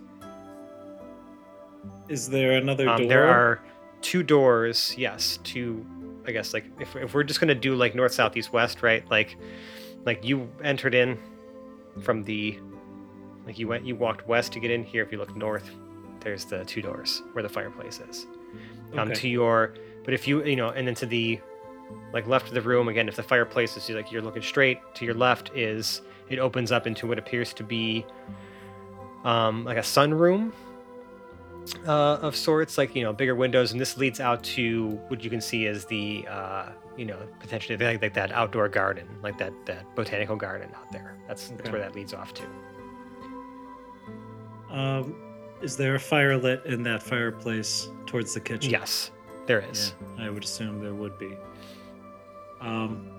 Is 2.09 2.29
there 2.29 2.53
another 2.53 2.89
Um, 2.89 2.99
door? 3.01 3.09
there 3.09 3.27
are 3.29 3.61
two 4.01 4.23
doors, 4.23 4.95
yes, 4.97 5.39
two. 5.43 5.85
I 6.27 6.33
guess 6.33 6.53
like 6.53 6.65
if, 6.81 6.97
if 6.97 7.15
we're 7.15 7.23
just 7.23 7.39
gonna 7.41 7.55
do 7.55 7.75
like 7.77 7.95
north, 7.95 8.13
south, 8.13 8.37
east, 8.37 8.53
west, 8.53 8.83
right? 8.83 9.09
Like, 9.11 9.37
like 10.07 10.25
you 10.25 10.49
entered 10.65 10.95
in 10.95 11.19
from 12.01 12.23
the, 12.25 12.59
like 13.45 13.59
you 13.59 13.69
went, 13.69 13.85
you 13.85 13.95
walked 13.95 14.27
west 14.27 14.53
to 14.53 14.61
get 14.61 14.71
in 14.71 14.83
here. 14.83 15.03
If 15.03 15.13
you 15.13 15.19
look 15.19 15.37
north, 15.37 15.69
there's 16.21 16.47
the 16.47 16.65
two 16.65 16.81
doors 16.81 17.23
where 17.33 17.43
the 17.43 17.49
fireplace 17.49 18.01
is. 18.09 18.27
Um, 18.95 19.11
Okay. 19.11 19.15
to 19.15 19.29
your, 19.29 19.75
but 20.05 20.15
if 20.15 20.27
you, 20.27 20.43
you 20.45 20.57
know, 20.57 20.71
and 20.71 20.87
then 20.87 20.95
to 20.95 21.07
the, 21.07 21.41
like 22.13 22.27
left 22.27 22.49
of 22.49 22.55
the 22.55 22.63
room 22.63 22.89
again, 22.89 23.09
if 23.09 23.17
the 23.17 23.23
fireplace 23.23 23.77
is 23.77 23.91
like 23.91 24.11
you're 24.11 24.23
looking 24.23 24.43
straight 24.43 24.79
to 24.95 25.05
your 25.05 25.15
left 25.15 25.51
is 25.55 26.01
it 26.29 26.39
opens 26.39 26.73
up 26.73 26.87
into 26.87 27.07
what 27.07 27.19
appears 27.19 27.53
to 27.55 27.63
be, 27.63 28.05
um, 29.25 29.65
like 29.65 29.77
a 29.77 29.81
sunroom 29.81 30.53
uh, 31.87 32.19
of 32.23 32.35
sorts, 32.37 32.79
like 32.79 32.95
you 32.95 33.03
know, 33.03 33.13
bigger 33.13 33.35
windows, 33.35 33.73
and 33.73 33.81
this 33.81 33.97
leads 33.97 34.21
out 34.21 34.43
to 34.45 34.91
what 35.09 35.23
you 35.25 35.31
can 35.31 35.41
see 35.41 35.67
as 35.67 35.85
the, 35.87 36.25
uh, 36.29 36.71
you 36.97 37.05
know, 37.05 37.19
potentially 37.41 37.77
like, 37.77 38.03
like 38.03 38.15
that 38.15 38.33
outdoor 38.33 38.69
garden, 38.69 39.07
like 39.23 39.39
that 39.39 39.53
that 39.67 39.95
botanical 39.95 40.37
garden 40.37 40.71
out 40.75 40.91
there. 40.93 41.17
That's 41.29 41.49
that's 41.49 41.71
where 41.71 41.81
that 41.81 41.95
leads 41.95 42.15
off 42.15 42.33
to. 42.35 42.43
Um, 44.71 45.15
is 45.63 45.77
there 45.77 45.95
a 45.95 46.01
fire 46.01 46.37
lit 46.37 46.65
in 46.67 46.83
that 46.85 47.03
fireplace 47.03 47.89
towards 48.07 48.35
the 48.35 48.41
kitchen? 48.41 48.71
Yes, 48.71 49.11
there 49.47 49.61
is. 49.61 49.95
Yeah, 50.19 50.27
I 50.27 50.31
would 50.31 50.45
assume 50.45 50.81
there 50.81 50.95
would 50.95 51.19
be. 51.19 51.37
Um, 52.61 53.11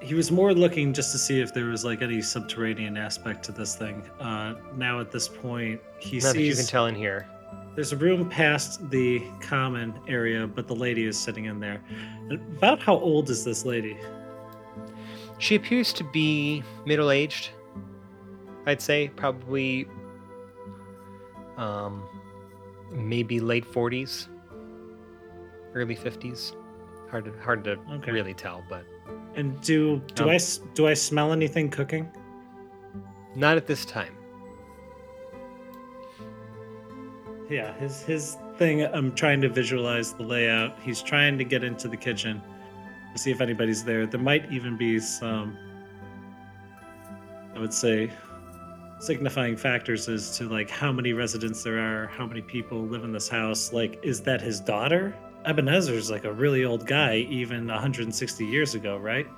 he 0.00 0.14
was 0.14 0.30
more 0.30 0.52
looking 0.52 0.92
just 0.92 1.12
to 1.12 1.18
see 1.18 1.40
if 1.40 1.54
there 1.54 1.64
was 1.66 1.84
like 1.84 2.02
any 2.02 2.20
subterranean 2.20 2.96
aspect 2.96 3.42
to 3.46 3.52
this 3.52 3.74
thing. 3.74 4.02
Uh, 4.20 4.54
now 4.76 5.00
at 5.00 5.10
this 5.10 5.28
point, 5.28 5.80
he 5.98 6.18
Not 6.18 6.34
that 6.34 6.42
you 6.42 6.54
can 6.54 6.66
tell 6.66 6.86
in 6.86 6.94
here. 6.94 7.26
There's 7.74 7.92
a 7.92 7.96
room 7.96 8.28
past 8.28 8.88
the 8.90 9.22
common 9.40 9.94
area, 10.08 10.46
but 10.46 10.66
the 10.68 10.74
lady 10.74 11.04
is 11.04 11.18
sitting 11.18 11.46
in 11.46 11.60
there. 11.60 11.82
About 12.30 12.80
how 12.80 12.94
old 12.96 13.30
is 13.30 13.44
this 13.44 13.64
lady? 13.64 13.96
She 15.38 15.54
appears 15.56 15.92
to 15.94 16.04
be 16.04 16.62
middle 16.86 17.10
aged. 17.10 17.50
I'd 18.66 18.80
say 18.80 19.08
probably, 19.16 19.86
um, 21.56 22.02
maybe 22.90 23.40
late 23.40 23.64
forties, 23.66 24.28
early 25.74 25.94
fifties. 25.94 26.54
Hard 27.10 27.24
to 27.26 27.32
hard 27.42 27.64
to 27.64 27.78
Okay. 27.94 28.10
really 28.12 28.34
tell, 28.34 28.64
but 28.68 28.84
And 29.36 29.60
do 29.60 30.00
do 30.14 30.24
Um, 30.24 30.30
I 30.30 30.38
do 30.74 30.86
I 30.86 30.94
smell 30.94 31.32
anything 31.32 31.68
cooking? 31.68 32.08
not 33.36 33.56
at 33.56 33.66
this 33.66 33.84
time. 33.84 34.14
Yeah, 37.54 37.72
his 37.74 38.02
his 38.02 38.36
thing. 38.56 38.82
I'm 38.82 39.14
trying 39.14 39.40
to 39.42 39.48
visualize 39.48 40.12
the 40.12 40.24
layout. 40.24 40.76
He's 40.80 41.00
trying 41.00 41.38
to 41.38 41.44
get 41.44 41.62
into 41.62 41.86
the 41.86 41.96
kitchen 41.96 42.42
to 43.12 43.18
see 43.18 43.30
if 43.30 43.40
anybody's 43.40 43.84
there. 43.84 44.06
There 44.06 44.20
might 44.20 44.50
even 44.50 44.76
be 44.76 44.98
some. 44.98 45.56
I 47.54 47.60
would 47.60 47.72
say 47.72 48.10
signifying 48.98 49.56
factors 49.56 50.08
as 50.08 50.36
to 50.38 50.48
like 50.48 50.68
how 50.68 50.90
many 50.90 51.12
residents 51.12 51.62
there 51.62 51.78
are, 51.78 52.08
how 52.08 52.26
many 52.26 52.42
people 52.42 52.82
live 52.86 53.04
in 53.04 53.12
this 53.12 53.28
house. 53.28 53.72
Like, 53.72 54.00
is 54.02 54.20
that 54.22 54.40
his 54.40 54.58
daughter? 54.58 55.14
Ebenezer's 55.44 56.10
like 56.10 56.24
a 56.24 56.32
really 56.32 56.64
old 56.64 56.88
guy, 56.88 57.18
even 57.18 57.68
160 57.68 58.44
years 58.44 58.74
ago, 58.74 58.96
right? 58.96 59.28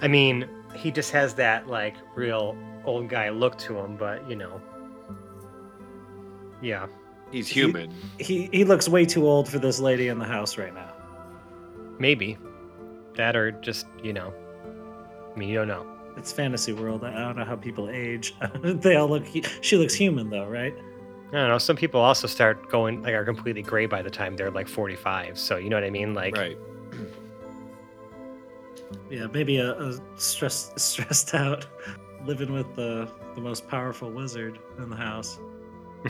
I 0.00 0.06
mean, 0.06 0.48
he 0.76 0.92
just 0.92 1.10
has 1.10 1.34
that 1.34 1.66
like 1.66 1.96
real 2.14 2.56
old 2.84 3.08
guy 3.08 3.30
look 3.30 3.58
to 3.58 3.76
him, 3.76 3.96
but 3.96 4.30
you 4.30 4.36
know. 4.36 4.62
Yeah. 6.62 6.86
He's 7.30 7.48
He- 7.48 7.60
human. 7.60 7.92
He 8.18 8.48
he 8.52 8.64
looks 8.64 8.88
way 8.88 9.04
too 9.04 9.26
old 9.26 9.48
for 9.48 9.58
this 9.58 9.78
lady 9.80 10.08
in 10.08 10.18
the 10.18 10.24
house 10.24 10.56
right 10.58 10.72
now. 10.74 10.92
Maybe. 11.98 12.38
That 13.16 13.36
or 13.36 13.50
just, 13.50 13.86
you 14.02 14.12
know. 14.12 14.32
I 15.34 15.38
mean, 15.38 15.48
you 15.48 15.56
don't 15.56 15.68
know. 15.68 15.86
It's 16.16 16.32
fantasy 16.32 16.72
world. 16.72 17.04
I 17.04 17.12
don't 17.12 17.36
know 17.36 17.44
how 17.44 17.56
people 17.56 17.88
age. 17.90 18.34
they 18.62 18.96
all 18.96 19.08
look. 19.08 19.24
She 19.60 19.76
looks 19.76 19.94
human 19.94 20.30
though, 20.30 20.46
right? 20.46 20.74
I 21.28 21.32
don't 21.32 21.48
know. 21.48 21.58
Some 21.58 21.76
people 21.76 22.00
also 22.00 22.26
start 22.26 22.70
going 22.70 23.02
like 23.02 23.12
are 23.14 23.24
completely 23.24 23.62
gray 23.62 23.86
by 23.86 24.00
the 24.02 24.10
time 24.10 24.36
they're 24.36 24.50
like 24.50 24.66
45. 24.68 25.38
So 25.38 25.56
you 25.58 25.68
know 25.68 25.76
what 25.76 25.84
I 25.84 25.90
mean? 25.90 26.14
Like 26.14 26.36
right. 26.36 26.56
Yeah, 29.10 29.26
maybe 29.32 29.58
a, 29.58 29.72
a 29.78 29.98
stressed 30.16 30.78
stressed 30.80 31.34
out, 31.34 31.66
living 32.24 32.52
with 32.52 32.74
the 32.74 33.10
the 33.34 33.40
most 33.40 33.68
powerful 33.68 34.10
wizard 34.10 34.58
in 34.78 34.88
the 34.90 34.96
house. 34.96 35.38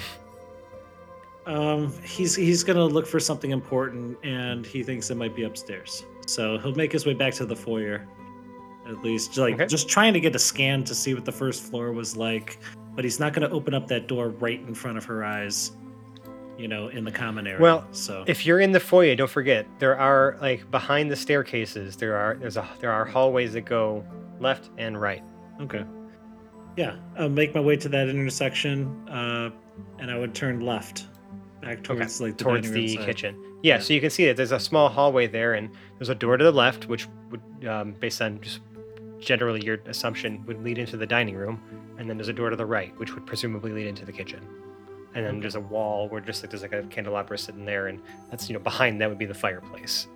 um, 1.48 1.92
he's 2.02 2.36
he's 2.36 2.62
gonna 2.62 2.84
look 2.84 3.06
for 3.06 3.18
something 3.18 3.50
important, 3.50 4.16
and 4.24 4.64
he 4.66 4.82
thinks 4.84 5.10
it 5.10 5.16
might 5.16 5.34
be 5.34 5.44
upstairs. 5.44 6.04
So 6.26 6.58
he'll 6.58 6.74
make 6.74 6.92
his 6.92 7.06
way 7.06 7.14
back 7.14 7.32
to 7.34 7.46
the 7.46 7.56
foyer, 7.56 8.06
at 8.86 9.02
least 9.02 9.36
like 9.36 9.54
Okay. 9.54 9.66
just 9.66 9.88
trying 9.88 10.12
to 10.12 10.20
get 10.20 10.36
a 10.36 10.38
scan 10.38 10.84
to 10.84 10.94
see 10.94 11.14
what 11.14 11.24
the 11.24 11.32
first 11.32 11.62
floor 11.64 11.92
was 11.92 12.16
like. 12.16 12.58
But 12.94 13.04
he's 13.04 13.18
not 13.18 13.32
gonna 13.32 13.48
open 13.48 13.74
up 13.74 13.86
that 13.88 14.06
door 14.08 14.28
right 14.28 14.60
in 14.60 14.74
front 14.74 14.98
of 14.98 15.04
her 15.06 15.24
eyes, 15.24 15.72
you 16.58 16.68
know, 16.68 16.88
in 16.88 17.04
the 17.04 17.12
common 17.12 17.46
area. 17.46 17.60
Well, 17.62 17.86
so 17.92 18.24
if 18.26 18.44
you're 18.44 18.60
in 18.60 18.72
the 18.72 18.80
foyer, 18.80 19.14
don't 19.14 19.30
forget 19.30 19.66
there 19.78 19.96
are 19.98 20.36
like 20.40 20.70
behind 20.70 21.10
the 21.10 21.16
staircases, 21.16 21.96
there 21.96 22.14
are 22.16 22.36
there's 22.36 22.56
a 22.58 22.68
there 22.80 22.92
are 22.92 23.04
hallways 23.04 23.54
that 23.54 23.62
go 23.64 24.04
left 24.40 24.70
and 24.78 25.00
right. 25.00 25.22
Okay. 25.60 25.84
Yeah, 26.76 26.96
I'll 27.18 27.28
make 27.28 27.54
my 27.54 27.60
way 27.60 27.76
to 27.76 27.88
that 27.88 28.08
intersection, 28.08 29.08
uh, 29.08 29.50
and 29.98 30.10
I 30.12 30.18
would 30.18 30.32
turn 30.34 30.60
left, 30.60 31.06
back 31.68 31.82
towards 31.82 32.20
like 32.20 32.36
the 32.38 32.44
towards 32.44 32.70
the 32.70 32.96
kitchen. 32.98 33.36
Yeah, 33.62 33.74
Yeah. 33.76 33.80
so 33.80 33.92
you 33.94 34.00
can 34.00 34.10
see 34.10 34.26
that 34.26 34.36
there's 34.36 34.52
a 34.52 34.60
small 34.60 34.88
hallway 34.88 35.26
there, 35.26 35.54
and 35.54 35.70
there's 35.98 36.08
a 36.08 36.14
door 36.14 36.36
to 36.36 36.44
the 36.44 36.52
left, 36.52 36.88
which 36.88 37.06
would, 37.30 37.66
um, 37.68 37.92
based 38.00 38.22
on 38.22 38.40
just 38.40 38.60
generally 39.18 39.64
your 39.64 39.78
assumption, 39.86 40.44
would 40.46 40.62
lead 40.62 40.78
into 40.78 40.96
the 40.96 41.06
dining 41.06 41.34
room, 41.36 41.60
and 41.98 42.08
then 42.08 42.16
there's 42.16 42.28
a 42.28 42.32
door 42.32 42.50
to 42.50 42.56
the 42.56 42.66
right, 42.66 42.96
which 42.98 43.14
would 43.14 43.26
presumably 43.26 43.72
lead 43.72 43.86
into 43.86 44.04
the 44.04 44.12
kitchen. 44.12 44.40
And 45.14 45.24
then 45.26 45.34
Okay. 45.36 45.40
there's 45.40 45.56
a 45.56 45.60
wall 45.60 46.08
where 46.08 46.20
just 46.20 46.42
like 46.42 46.50
there's 46.50 46.62
like 46.62 46.72
a 46.72 46.82
candelabra 46.84 47.36
sitting 47.38 47.64
there, 47.64 47.88
and 47.88 48.00
that's 48.30 48.48
you 48.48 48.54
know 48.54 48.60
behind 48.62 49.00
that 49.00 49.08
would 49.08 49.18
be 49.18 49.24
the 49.26 49.34
fireplace, 49.34 50.06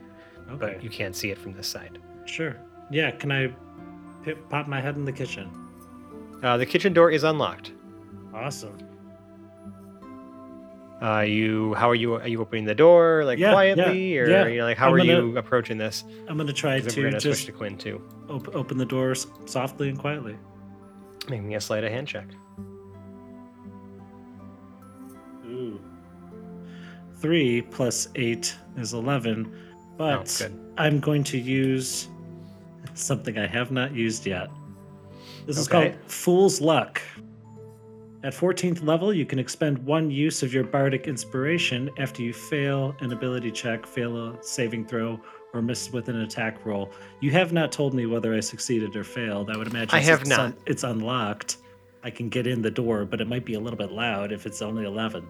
Okay, 0.48 0.56
but 0.58 0.84
you 0.84 0.90
can't 0.90 1.16
see 1.16 1.30
it 1.30 1.38
from 1.38 1.52
this 1.54 1.66
side. 1.66 1.98
sure. 2.26 2.56
Yeah, 2.90 3.10
can 3.10 3.32
I 3.32 3.52
pop 4.50 4.68
my 4.68 4.80
head 4.80 4.96
in 4.96 5.04
the 5.04 5.12
kitchen? 5.12 5.48
Uh, 6.42 6.56
the 6.56 6.66
kitchen 6.66 6.92
door 6.92 7.10
is 7.10 7.24
unlocked. 7.24 7.72
Awesome. 8.34 8.76
Uh, 11.02 11.20
you, 11.22 11.74
how 11.74 11.90
are 11.90 11.96
you? 11.96 12.14
Are 12.14 12.28
you 12.28 12.40
opening 12.40 12.64
the 12.64 12.74
door 12.76 13.24
like 13.24 13.36
Yeah, 13.38 13.48
yeah, 13.48 13.52
quietly, 13.54 14.18
or 14.18 14.28
yeah. 14.30 14.46
you 14.46 14.58
know, 14.58 14.64
like 14.64 14.76
how 14.76 14.86
I'm 14.88 14.94
are 14.94 14.98
gonna- 14.98 15.12
you 15.26 15.36
approaching 15.36 15.76
this? 15.76 16.04
I'm 16.28 16.36
gonna 16.36 16.52
try 16.52 16.74
we're 16.80 16.88
to 16.90 17.02
gonna 17.02 17.20
switch 17.20 17.46
to 17.46 17.52
Quinn 17.52 17.76
too. 17.76 18.00
op- 18.30 18.54
open 18.54 18.78
the 18.78 18.86
doors 18.86 19.26
softly 19.46 19.88
and 19.88 19.98
quietly. 19.98 20.36
Make 21.28 21.42
me 21.42 21.56
a 21.56 21.60
sleight 21.60 21.82
of 21.82 21.90
hand 21.90 22.06
check. 22.06 22.26
Ooh. 25.46 25.80
Three 27.18 27.62
plus 27.62 28.08
eight 28.14 28.54
is 28.76 28.92
eleven, 28.94 29.52
but 29.96 30.42
Oh. 30.48 30.54
I'm 30.78 31.00
going 31.00 31.24
to 31.24 31.38
use 31.38 32.08
something 32.94 33.38
I 33.38 33.46
have 33.46 33.70
not 33.72 33.94
used 33.94 34.24
yet. 34.26 34.50
This 35.46 35.58
is 35.58 35.66
called 35.68 35.94
Fool's 36.06 36.60
Luck. 36.60 37.02
At 38.24 38.32
14th 38.32 38.86
level, 38.86 39.12
you 39.12 39.26
can 39.26 39.40
expend 39.40 39.78
one 39.84 40.08
use 40.08 40.44
of 40.44 40.54
your 40.54 40.62
bardic 40.62 41.08
inspiration 41.08 41.90
after 41.98 42.22
you 42.22 42.32
fail 42.32 42.94
an 43.00 43.12
ability 43.12 43.50
check, 43.50 43.84
fail 43.84 44.16
a 44.16 44.42
saving 44.42 44.86
throw, 44.86 45.20
or 45.52 45.60
miss 45.60 45.90
with 45.92 46.08
an 46.08 46.20
attack 46.20 46.64
roll. 46.64 46.92
You 47.20 47.32
have 47.32 47.52
not 47.52 47.72
told 47.72 47.94
me 47.94 48.06
whether 48.06 48.32
I 48.32 48.38
succeeded 48.38 48.94
or 48.94 49.02
failed. 49.02 49.50
I 49.50 49.56
would 49.56 49.66
imagine 49.66 49.94
I 49.94 50.00
have 50.02 50.20
since 50.20 50.28
not. 50.28 50.40
un- 50.40 50.56
it's 50.66 50.84
unlocked. 50.84 51.56
I 52.04 52.10
can 52.10 52.28
get 52.28 52.46
in 52.46 52.62
the 52.62 52.70
door, 52.70 53.04
but 53.04 53.20
it 53.20 53.26
might 53.26 53.44
be 53.44 53.54
a 53.54 53.60
little 53.60 53.76
bit 53.76 53.90
loud 53.90 54.30
if 54.30 54.46
it's 54.46 54.62
only 54.62 54.84
11. 54.84 55.26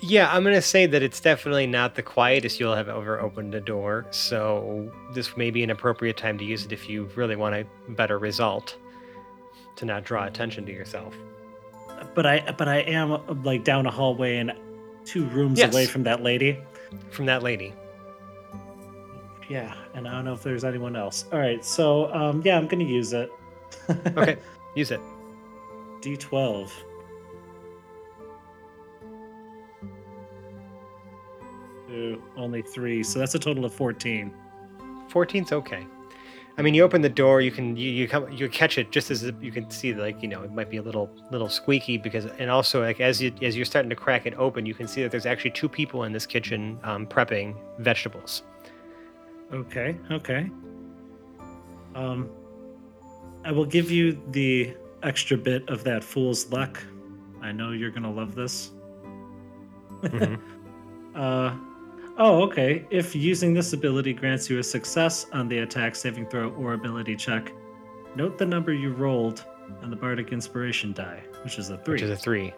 Yeah, 0.00 0.34
I'm 0.34 0.42
gonna 0.42 0.60
say 0.60 0.86
that 0.86 1.02
it's 1.02 1.20
definitely 1.20 1.68
not 1.68 1.94
the 1.94 2.02
quietest 2.02 2.58
you'll 2.58 2.74
have 2.74 2.88
ever 2.88 3.20
opened 3.20 3.54
a 3.54 3.60
door. 3.60 4.06
So 4.10 4.92
this 5.14 5.36
may 5.36 5.50
be 5.52 5.62
an 5.62 5.70
appropriate 5.70 6.16
time 6.16 6.36
to 6.38 6.44
use 6.44 6.64
it 6.66 6.72
if 6.72 6.88
you 6.88 7.08
really 7.14 7.36
want 7.36 7.54
a 7.54 7.64
better 7.92 8.18
result, 8.18 8.76
to 9.76 9.84
not 9.84 10.04
draw 10.04 10.26
attention 10.26 10.66
to 10.66 10.72
yourself. 10.72 11.14
But 12.14 12.26
I 12.26 12.54
but 12.56 12.68
I 12.68 12.78
am 12.80 13.42
like 13.44 13.64
down 13.64 13.86
a 13.86 13.90
hallway 13.90 14.36
and 14.38 14.52
two 15.04 15.24
rooms 15.26 15.58
Yes. 15.58 15.72
away 15.72 15.86
from 15.86 16.02
that 16.04 16.22
lady. 16.22 16.58
From 17.10 17.26
that 17.26 17.42
lady. 17.42 17.72
Yeah, 19.48 19.74
and 19.94 20.08
I 20.08 20.12
don't 20.12 20.24
know 20.24 20.32
if 20.32 20.42
there's 20.42 20.64
anyone 20.64 20.96
else. 20.96 21.26
All 21.32 21.38
right, 21.38 21.62
so 21.64 22.12
um, 22.14 22.40
yeah, 22.44 22.56
I'm 22.56 22.66
gonna 22.66 22.84
use 22.84 23.12
it. 23.12 23.30
Okay, 24.16 24.36
use 24.74 24.90
it. 24.90 25.00
D12. 26.00 26.70
Two, 31.88 32.22
only 32.36 32.62
three, 32.62 33.02
so 33.02 33.18
that's 33.18 33.34
a 33.34 33.38
total 33.38 33.64
of 33.64 33.74
14. 33.74 34.32
14's 35.10 35.52
okay. 35.52 35.86
I 36.56 36.62
mean, 36.62 36.72
you 36.74 36.84
open 36.84 37.02
the 37.02 37.08
door, 37.08 37.40
you 37.40 37.50
can 37.50 37.76
you 37.76 37.90
you 37.90 38.06
come 38.06 38.30
you 38.30 38.48
catch 38.48 38.78
it 38.78 38.92
just 38.92 39.10
as 39.10 39.24
you 39.40 39.50
can 39.50 39.68
see 39.70 39.92
like 39.92 40.22
you 40.22 40.28
know 40.28 40.42
it 40.42 40.52
might 40.52 40.70
be 40.70 40.76
a 40.76 40.82
little 40.82 41.10
little 41.32 41.48
squeaky 41.48 41.98
because 41.98 42.26
and 42.26 42.48
also 42.48 42.80
like 42.80 43.00
as 43.00 43.20
you 43.20 43.32
as 43.42 43.56
you're 43.56 43.64
starting 43.64 43.90
to 43.90 43.96
crack 43.96 44.24
it 44.24 44.34
open, 44.34 44.64
you 44.64 44.74
can 44.74 44.86
see 44.86 45.02
that 45.02 45.10
there's 45.10 45.26
actually 45.26 45.50
two 45.50 45.68
people 45.68 46.04
in 46.04 46.12
this 46.12 46.26
kitchen 46.26 46.78
um, 46.84 47.06
prepping 47.06 47.56
vegetables. 47.78 48.42
Okay, 49.52 49.96
okay. 50.12 50.48
Um, 51.96 52.30
I 53.44 53.50
will 53.50 53.66
give 53.66 53.90
you 53.90 54.20
the 54.30 54.76
extra 55.02 55.36
bit 55.36 55.68
of 55.68 55.82
that 55.84 56.04
fool's 56.04 56.50
luck. 56.50 56.80
I 57.42 57.50
know 57.50 57.72
you're 57.72 57.90
gonna 57.90 58.12
love 58.12 58.36
this. 58.36 58.70
Mhm. 60.02 60.38
uh, 61.16 61.56
oh, 62.18 62.42
okay. 62.42 62.86
If 62.90 63.14
using 63.14 63.54
this 63.54 63.72
ability 63.72 64.12
grants 64.12 64.48
you 64.48 64.58
a 64.58 64.62
success 64.62 65.26
on 65.32 65.48
the 65.48 65.58
attack 65.58 65.94
saving 65.94 66.26
throw 66.26 66.50
or 66.50 66.74
ability 66.74 67.16
check, 67.16 67.52
note 68.16 68.38
the 68.38 68.46
number 68.46 68.72
you 68.72 68.92
rolled 68.92 69.44
on 69.82 69.90
the 69.90 69.96
bardic 69.96 70.32
inspiration 70.32 70.92
die, 70.92 71.22
which 71.42 71.58
is 71.58 71.70
a 71.70 71.78
three. 71.78 71.92
Which 71.94 72.02
is 72.02 72.10
a 72.10 72.16
three. 72.16 72.52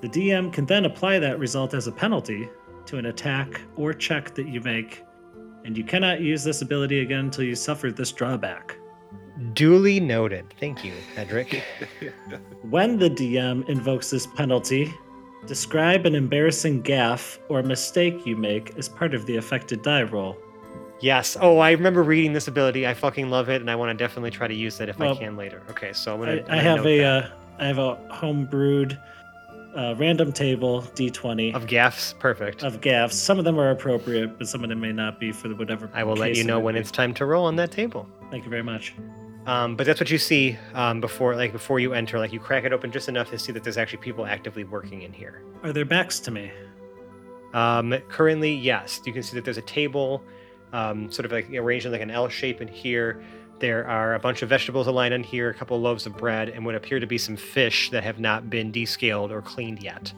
The 0.00 0.08
DM 0.08 0.52
can 0.52 0.64
then 0.64 0.84
apply 0.84 1.18
that 1.18 1.38
result 1.38 1.74
as 1.74 1.86
a 1.86 1.92
penalty 1.92 2.48
to 2.86 2.98
an 2.98 3.06
attack 3.06 3.60
or 3.76 3.92
check 3.92 4.34
that 4.34 4.48
you 4.48 4.60
make, 4.60 5.04
and 5.64 5.76
you 5.76 5.84
cannot 5.84 6.20
use 6.20 6.44
this 6.44 6.62
ability 6.62 7.00
again 7.00 7.26
until 7.26 7.44
you 7.44 7.54
suffer 7.54 7.90
this 7.90 8.12
drawback. 8.12 8.76
Duly 9.52 10.00
noted. 10.00 10.52
Thank 10.58 10.84
you, 10.84 10.94
Edric. 11.16 11.62
When 12.62 12.98
the 12.98 13.08
DM 13.08 13.68
invokes 13.68 14.10
this 14.10 14.26
penalty, 14.26 14.92
describe 15.46 16.06
an 16.06 16.14
embarrassing 16.14 16.82
gaffe 16.82 17.38
or 17.48 17.62
mistake 17.62 18.26
you 18.26 18.36
make 18.36 18.76
as 18.76 18.88
part 18.88 19.14
of 19.14 19.26
the 19.26 19.36
affected 19.36 19.82
die 19.82 20.02
roll. 20.02 20.36
yes. 21.00 21.36
Oh, 21.40 21.58
I 21.58 21.70
remember 21.72 22.02
reading 22.02 22.32
this 22.32 22.48
ability. 22.48 22.86
I 22.86 22.94
fucking 22.94 23.30
love 23.30 23.48
it, 23.48 23.60
and 23.60 23.70
I 23.70 23.76
want 23.76 23.96
to 23.96 24.04
definitely 24.04 24.30
try 24.30 24.48
to 24.48 24.54
use 24.54 24.80
it 24.80 24.88
if 24.88 24.98
Well, 24.98 25.14
I 25.14 25.18
can 25.18 25.36
later. 25.36 25.62
Okay, 25.70 25.92
so 25.92 26.14
I'm 26.14 26.20
gonna. 26.20 26.32
I, 26.32 26.34
I'm 26.36 26.44
gonna 26.44 26.62
have 26.62 26.76
note 26.78 26.86
a 26.86 27.04
uh, 27.04 27.28
I 27.58 27.66
have 27.66 27.78
a 27.78 27.96
homebrewed 28.10 28.98
uh, 29.76 29.94
random 29.96 30.32
table 30.32 30.82
D20 30.94 31.54
of 31.54 31.66
gaffs. 31.66 32.14
Perfect. 32.18 32.62
of 32.62 32.80
gaffes. 32.80 33.12
Some 33.12 33.38
of 33.38 33.44
them 33.44 33.58
are 33.58 33.70
appropriate, 33.70 34.38
but 34.38 34.48
some 34.48 34.62
of 34.62 34.70
them 34.70 34.80
may 34.80 34.92
not 34.92 35.20
be 35.20 35.32
for 35.32 35.48
the 35.48 35.54
whatever. 35.54 35.90
I 35.94 36.04
will 36.04 36.16
let 36.16 36.36
you 36.36 36.44
know 36.44 36.58
when 36.58 36.74
be. 36.74 36.80
it's 36.80 36.90
time 36.90 37.14
to 37.14 37.26
roll 37.26 37.46
on 37.46 37.56
that 37.56 37.70
table. 37.70 38.08
Thank 38.30 38.44
you 38.44 38.50
very 38.50 38.62
much. 38.62 38.94
Um, 39.48 39.76
but 39.76 39.86
that's 39.86 39.98
what 39.98 40.10
you 40.10 40.18
see 40.18 40.58
um, 40.74 41.00
before, 41.00 41.34
like 41.34 41.52
before 41.52 41.80
you 41.80 41.94
enter. 41.94 42.18
Like 42.18 42.34
you 42.34 42.38
crack 42.38 42.64
it 42.64 42.72
open 42.74 42.92
just 42.92 43.08
enough 43.08 43.30
to 43.30 43.38
see 43.38 43.50
that 43.52 43.64
there's 43.64 43.78
actually 43.78 44.00
people 44.00 44.26
actively 44.26 44.62
working 44.62 45.00
in 45.00 45.12
here. 45.12 45.42
Are 45.62 45.72
there 45.72 45.86
backs 45.86 46.20
to 46.20 46.30
me? 46.30 46.52
Um, 47.54 47.94
currently, 48.10 48.52
yes, 48.52 49.00
you 49.06 49.12
can 49.14 49.22
see 49.22 49.34
that 49.36 49.46
there's 49.46 49.56
a 49.56 49.62
table, 49.62 50.22
um, 50.74 51.10
sort 51.10 51.24
of 51.24 51.32
like 51.32 51.50
arranged 51.50 51.86
in 51.86 51.92
like 51.92 52.02
an 52.02 52.10
L 52.10 52.28
shape 52.28 52.60
in 52.60 52.68
here. 52.68 53.24
There 53.58 53.88
are 53.88 54.16
a 54.16 54.18
bunch 54.18 54.42
of 54.42 54.50
vegetables 54.50 54.86
aligned 54.86 55.14
in 55.14 55.22
here, 55.22 55.48
a 55.48 55.54
couple 55.54 55.78
of 55.78 55.82
loaves 55.82 56.04
of 56.04 56.14
bread, 56.18 56.50
and 56.50 56.66
what 56.66 56.74
appear 56.74 57.00
to 57.00 57.06
be 57.06 57.16
some 57.16 57.36
fish 57.36 57.88
that 57.88 58.04
have 58.04 58.20
not 58.20 58.50
been 58.50 58.70
descaled 58.70 59.32
or 59.32 59.40
cleaned 59.40 59.82
yet. 59.82 60.12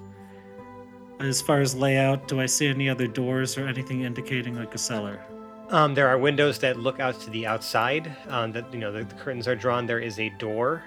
As 1.21 1.41
far 1.41 1.61
as 1.61 1.77
layout, 1.77 2.27
do 2.27 2.41
I 2.41 2.47
see 2.47 2.67
any 2.67 2.91
other 2.91 3.07
doors 3.07 3.57
or 3.57 3.69
anything 3.69 4.03
indicating 4.03 4.57
like 4.57 4.75
a 4.75 4.79
cellar? 4.79 5.25
Um, 5.71 5.95
there 5.95 6.09
are 6.09 6.19
windows 6.19 6.59
that 6.59 6.81
look 6.81 6.99
out 6.99 7.21
to 7.21 7.31
the 7.31 7.47
outside. 7.47 8.15
Um, 8.29 8.53
that 8.53 8.73
you 8.73 8.81
know 8.81 8.91
the, 8.91 9.05
the 9.05 9.15
curtains 9.15 9.47
are 9.47 9.55
drawn. 9.55 9.87
There 9.87 10.01
is 10.01 10.19
a 10.19 10.29
door 10.31 10.83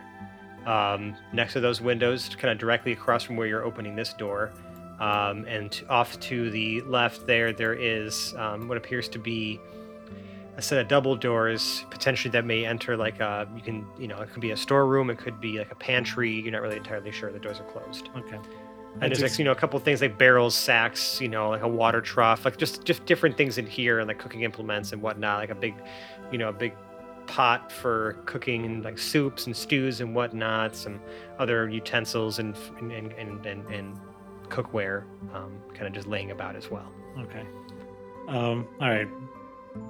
um, 0.65 1.15
next 1.31 1.53
to 1.53 1.61
those 1.61 1.79
windows, 1.79 2.35
kind 2.35 2.51
of 2.51 2.57
directly 2.57 2.91
across 2.91 3.23
from 3.23 3.37
where 3.37 3.47
you're 3.47 3.63
opening 3.63 3.95
this 3.95 4.13
door. 4.13 4.51
Um, 4.99 5.45
and 5.45 5.81
off 5.89 6.19
to 6.21 6.49
the 6.51 6.81
left 6.81 7.25
there, 7.25 7.53
there 7.53 7.73
is 7.73 8.33
um, 8.37 8.67
what 8.67 8.77
appears 8.77 9.07
to 9.09 9.19
be 9.19 9.59
a 10.55 10.61
set 10.61 10.79
of 10.79 10.87
double 10.87 11.15
doors, 11.15 11.85
potentially 11.89 12.31
that 12.31 12.45
may 12.45 12.65
enter 12.65 12.95
like 12.95 13.19
a 13.19 13.47
you 13.55 13.61
can 13.61 13.87
you 13.97 14.07
know 14.09 14.19
it 14.19 14.31
could 14.31 14.41
be 14.41 14.51
a 14.51 14.57
storeroom, 14.57 15.09
it 15.09 15.17
could 15.17 15.39
be 15.39 15.59
like 15.59 15.71
a 15.71 15.75
pantry. 15.75 16.31
You're 16.31 16.51
not 16.51 16.61
really 16.61 16.77
entirely 16.77 17.11
sure. 17.11 17.31
The 17.31 17.39
doors 17.39 17.59
are 17.59 17.71
closed. 17.71 18.09
Okay. 18.17 18.37
And 19.01 19.11
there's 19.11 19.21
like 19.21 19.37
you 19.39 19.45
know 19.45 19.51
a 19.51 19.55
couple 19.55 19.77
of 19.77 19.83
things 19.83 20.01
like 20.01 20.17
barrels, 20.17 20.55
sacks, 20.55 21.19
you 21.19 21.27
know, 21.27 21.49
like 21.49 21.63
a 21.63 21.67
water 21.67 22.01
trough, 22.01 22.45
like 22.45 22.57
just 22.57 22.83
just 22.83 23.05
different 23.05 23.37
things 23.37 23.57
in 23.57 23.65
here 23.65 23.99
and 23.99 24.07
like 24.07 24.19
cooking 24.19 24.43
implements 24.43 24.93
and 24.93 25.01
whatnot, 25.01 25.39
like 25.39 25.49
a 25.49 25.55
big, 25.55 25.73
you 26.31 26.37
know, 26.37 26.49
a 26.49 26.53
big 26.53 26.73
pot 27.25 27.71
for 27.71 28.13
cooking 28.25 28.83
like 28.83 28.97
soups 28.97 29.47
and 29.47 29.55
stews 29.55 30.01
and 30.01 30.13
whatnot, 30.13 30.75
some 30.75 30.99
other 31.39 31.69
utensils 31.69 32.39
and 32.39 32.55
and 32.79 32.91
and 32.91 33.11
and, 33.13 33.45
and, 33.45 33.67
and 33.67 33.99
cookware, 34.49 35.03
um, 35.33 35.57
kind 35.73 35.87
of 35.87 35.93
just 35.93 36.07
laying 36.07 36.31
about 36.31 36.55
as 36.55 36.69
well. 36.69 36.91
Okay. 37.19 37.45
Um, 38.27 38.67
all 38.79 38.89
right. 38.89 39.07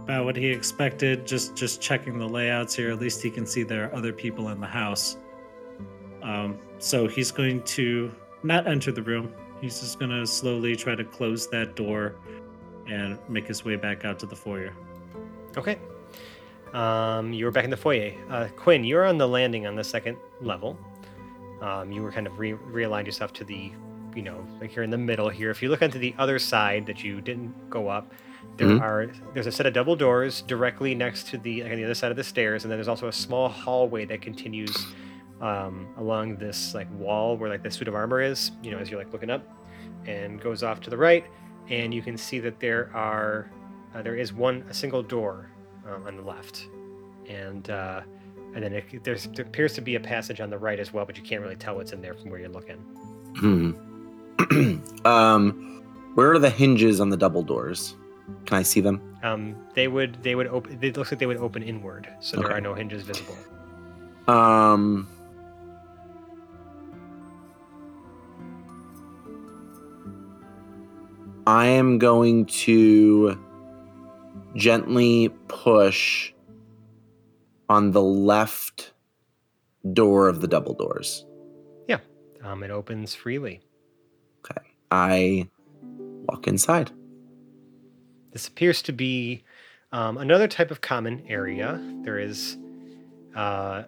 About 0.04 0.24
what 0.24 0.38
he 0.38 0.48
expected, 0.48 1.28
just 1.28 1.56
just 1.56 1.82
checking 1.82 2.18
the 2.18 2.28
layouts 2.28 2.74
here. 2.74 2.92
At 2.92 3.00
least 3.00 3.22
he 3.22 3.30
can 3.30 3.46
see 3.46 3.64
there 3.64 3.90
are 3.90 3.96
other 3.96 4.14
people 4.14 4.50
in 4.50 4.62
the 4.62 4.68
house. 4.68 5.18
Um, 6.22 6.58
so 6.80 7.06
he's 7.06 7.32
going 7.32 7.64
to 7.64 8.14
not 8.44 8.68
enter 8.68 8.92
the 8.92 9.02
room. 9.02 9.34
He's 9.62 9.80
just 9.80 10.00
going 10.00 10.12
to 10.12 10.26
slowly 10.28 10.76
try 10.76 10.96
to 10.96 11.04
close 11.04 11.48
that 11.48 11.76
door 11.76 12.16
and 12.88 13.18
make 13.30 13.48
his 13.48 13.64
way 13.64 13.76
back 13.78 14.04
out 14.06 14.20
to 14.20 14.26
the 14.26 14.36
foyer. 14.36 14.74
Okay. 15.56 15.78
Um, 16.74 17.32
you 17.32 17.46
were 17.46 17.52
back 17.52 17.64
in 17.64 17.70
the 17.70 17.78
foyer. 17.78 18.14
Uh, 18.30 18.48
Quinn, 18.56 18.84
you're 18.84 19.06
on 19.06 19.18
the 19.18 19.28
landing 19.28 19.68
on 19.68 19.76
the 19.76 19.84
second 19.84 20.18
level. 20.42 20.78
Um, 21.62 21.92
you 21.92 22.02
were 22.02 22.12
kind 22.12 22.28
of 22.28 22.38
re- 22.40 22.54
realigned 22.54 23.06
yourself 23.06 23.32
to 23.34 23.44
the, 23.44 23.72
you 24.16 24.22
know, 24.22 24.46
like 24.60 24.76
you're 24.76 24.84
in 24.84 24.90
the 24.90 24.98
middle 24.98 25.30
here. 25.30 25.50
If 25.50 25.62
you 25.62 25.70
look 25.70 25.82
onto 25.82 26.00
the 26.00 26.14
other 26.18 26.40
side 26.40 26.86
that 26.88 27.04
you 27.04 27.22
didn't 27.22 27.70
go 27.70 27.88
up, 27.88 28.12
there 28.58 28.68
Mhm. 28.68 28.82
are 28.82 29.10
there's 29.34 29.48
a 29.48 29.52
set 29.52 29.66
of 29.66 29.74
double 29.74 29.96
doors 29.96 30.42
directly 30.42 30.94
next 30.94 31.28
to 31.30 31.38
the 31.38 31.64
like 31.64 31.72
on 31.72 31.78
the 31.78 31.86
other 31.86 31.94
side 31.96 32.12
of 32.12 32.18
the 32.18 32.24
stairs, 32.24 32.64
and 32.66 32.72
then 32.72 32.78
there's 32.78 32.90
also 32.90 33.08
a 33.08 33.14
small 33.14 33.48
hallway 33.48 34.04
that 34.06 34.22
continues 34.22 34.76
um, 35.44 35.88
along 35.98 36.38
this 36.38 36.74
like 36.74 36.88
wall 36.98 37.36
where 37.36 37.50
like 37.50 37.62
the 37.62 37.70
suit 37.70 37.88
of 37.88 37.94
armor 37.94 38.22
is. 38.22 38.52
You 38.64 38.72
know, 38.72 38.78
as 38.78 38.90
you're 38.90 39.00
like 39.00 39.12
looking 39.12 39.30
up, 39.30 39.46
and 40.08 40.42
goes 40.42 40.64
off 40.64 40.80
to 40.82 40.90
the 40.90 40.98
right, 40.98 41.26
and 41.70 41.94
you 41.94 42.02
can 42.02 42.18
see 42.18 42.40
that 42.40 42.60
there 42.60 42.90
are 42.96 43.52
uh, 43.94 44.02
there 44.02 44.16
is 44.16 44.34
one 44.34 44.66
a 44.70 44.74
single 44.74 45.04
door 45.04 45.50
um, 45.88 46.08
on 46.08 46.16
the 46.16 46.24
left, 46.24 46.68
and 47.28 47.70
uh, 47.70 48.02
and 48.56 48.64
then 48.64 48.74
it, 48.74 49.04
there's, 49.04 49.28
there 49.28 49.46
appears 49.46 49.74
to 49.74 49.82
be 49.82 49.96
a 49.96 50.00
passage 50.00 50.40
on 50.40 50.50
the 50.50 50.58
right 50.58 50.80
as 50.80 50.94
well, 50.94 51.06
but 51.06 51.18
you 51.18 51.24
can't 51.24 51.42
really 51.42 51.56
tell 51.58 51.76
what's 51.76 51.92
in 51.92 52.02
there 52.02 52.14
from 52.14 52.30
where 52.30 52.40
you're 52.40 52.50
looking. 52.50 52.78
Hmm. 53.38 53.72
um, 55.06 55.84
where 56.16 56.32
are 56.32 56.40
the 56.40 56.50
hinges 56.50 57.02
on 57.02 57.10
the 57.10 57.18
double 57.18 57.44
doors? 57.44 57.96
Can 58.46 58.58
I 58.58 58.64
see 58.64 58.80
them? 58.80 59.02
Um, 59.24 59.56
they 59.74 59.90
would 59.90 60.24
they 60.24 60.36
would 60.36 60.48
open. 60.48 60.80
It 60.82 60.96
looks 60.96 61.12
like 61.12 61.20
they 61.20 61.26
would 61.26 61.38
open 61.38 61.64
inward, 61.64 62.08
so 62.22 62.38
there 62.38 62.52
are 62.54 62.62
no 62.62 62.74
hinges 62.74 63.04
visible. 63.04 63.36
Um. 64.28 65.10
I 71.46 71.66
am 71.66 71.98
going 71.98 72.46
to 72.46 73.38
gently 74.56 75.30
push 75.48 76.34
on 77.68 77.92
the 77.92 78.02
left 78.02 78.94
door 79.92 80.30
of 80.30 80.40
the 80.40 80.48
double 80.48 80.74
doors. 80.74 81.26
Yeah, 81.88 82.00
um, 82.44 82.64
it 82.64 82.72
opens 82.72 83.14
freely. 83.14 83.62
Okay, 84.40 84.62
I 84.90 85.50
walk 86.28 86.48
inside. 86.48 86.92
This 88.32 88.48
appears 88.48 88.82
to 88.84 88.94
be 88.94 89.44
um, 89.92 90.18
another 90.18 90.48
type 90.48 90.72
of 90.72 90.82
common 90.82 91.24
area. 91.28 91.80
There 92.04 92.20
is 92.20 92.58
uh, 93.36 93.84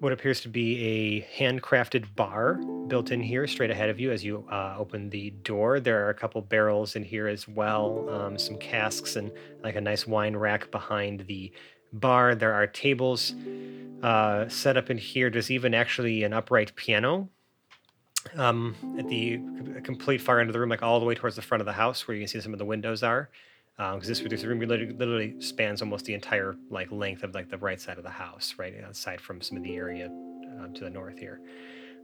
what 0.00 0.12
appears 0.12 0.40
to 0.42 0.48
be 0.48 0.84
a 0.84 1.22
handcrafted 1.38 2.14
bar 2.14 2.54
built 2.86 3.10
in 3.10 3.20
here, 3.20 3.46
straight 3.46 3.70
ahead 3.70 3.90
of 3.90 3.98
you 3.98 4.12
as 4.12 4.24
you 4.24 4.44
uh, 4.50 4.76
open 4.78 5.10
the 5.10 5.30
door. 5.30 5.80
There 5.80 6.06
are 6.06 6.10
a 6.10 6.14
couple 6.14 6.40
barrels 6.40 6.94
in 6.94 7.02
here 7.02 7.26
as 7.26 7.48
well, 7.48 8.08
um, 8.08 8.38
some 8.38 8.56
casks, 8.58 9.16
and 9.16 9.32
like 9.62 9.76
a 9.76 9.80
nice 9.80 10.06
wine 10.06 10.36
rack 10.36 10.70
behind 10.70 11.20
the 11.26 11.52
bar. 11.92 12.34
There 12.34 12.54
are 12.54 12.66
tables 12.66 13.34
uh, 14.02 14.48
set 14.48 14.76
up 14.76 14.88
in 14.88 14.98
here. 14.98 15.30
There's 15.30 15.50
even 15.50 15.74
actually 15.74 16.22
an 16.22 16.32
upright 16.32 16.76
piano 16.76 17.28
um, 18.36 18.76
at 18.98 19.08
the 19.08 19.40
complete 19.82 20.20
far 20.20 20.38
end 20.40 20.48
of 20.48 20.52
the 20.52 20.60
room, 20.60 20.68
like 20.68 20.82
all 20.82 21.00
the 21.00 21.06
way 21.06 21.14
towards 21.16 21.34
the 21.34 21.42
front 21.42 21.60
of 21.60 21.66
the 21.66 21.72
house, 21.72 22.06
where 22.06 22.14
you 22.14 22.22
can 22.22 22.28
see 22.28 22.40
some 22.40 22.52
of 22.52 22.58
the 22.58 22.64
windows 22.64 23.02
are 23.02 23.30
because 23.78 24.08
this 24.08 24.20
this 24.20 24.44
room 24.44 24.58
literally, 24.58 24.92
literally 24.92 25.40
spans 25.40 25.80
almost 25.80 26.04
the 26.04 26.12
entire 26.12 26.56
like 26.68 26.90
length 26.90 27.22
of 27.22 27.32
like 27.32 27.48
the 27.48 27.58
right 27.58 27.80
side 27.80 27.96
of 27.96 28.02
the 28.02 28.10
house, 28.10 28.54
right 28.58 28.74
aside 28.74 29.20
from 29.20 29.40
some 29.40 29.56
of 29.56 29.62
the 29.62 29.76
area 29.76 30.06
um, 30.60 30.72
to 30.74 30.82
the 30.82 30.90
north 30.90 31.16
here. 31.16 31.40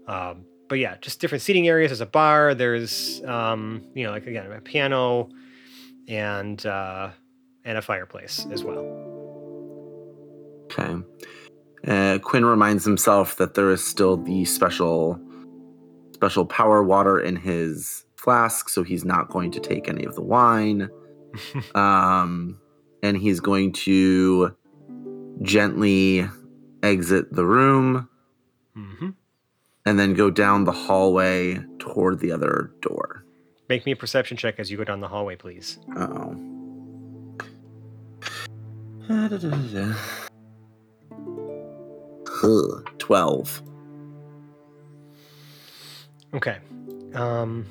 Um, 0.06 0.44
but 0.68 0.78
yeah, 0.78 0.96
just 1.00 1.20
different 1.20 1.42
seating 1.42 1.66
areas. 1.66 1.90
There's 1.90 2.00
a 2.00 2.06
bar. 2.06 2.54
There's 2.54 3.22
um, 3.24 3.82
you 3.94 4.04
know 4.04 4.12
like 4.12 4.26
again 4.26 4.50
a 4.52 4.60
piano, 4.60 5.28
and 6.06 6.64
uh, 6.64 7.10
and 7.64 7.76
a 7.76 7.82
fireplace 7.82 8.46
as 8.52 8.62
well. 8.62 8.84
Okay. 10.66 10.96
Uh, 11.86 12.18
Quinn 12.18 12.44
reminds 12.44 12.84
himself 12.84 13.36
that 13.36 13.54
there 13.54 13.70
is 13.70 13.84
still 13.84 14.16
the 14.16 14.44
special 14.44 15.20
special 16.14 16.46
power 16.46 16.84
water 16.84 17.18
in 17.18 17.34
his 17.34 18.04
flask, 18.16 18.68
so 18.68 18.84
he's 18.84 19.04
not 19.04 19.28
going 19.28 19.50
to 19.50 19.60
take 19.60 19.88
any 19.88 20.04
of 20.04 20.14
the 20.14 20.22
wine. 20.22 20.88
um, 21.74 22.60
and 23.02 23.16
he's 23.16 23.40
going 23.40 23.72
to 23.72 24.54
gently 25.42 26.28
exit 26.82 27.32
the 27.32 27.44
room 27.44 28.08
hmm 28.74 29.10
and 29.86 29.98
then 29.98 30.14
go 30.14 30.30
down 30.30 30.64
the 30.64 30.72
hallway 30.72 31.58
toward 31.78 32.20
the 32.20 32.32
other 32.32 32.72
door. 32.80 33.24
Make 33.68 33.84
me 33.86 33.92
a 33.92 33.96
perception 33.96 34.36
check 34.36 34.58
as 34.58 34.70
you 34.70 34.76
go 34.76 34.84
down 34.84 35.00
the 35.00 35.08
hallway, 35.08 35.36
please. 35.36 35.78
Oh. 35.96 36.36
12. 42.98 43.62
Okay. 46.34 46.58
Um 47.14 47.66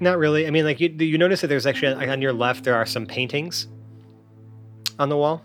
Not 0.00 0.18
really. 0.18 0.46
I 0.46 0.50
mean 0.50 0.64
like 0.64 0.80
you 0.80 0.88
you 0.90 1.18
notice 1.18 1.40
that 1.42 1.46
there's 1.48 1.66
actually 1.66 1.94
like, 1.94 2.08
on 2.08 2.20
your 2.20 2.32
left 2.32 2.64
there 2.64 2.74
are 2.74 2.86
some 2.86 3.06
paintings 3.06 3.68
on 4.98 5.08
the 5.08 5.16
wall. 5.16 5.42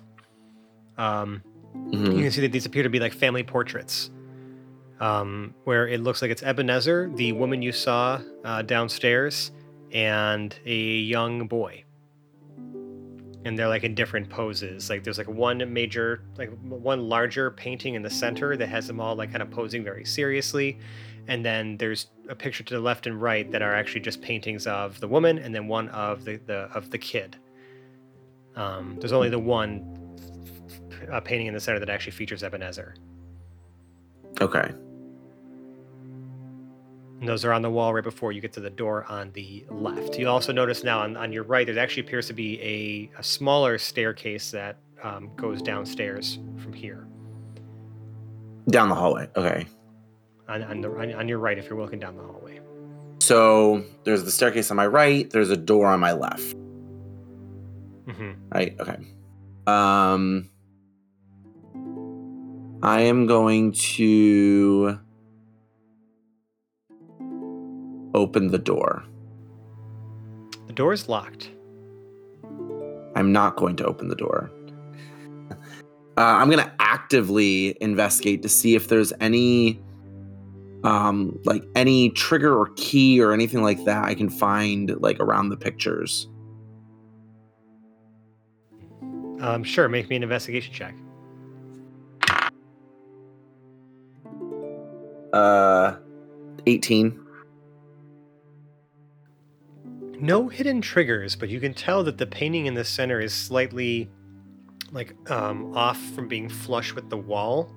Um 0.98 1.42
Mhm. 1.76 2.16
you 2.16 2.22
can 2.24 2.32
see 2.32 2.42
that 2.42 2.52
these 2.52 2.66
appear 2.66 2.84
to 2.84 2.90
be 2.90 3.00
like 3.00 3.14
family 3.14 3.44
portraits. 3.44 4.10
Um 5.00 5.54
where 5.66 5.88
it 5.88 6.02
looks 6.02 6.22
like 6.22 6.32
it's 6.32 6.44
Ebenezer, 6.44 7.12
the 7.16 7.32
woman 7.34 7.62
you 7.62 7.72
saw 7.72 8.22
uh, 8.44 8.62
downstairs, 8.64 9.52
and 9.92 10.58
a 10.66 10.76
young 10.76 11.48
boy. 11.48 11.84
And 13.46 13.58
they're 13.58 13.70
like 13.70 13.84
in 13.86 13.96
different 13.96 14.30
poses. 14.30 14.90
Like 14.90 15.04
there's 15.04 15.18
like 15.18 15.30
one 15.30 15.72
major, 15.72 16.22
like 16.38 16.52
one 16.62 17.08
larger 17.08 17.50
painting 17.52 17.96
in 17.96 18.02
the 18.02 18.10
center 18.10 18.58
that 18.58 18.68
has 18.68 18.88
them 18.88 19.00
all 19.00 19.16
like 19.16 19.32
kind 19.32 19.42
of 19.42 19.50
posing 19.50 19.84
very 19.84 20.04
seriously. 20.04 20.78
And 21.30 21.46
then 21.46 21.78
there's 21.78 22.08
a 22.28 22.34
picture 22.36 22.64
to 22.64 22.74
the 22.74 22.80
left 22.80 23.06
and 23.06 23.22
right 23.22 23.50
that 23.52 23.62
are 23.62 23.76
actually 23.76 24.02
just 24.02 24.20
paintings 24.20 24.66
of 24.66 25.00
the 25.00 25.08
woman 25.08 25.38
and 25.38 25.54
then 25.54 25.68
one 25.68 25.88
of 25.90 26.26
the, 26.26 26.38
the 26.38 26.70
of 26.74 26.90
the 26.90 26.98
kid. 26.98 27.38
Um, 28.56 28.98
there's 29.00 29.14
only 29.14 29.30
the 29.30 29.38
one 29.38 30.18
uh, 31.12 31.20
painting 31.20 31.46
in 31.46 31.54
the 31.54 31.60
center 31.60 31.78
that 31.80 31.90
actually 31.90 32.14
features 32.14 32.44
Ebenezer. 32.44 32.96
Okay. 34.42 34.74
And 37.20 37.28
those 37.30 37.46
are 37.46 37.54
on 37.54 37.62
the 37.62 37.70
wall 37.70 37.94
right 37.94 38.04
before 38.04 38.32
you 38.32 38.42
get 38.42 38.54
to 38.54 38.60
the 38.60 38.70
door 38.72 39.06
on 39.08 39.32
the 39.34 39.66
left. 39.70 40.18
You 40.18 40.30
also 40.30 40.52
notice 40.52 40.84
now 40.84 41.02
on, 41.02 41.16
on 41.16 41.32
your 41.32 41.44
right, 41.44 41.68
there 41.68 41.78
actually 41.78 42.08
appears 42.08 42.26
to 42.28 42.34
be 42.34 42.60
a, 42.62 43.20
a 43.20 43.24
smaller 43.24 43.78
staircase 43.78 44.50
that 44.50 44.78
um, 45.04 45.30
goes 45.36 45.62
downstairs 45.62 46.40
from 46.58 46.74
here. 46.74 47.08
Down 48.72 48.90
the 48.90 48.96
hallway. 48.96 49.30
Okay. 49.36 49.68
On, 50.50 50.64
on, 50.64 50.82
the, 50.82 50.90
on, 50.90 51.14
on 51.14 51.28
your 51.28 51.38
right, 51.40 51.58
if 51.58 51.70
you're 51.70 51.78
walking 51.78 52.00
down 52.00 52.18
the 52.18 52.24
hallway. 52.24 52.60
So 53.22 53.84
there's 54.04 54.24
the 54.24 54.32
staircase 54.32 54.72
on 54.72 54.78
my 54.78 54.88
right, 54.88 55.30
there's 55.30 55.52
a 55.52 55.58
door 55.58 55.88
on 55.88 56.00
my 56.00 56.12
left. 56.14 56.54
hmm 58.08 58.32
Right. 58.52 58.76
Okay. 58.80 58.98
Um 59.68 60.50
I 62.82 63.02
am 63.02 63.28
going 63.28 63.74
to 63.74 64.98
open 68.14 68.48
the 68.48 68.58
door. 68.58 69.04
The 70.68 70.74
door 70.74 70.94
is 70.94 71.10
locked. 71.10 71.52
I'm 73.16 73.32
not 73.34 73.58
going 73.58 73.76
to 73.78 73.86
open 73.86 74.08
the 74.08 74.16
door. 74.16 74.50
Uh, 75.52 75.58
I'm 76.18 76.50
going 76.50 76.64
to 76.64 76.72
actively 76.80 77.78
investigate 77.82 78.42
to 78.44 78.50
see 78.50 78.76
if 78.76 78.88
there's 78.88 79.12
any, 79.20 79.82
um, 80.84 81.40
like 81.46 81.64
any 81.76 82.10
trigger 82.12 82.58
or 82.58 82.70
key 82.76 83.22
or 83.22 83.34
anything 83.34 83.62
like 83.62 83.84
that 83.86 84.06
I 84.06 84.14
can 84.16 84.30
find 84.30 84.96
like 85.02 85.20
around 85.20 85.50
the 85.50 85.58
pictures. 85.58 86.28
Um, 89.42 89.64
sure, 89.64 89.88
make 89.88 90.10
me 90.10 90.18
an 90.18 90.24
investigation 90.24 90.74
check. 90.74 90.96
Uh, 95.32 95.98
18. 96.66 97.26
No 100.20 100.50
hidden 100.50 100.82
triggers, 100.82 101.36
but 101.36 101.48
you 101.48 101.62
can 101.62 101.74
tell 101.74 102.04
that 102.04 102.18
the 102.18 102.28
painting 102.28 102.66
in 102.66 102.74
the 102.74 102.84
center 102.84 103.22
is 103.22 103.34
slightly 103.34 104.10
like 104.92 105.16
um, 105.32 105.76
off 105.78 106.00
from 106.14 106.28
being 106.28 106.50
flush 106.50 106.94
with 106.94 107.10
the 107.10 107.18
wall. 107.18 107.74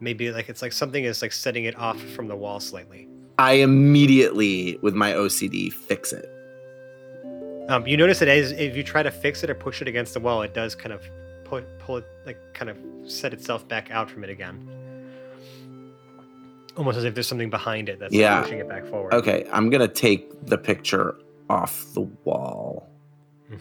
Maybe 0.00 0.30
like 0.30 0.48
it's 0.48 0.62
like 0.62 0.72
something 0.72 1.04
is 1.04 1.22
like 1.22 1.32
setting 1.32 1.64
it 1.64 1.76
off 1.78 2.00
from 2.00 2.28
the 2.28 2.36
wall 2.36 2.60
slightly. 2.60 3.08
I 3.38 3.52
immediately, 3.54 4.78
with 4.82 4.94
my 4.94 5.12
OCD, 5.12 5.72
fix 5.72 6.12
it. 6.12 6.30
Um, 7.68 7.86
you 7.86 7.96
notice 7.96 8.18
that 8.20 8.28
as 8.28 8.52
if 8.52 8.76
you 8.76 8.82
try 8.82 9.02
to 9.02 9.10
fix 9.10 9.42
it 9.42 9.50
or 9.50 9.54
push 9.54 9.82
it 9.82 9.88
against 9.88 10.14
the 10.14 10.20
wall, 10.20 10.42
it 10.42 10.54
does 10.54 10.74
kind 10.74 10.92
of 10.92 11.02
pull, 11.44 11.62
pull 11.78 11.96
it, 11.98 12.04
like 12.24 12.38
kind 12.54 12.70
of 12.70 12.78
set 13.10 13.32
itself 13.32 13.66
back 13.68 13.90
out 13.90 14.10
from 14.10 14.22
it 14.24 14.30
again. 14.30 14.68
Almost 16.76 16.98
as 16.98 17.04
if 17.04 17.14
there's 17.14 17.26
something 17.26 17.50
behind 17.50 17.88
it 17.88 17.98
that's 17.98 18.14
Yeah. 18.14 18.42
pushing 18.42 18.58
it 18.58 18.68
back 18.68 18.84
forward. 18.86 19.14
Okay, 19.14 19.46
I'm 19.50 19.70
gonna 19.70 19.88
take 19.88 20.28
the 20.46 20.58
picture 20.58 21.16
off 21.48 21.86
the 21.94 22.02
wall. 22.24 22.88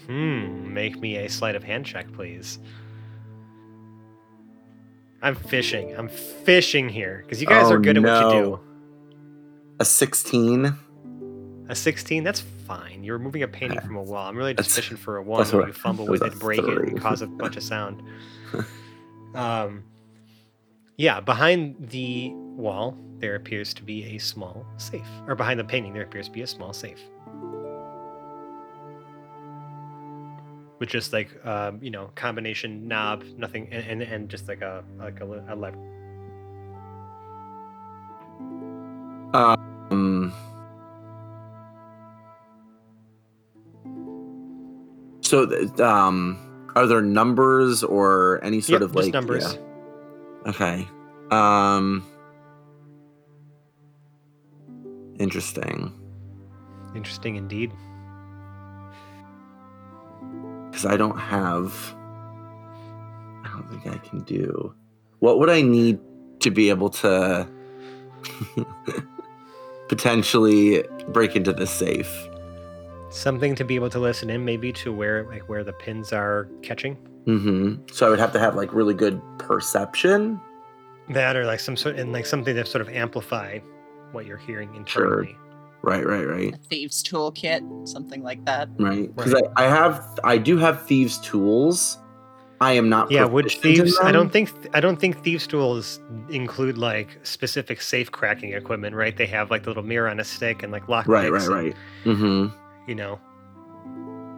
Hmm. 0.07 0.73
Make 0.73 0.99
me 0.99 1.17
a 1.17 1.29
sleight 1.29 1.55
of 1.55 1.63
hand 1.63 1.85
check, 1.85 2.11
please. 2.13 2.59
I'm 5.25 5.35
fishing. 5.35 5.95
I'm 5.97 6.07
fishing 6.07 6.87
here 6.87 7.21
because 7.23 7.41
you 7.41 7.47
guys 7.47 7.65
Oh, 7.71 7.73
are 7.73 7.79
good 7.79 7.97
at 7.97 8.03
what 8.03 8.35
you 8.35 8.41
do. 8.43 8.59
A 9.79 9.85
16. 9.85 10.77
A 11.67 11.75
16, 11.75 12.23
that's 12.23 12.41
fine. 12.67 13.03
You're 13.03 13.17
removing 13.17 13.41
a 13.41 13.47
painting 13.47 13.79
from 13.81 13.95
a 13.95 14.03
wall. 14.03 14.27
I'm 14.29 14.37
really 14.37 14.53
just 14.53 14.69
That's- 14.69 14.75
fishing 14.85 14.97
for 14.97 15.17
a 15.17 15.23
one 15.23 15.45
where 15.47 15.65
you 15.67 15.73
fumble 15.73 16.05
with 16.09 16.21
it, 16.21 16.37
break 16.37 16.59
it, 16.59 16.65
and 16.77 17.01
cause 17.01 17.23
a 17.23 17.27
bunch 17.27 17.57
of 17.57 17.63
sound. 17.73 18.03
um, 19.33 19.83
yeah, 20.97 21.19
behind 21.21 21.75
the 21.89 22.29
wall, 22.35 22.95
there 23.17 23.33
appears 23.35 23.73
to 23.73 23.83
be 23.83 24.03
a 24.15 24.19
small 24.19 24.63
safe. 24.77 25.07
Or 25.27 25.33
behind 25.35 25.59
the 25.59 25.63
painting, 25.63 25.93
there 25.93 26.03
appears 26.03 26.27
to 26.27 26.31
be 26.31 26.43
a 26.43 26.47
small 26.47 26.71
safe. 26.71 26.99
With 30.85 30.91
just 30.91 31.13
like, 31.13 31.43
um, 31.43 31.79
you 31.81 31.89
know, 31.89 32.11
combination 32.13 32.87
knob, 32.87 33.23
nothing, 33.39 33.69
and, 33.71 33.87
and, 33.89 34.01
and 34.03 34.29
just 34.29 34.47
like 34.47 34.61
a 34.61 34.83
like 34.99 35.19
a, 35.19 35.25
a 35.49 35.55
lever. 35.55 35.79
Um. 39.33 40.31
So, 45.21 45.47
th- 45.47 45.79
um, 45.79 46.37
are 46.75 46.85
there 46.85 47.01
numbers 47.01 47.83
or 47.83 48.39
any 48.43 48.61
sort 48.61 48.81
Yep, 48.83 48.89
of 48.91 48.95
like 48.95 49.11
numbers. 49.11 49.57
yeah. 50.45 50.49
Okay. 50.51 50.87
Um. 51.31 52.05
Interesting, 55.17 55.91
Interesting 56.93 57.37
indeed. 57.37 57.71
Because 60.85 60.93
I 60.93 60.97
don't 60.97 61.17
have. 61.17 61.95
I 63.43 63.49
don't 63.49 63.69
think 63.69 63.87
I 63.87 63.97
can 63.97 64.21
do. 64.21 64.73
What 65.19 65.39
would 65.39 65.49
I 65.49 65.61
need 65.61 65.99
to 66.41 66.51
be 66.51 66.69
able 66.69 66.89
to 66.89 67.47
potentially 69.89 70.83
break 71.09 71.35
into 71.35 71.53
the 71.53 71.67
safe? 71.67 72.29
Something 73.09 73.55
to 73.55 73.63
be 73.63 73.75
able 73.75 73.89
to 73.91 73.99
listen 73.99 74.29
in, 74.29 74.45
maybe 74.45 74.73
to 74.73 74.91
where 74.91 75.23
like 75.25 75.47
where 75.47 75.63
the 75.63 75.73
pins 75.73 76.11
are 76.11 76.47
catching. 76.61 76.97
Mm-hmm. 77.25 77.87
So 77.91 78.05
I 78.05 78.09
would 78.09 78.19
have 78.19 78.33
to 78.33 78.39
have 78.39 78.55
like 78.55 78.73
really 78.73 78.93
good 78.93 79.21
perception. 79.39 80.39
That 81.09 81.35
or 81.35 81.45
like 81.45 81.59
some 81.59 81.77
sort 81.77 81.97
and 81.97 82.11
like 82.11 82.25
something 82.25 82.55
to 82.55 82.65
sort 82.65 82.81
of 82.81 82.89
amplify 82.89 83.59
what 84.11 84.25
you're 84.25 84.37
hearing 84.37 84.85
Sure. 84.85 85.27
Internally. 85.87 86.25
Right, 86.25 86.27
right, 86.27 86.45
right, 86.45 86.53
A 86.53 86.57
thieves 86.57 87.03
toolkit, 87.03 87.87
something 87.87 88.23
like 88.23 88.43
that. 88.45 88.69
right. 88.79 89.13
Because 89.15 89.33
Right. 89.33 89.43
I, 89.57 89.65
I 89.65 89.69
have, 89.69 90.19
I 90.23 90.37
do 90.37 90.57
have 90.57 90.83
thieves' 90.85 91.19
tools. 91.19 91.97
I 92.61 92.71
am 92.71 92.87
not. 92.87 93.11
Yeah, 93.11 93.25
would 93.25 93.51
thieves? 93.51 93.97
I 94.01 94.13
don't 94.13 94.29
think 94.31 94.49
I 94.73 94.79
don't 94.79 94.97
think 94.97 95.21
thieves' 95.23 95.45
tools 95.45 95.99
include 96.29 96.77
like 96.77 97.19
specific 97.23 97.81
safe 97.81 98.11
cracking 98.11 98.53
equipment, 98.53 98.95
right? 98.95 99.15
They 99.15 99.25
have 99.25 99.51
like 99.51 99.63
the 99.63 99.71
little 99.71 99.83
mirror 99.83 100.07
on 100.07 100.21
a 100.21 100.23
stick 100.23 100.63
and 100.63 100.71
like 100.71 100.87
lock 100.87 101.05
Right, 101.05 101.29
picks 101.31 101.47
right, 101.49 101.75
and, 101.75 101.75
right. 102.05 102.15
hmm 102.15 102.47
You 102.87 102.95
know, 102.95 103.19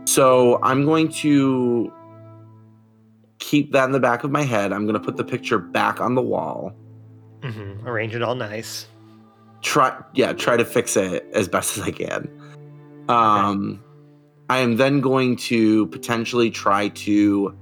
So 0.07 0.59
I'm 0.63 0.83
going 0.83 1.09
to 1.21 1.93
keep 3.37 3.71
that 3.73 3.85
in 3.85 3.91
the 3.91 3.99
back 3.99 4.23
of 4.23 4.31
my 4.31 4.41
head. 4.41 4.73
I'm 4.73 4.85
going 4.87 4.99
to 4.99 4.99
put 4.99 5.15
the 5.15 5.23
picture 5.23 5.59
back 5.59 6.01
on 6.01 6.15
the 6.15 6.21
wall. 6.23 6.73
Mm-hmm. 7.41 7.87
arrange 7.87 8.15
it 8.15 8.23
all 8.23 8.33
nice. 8.33 8.87
Try, 9.61 10.01
yeah, 10.13 10.33
try 10.33 10.57
to 10.57 10.65
fix 10.65 10.95
it 10.95 11.27
as 11.33 11.47
best 11.47 11.77
as 11.77 11.83
I 11.83 11.91
can. 11.91 12.29
Um, 13.09 13.83
I 14.49 14.59
am 14.59 14.77
then 14.77 15.01
going 15.01 15.35
to 15.37 15.87
potentially 15.87 16.49
try 16.49 16.89
to 16.89 17.57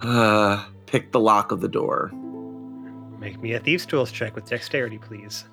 uh, 0.00 0.64
pick 0.86 1.12
the 1.12 1.20
lock 1.20 1.52
of 1.52 1.60
the 1.60 1.68
door. 1.68 2.10
Make 3.18 3.40
me 3.40 3.52
a 3.52 3.60
thieves' 3.60 3.86
tools 3.86 4.10
check 4.10 4.34
with 4.34 4.48
dexterity, 4.48 4.98
please. 4.98 5.44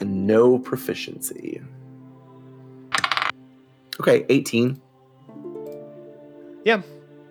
And 0.00 0.26
no 0.26 0.58
proficiency. 0.58 1.60
Okay, 4.00 4.24
18. 4.28 4.80
Yeah, 6.64 6.82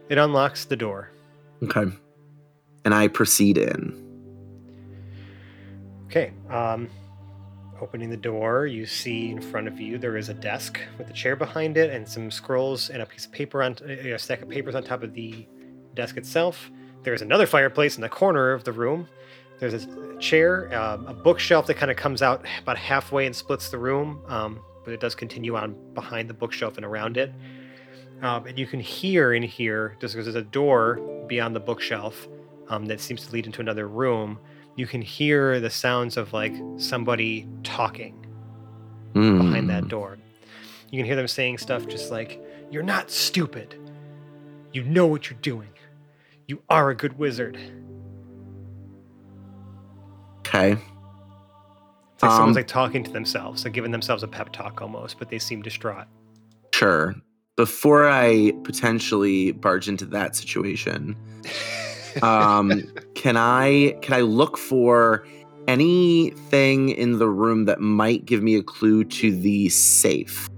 it 0.09 0.17
unlocks 0.17 0.65
the 0.65 0.75
door. 0.75 1.09
Okay. 1.63 1.85
And 2.85 2.93
I 2.93 3.07
proceed 3.07 3.57
in. 3.57 4.06
Okay. 6.07 6.31
Um, 6.49 6.89
opening 7.81 8.09
the 8.09 8.17
door, 8.17 8.65
you 8.65 8.85
see 8.85 9.29
in 9.29 9.41
front 9.41 9.67
of 9.67 9.79
you 9.79 9.97
there 9.97 10.15
is 10.15 10.29
a 10.29 10.33
desk 10.33 10.79
with 10.97 11.09
a 11.09 11.13
chair 11.13 11.35
behind 11.35 11.77
it 11.77 11.91
and 11.91 12.07
some 12.07 12.31
scrolls 12.31 12.89
and 12.89 13.01
a 13.01 13.05
piece 13.05 13.25
of 13.25 13.31
paper 13.31 13.61
on 13.61 13.73
a 13.73 14.17
stack 14.17 14.41
of 14.41 14.49
papers 14.49 14.73
on 14.73 14.83
top 14.83 15.03
of 15.03 15.13
the 15.13 15.45
desk 15.93 16.15
itself. 16.17 16.71
There 17.03 17.13
is 17.13 17.21
another 17.21 17.45
fireplace 17.45 17.95
in 17.95 18.01
the 18.01 18.09
corner 18.09 18.51
of 18.51 18.63
the 18.63 18.71
room. 18.71 19.07
There's 19.59 19.73
a 19.73 20.17
chair, 20.19 20.73
um, 20.73 21.07
a 21.07 21.13
bookshelf 21.13 21.67
that 21.67 21.75
kind 21.75 21.91
of 21.91 21.97
comes 21.97 22.21
out 22.21 22.45
about 22.61 22.77
halfway 22.77 23.25
and 23.25 23.35
splits 23.35 23.69
the 23.69 23.77
room, 23.77 24.21
um, 24.27 24.61
but 24.85 24.93
it 24.93 25.01
does 25.01 25.13
continue 25.13 25.55
on 25.55 25.75
behind 25.93 26.29
the 26.29 26.33
bookshelf 26.33 26.77
and 26.77 26.85
around 26.85 27.17
it. 27.17 27.33
Um, 28.21 28.45
and 28.47 28.57
you 28.57 28.65
can 28.65 28.79
hear 28.79 29.33
in 29.33 29.43
here, 29.43 29.97
just 29.99 30.13
because 30.13 30.25
there's 30.25 30.35
a 30.35 30.47
door 30.47 31.25
beyond 31.27 31.55
the 31.55 31.59
bookshelf 31.59 32.27
um, 32.69 32.85
that 32.85 33.01
seems 33.01 33.25
to 33.27 33.33
lead 33.33 33.45
into 33.45 33.59
another 33.61 33.87
room 33.87 34.39
you 34.77 34.87
can 34.87 35.01
hear 35.01 35.59
the 35.59 35.69
sounds 35.69 36.15
of 36.15 36.31
like 36.31 36.53
somebody 36.77 37.45
talking 37.63 38.13
behind 39.13 39.69
that 39.69 39.83
Hmm. 39.83 39.89
door. 39.89 40.17
You 40.91 40.99
can 40.99 41.05
hear 41.05 41.15
them 41.17 41.27
saying 41.27 41.57
stuff 41.57 41.87
just 41.87 42.11
like, 42.11 42.39
You're 42.71 42.83
not 42.83 43.09
stupid. 43.11 43.75
You 44.73 44.83
know 44.83 45.05
what 45.07 45.29
you're 45.29 45.39
doing. 45.41 45.69
You 46.47 46.61
are 46.69 46.89
a 46.91 46.95
good 46.95 47.17
wizard. 47.17 47.57
Okay. 50.39 50.73
It's 50.73 52.23
like 52.23 52.31
someone's 52.31 52.55
Um, 52.57 52.61
like 52.61 52.67
talking 52.67 53.03
to 53.03 53.11
themselves, 53.11 53.63
like 53.63 53.73
giving 53.73 53.91
themselves 53.91 54.23
a 54.23 54.27
pep 54.27 54.51
talk 54.53 54.81
almost, 54.81 55.19
but 55.19 55.29
they 55.29 55.39
seem 55.39 55.61
distraught. 55.61 56.07
Sure. 56.73 57.15
Before 57.55 58.07
I 58.07 58.53
potentially 58.63 59.51
barge 59.51 59.87
into 59.89 60.05
that 60.07 60.35
situation, 60.35 61.15
um, 62.23 62.83
can 63.15 63.37
I 63.37 63.97
can 64.01 64.13
I 64.13 64.21
look 64.21 64.57
for 64.57 65.25
anything 65.67 66.89
in 66.89 67.19
the 67.19 67.27
room 67.27 67.65
that 67.65 67.79
might 67.79 68.25
give 68.25 68.41
me 68.41 68.55
a 68.55 68.63
clue 68.63 69.03
to 69.03 69.35
the 69.35 69.69
safe? 69.69 70.49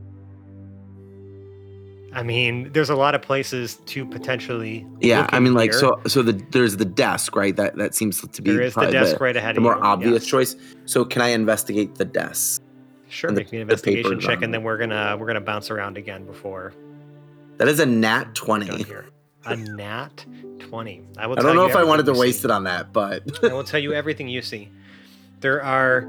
I 2.12 2.24
mean, 2.24 2.72
there's 2.74 2.90
a 2.90 2.96
lot 2.96 3.14
of 3.14 3.22
places 3.22 3.76
to 3.86 4.06
potentially. 4.06 4.86
Yeah, 5.00 5.28
I 5.30 5.40
mean, 5.40 5.54
like 5.54 5.72
here. 5.72 5.80
so. 5.80 6.02
So 6.08 6.24
the 6.24 6.34
there's 6.52 6.78
the 6.78 6.86
desk, 6.86 7.36
right? 7.36 7.56
That 7.56 7.76
that 7.78 7.94
seems 7.94 8.22
to 8.22 8.42
be 8.42 8.52
There 8.52 8.62
is 8.62 8.74
the 8.74 8.88
desk 8.88 9.20
right 9.22 9.36
ahead 9.36 9.56
the 9.56 9.62
more 9.62 9.76
you, 9.76 9.82
obvious 9.82 10.26
choice. 10.26 10.56
So 10.86 11.06
can 11.06 11.22
I 11.22 11.30
investigate 11.30 11.96
the 11.96 12.06
desk? 12.06 12.62
Sure, 13.10 13.30
and 13.30 13.38
the- 13.38 13.42
make 13.42 13.52
me 13.52 13.58
an 13.60 13.62
investigation 13.64 14.20
check, 14.20 14.42
and 14.42 14.54
then 14.54 14.64
we're 14.64 14.78
gonna 14.78 15.18
we're 15.20 15.28
gonna 15.28 15.42
bounce 15.42 15.70
around 15.70 15.98
again 15.98 16.26
before 16.26 16.74
That 17.58 17.68
is 17.68 17.80
a 17.80 17.86
nat 17.86 18.34
twenty. 18.36 18.84
here. 18.84 19.06
A 19.46 19.56
nat 19.56 20.26
twenty. 20.60 21.02
I 21.18 21.28
will. 21.28 21.40
I 21.40 21.42
don't 21.42 21.56
know 21.56 21.66
if 21.68 21.76
I 21.76 21.84
wanted 21.84 22.06
to 22.08 22.14
waste 22.14 22.42
see. 22.42 22.46
it 22.48 22.52
on 22.52 22.66
that, 22.66 22.92
but 22.94 23.24
I 23.44 23.54
will 23.54 23.64
tell 23.64 23.80
you 23.80 23.94
everything 23.94 24.28
you 24.28 24.42
see. 24.42 24.70
There 25.40 25.64
are 25.64 26.08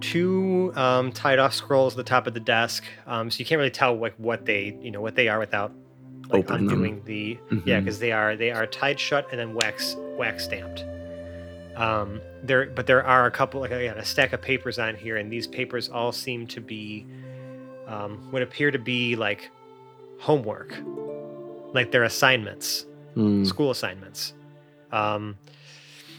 two 0.00 0.72
um, 0.76 1.12
tied 1.12 1.38
off 1.38 1.52
scrolls 1.52 1.94
at 1.94 1.96
the 1.98 2.04
top 2.04 2.26
of 2.26 2.34
the 2.34 2.40
desk, 2.40 2.84
um, 3.06 3.30
so 3.30 3.38
you 3.40 3.44
can't 3.44 3.58
really 3.58 3.70
tell 3.70 3.94
like 3.96 4.14
what 4.16 4.46
they 4.46 4.78
you 4.80 4.90
know 4.90 5.00
what 5.00 5.14
they 5.16 5.28
are 5.28 5.38
without 5.38 5.72
like 6.30 6.48
Open 6.50 6.66
them. 6.66 7.02
the 7.04 7.38
yeah 7.64 7.78
Mhm. 7.78 7.84
because 7.84 7.98
they 7.98 8.12
are 8.12 8.36
they 8.36 8.50
are 8.52 8.66
tied 8.66 9.00
shut 9.00 9.26
and 9.30 9.40
then 9.40 9.52
wax 9.54 9.96
wax 10.16 10.44
stamped. 10.44 10.84
Um, 11.76 12.20
there, 12.42 12.66
but 12.66 12.86
there 12.86 13.04
are 13.04 13.26
a 13.26 13.30
couple 13.30 13.60
like 13.60 13.70
again, 13.72 13.96
a 13.98 14.04
stack 14.04 14.32
of 14.32 14.40
papers 14.40 14.78
on 14.78 14.94
here, 14.94 15.16
and 15.16 15.30
these 15.32 15.46
papers 15.46 15.88
all 15.88 16.12
seem 16.12 16.46
to 16.48 16.60
be 16.60 17.06
um, 17.88 18.18
what 18.30 18.42
appear 18.42 18.70
to 18.70 18.78
be 18.78 19.16
like 19.16 19.50
homework, 20.20 20.74
like 21.72 21.90
their 21.92 22.04
assignments 22.04 22.86
Hmm. 23.14 23.42
school 23.44 23.72
assignments. 23.72 24.34
Um, 24.92 25.36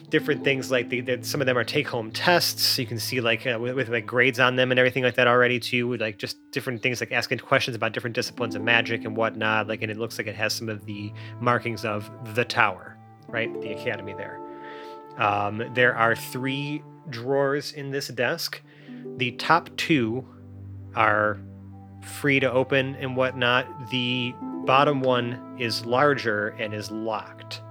different 0.10 0.44
things 0.44 0.70
like 0.72 0.90
the, 0.90 1.00
the, 1.00 1.24
some 1.24 1.40
of 1.40 1.48
them 1.48 1.58
are 1.58 1.64
take-home 1.64 2.12
tests. 2.12 2.78
You 2.78 2.86
can 2.86 3.00
see 3.00 3.22
like 3.22 3.48
uh, 3.48 3.58
with, 3.62 3.76
with 3.76 3.88
like 3.88 4.06
grades 4.06 4.42
on 4.42 4.58
them 4.58 4.72
and 4.72 4.80
everything 4.80 5.02
like 5.04 5.16
that 5.16 5.26
already 5.26 5.58
too. 5.58 5.88
with, 5.88 6.02
Like 6.02 6.18
just 6.18 6.36
different 6.52 6.82
things 6.84 7.00
like 7.00 7.14
asking 7.14 7.40
questions 7.40 7.76
about 7.78 7.94
different 7.94 8.14
disciplines 8.14 8.56
of 8.56 8.62
magic 8.62 9.06
and 9.06 9.16
whatnot. 9.16 9.68
Like 9.70 9.82
and 9.84 9.90
it 9.90 9.98
looks 9.98 10.18
like 10.18 10.28
it 10.28 10.36
has 10.36 10.52
some 10.54 10.68
of 10.68 10.86
the 10.86 11.14
markings 11.40 11.86
of 11.86 12.12
the 12.36 12.44
tower, 12.44 12.98
right? 13.30 13.50
The 13.62 13.72
academy 13.72 14.14
there. 14.14 14.38
Um, 15.18 15.64
there 15.74 15.96
are 15.96 16.14
three 16.14 16.84
drawers 17.10 17.72
in 17.72 17.90
this 17.92 18.10
desk. 18.10 18.62
The 19.16 19.32
top 19.34 19.70
two 19.78 20.26
are 20.94 21.40
free 22.20 22.42
to 22.42 22.52
open 22.52 22.96
and 22.96 23.16
whatnot. 23.16 23.66
The 23.92 24.34
bottom 24.66 25.02
one 25.02 25.58
is 25.60 25.86
larger 25.86 26.50
and 26.50 26.74
is 26.74 26.92
locked. 26.92 27.62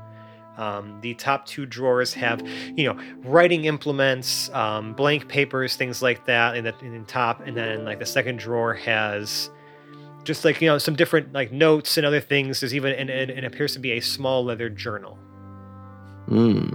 Um, 0.56 1.00
the 1.00 1.14
top 1.14 1.46
two 1.46 1.64
drawers 1.64 2.12
have, 2.14 2.46
you 2.76 2.84
know, 2.84 3.00
writing 3.24 3.64
implements, 3.64 4.50
um, 4.50 4.92
blank 4.92 5.26
papers, 5.28 5.76
things 5.76 6.02
like 6.02 6.26
that 6.26 6.56
in 6.56 6.64
the, 6.64 6.78
in 6.80 6.98
the 6.98 7.06
top, 7.06 7.40
and 7.46 7.56
then 7.56 7.84
like 7.84 7.98
the 7.98 8.06
second 8.06 8.38
drawer 8.38 8.74
has 8.74 9.50
just 10.22 10.44
like 10.44 10.60
you 10.60 10.68
know 10.68 10.76
some 10.76 10.94
different 10.94 11.32
like 11.32 11.50
notes 11.50 11.96
and 11.96 12.04
other 12.06 12.20
things. 12.20 12.60
There's 12.60 12.74
even 12.74 12.92
and, 12.92 13.08
and, 13.08 13.30
and 13.30 13.46
appears 13.46 13.72
to 13.72 13.78
be 13.78 13.92
a 13.92 14.00
small 14.00 14.44
leather 14.44 14.68
journal 14.68 15.16
Hmm. 16.28 16.68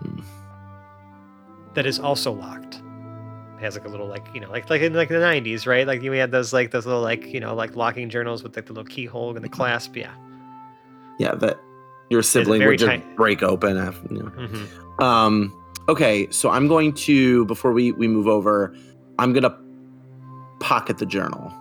that 1.75 1.85
is 1.85 1.99
also 1.99 2.31
locked. 2.31 2.81
Has 3.65 3.75
like 3.75 3.85
a 3.85 3.89
little 3.89 4.07
like 4.07 4.25
you 4.33 4.39
know 4.39 4.49
like 4.49 4.69
like 4.69 4.81
in 4.81 4.93
like 4.93 5.09
the 5.09 5.15
90s, 5.15 5.65
right? 5.67 5.85
Like 5.85 6.01
we 6.01 6.17
had 6.17 6.31
those 6.31 6.53
like 6.53 6.71
those 6.71 6.85
little 6.85 7.01
like 7.01 7.33
you 7.33 7.39
know 7.39 7.53
like 7.53 7.75
locking 7.75 8.09
journals 8.09 8.41
with 8.43 8.55
like 8.55 8.67
the 8.67 8.73
little 8.73 8.87
keyhole 8.89 9.35
and 9.35 9.43
the 9.43 9.49
clasp. 9.49 9.95
Yeah. 9.97 10.13
Yeah, 11.19 11.35
that 11.35 11.59
your 12.09 12.21
sibling 12.21 12.65
would 12.65 12.77
just 12.79 12.89
tight- 12.89 13.15
break 13.15 13.41
open. 13.43 13.77
After, 13.77 14.13
you 14.13 14.23
know. 14.23 14.29
hmm 14.29 15.03
Um. 15.03 15.61
Okay, 15.87 16.27
so 16.31 16.49
I'm 16.49 16.67
going 16.67 16.93
to 16.93 17.45
before 17.45 17.71
we 17.71 17.91
we 17.91 18.07
move 18.07 18.27
over, 18.27 18.75
I'm 19.19 19.33
gonna 19.33 19.55
pocket 20.59 20.97
the 20.97 21.05
journal. 21.05 21.51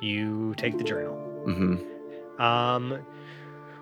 You 0.00 0.54
take 0.56 0.78
the 0.78 0.84
journal. 0.84 1.16
hmm 1.46 1.76
Um, 2.42 2.98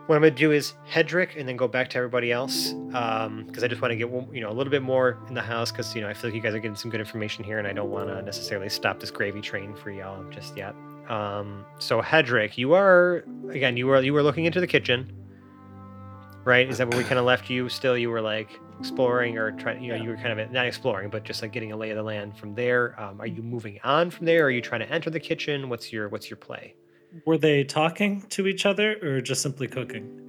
what 0.07 0.17
I'm 0.17 0.23
gonna 0.23 0.31
do 0.31 0.53
is 0.53 0.75
Hedrick, 0.91 1.39
and 1.39 1.49
then 1.49 1.57
go 1.57 1.67
back 1.67 1.89
to 1.91 1.97
everybody 1.97 2.31
else, 2.31 2.73
because 2.73 3.65
I 3.65 3.69
just 3.69 3.81
want 3.81 3.93
to 3.93 3.97
get 3.97 4.11
you 4.33 4.41
know 4.41 4.51
a 4.51 4.53
little 4.53 4.71
bit 4.71 4.83
more 4.83 5.19
in 5.29 5.35
the 5.35 5.43
house, 5.43 5.71
because 5.71 5.95
you 5.95 6.03
know 6.03 6.09
I 6.09 6.15
feel 6.15 6.31
like 6.31 6.35
you 6.35 6.43
guys 6.43 6.55
are 6.55 6.59
getting 6.59 6.77
some 6.77 6.91
good 6.91 7.01
information 7.01 7.45
here, 7.45 7.59
and 7.59 7.67
I 7.67 7.73
don't 7.73 7.91
want 7.91 8.09
to 8.09 8.23
necessarily 8.23 8.69
stop 8.69 9.01
this 9.01 9.11
gravy 9.11 9.41
train 9.41 9.75
for 9.75 9.91
y'all 9.91 10.23
just 10.31 10.57
yet. 10.57 10.75
Um, 11.09 11.65
so 11.79 12.01
Hedrick, 12.03 12.57
you 12.57 12.75
are 12.75 13.25
again, 13.51 13.77
you 13.77 13.87
were 13.87 14.01
you 14.03 14.13
were 14.13 14.23
looking 14.23 14.45
into 14.45 14.61
the 14.61 14.67
kitchen, 14.67 15.11
right? 16.45 16.69
Is 16.69 16.79
that 16.79 16.89
where 16.89 16.99
we 16.99 17.05
kind 17.05 17.19
of 17.19 17.25
left 17.25 17.49
you? 17.49 17.69
Still, 17.69 17.97
you 17.97 18.11
were 18.11 18.21
like 18.21 18.61
exploring 18.81 19.39
or 19.39 19.53
trying, 19.53 19.83
you 19.83 19.93
know, 19.97 20.03
you 20.03 20.11
were 20.11 20.17
kind 20.17 20.39
of 20.39 20.51
not 20.51 20.67
exploring, 20.67 21.09
but 21.09 21.25
just 21.25 21.41
like 21.43 21.53
getting 21.53 21.73
a 21.73 21.77
lay 21.77 21.91
of 21.91 21.97
the 21.97 22.03
land 22.03 22.37
from 22.37 22.55
there. 22.55 22.99
Um, 23.01 23.21
are 23.21 23.27
you 23.27 23.43
moving 23.43 23.79
on 23.85 24.11
from 24.11 24.27
there? 24.27 24.45
Are 24.45 24.51
you 24.51 24.61
trying 24.61 24.81
to 24.81 24.91
enter 24.91 25.11
the 25.11 25.21
kitchen? 25.21 25.69
What's 25.69 25.93
your 25.93 26.09
what's 26.09 26.29
your 26.29 26.37
play? 26.37 26.75
Were 27.27 27.39
they 27.39 27.65
talking 27.65 28.23
to 28.31 28.47
each 28.47 28.67
other 28.67 28.97
or 29.03 29.21
just 29.21 29.43
simply 29.43 29.69
cooking? 29.69 30.21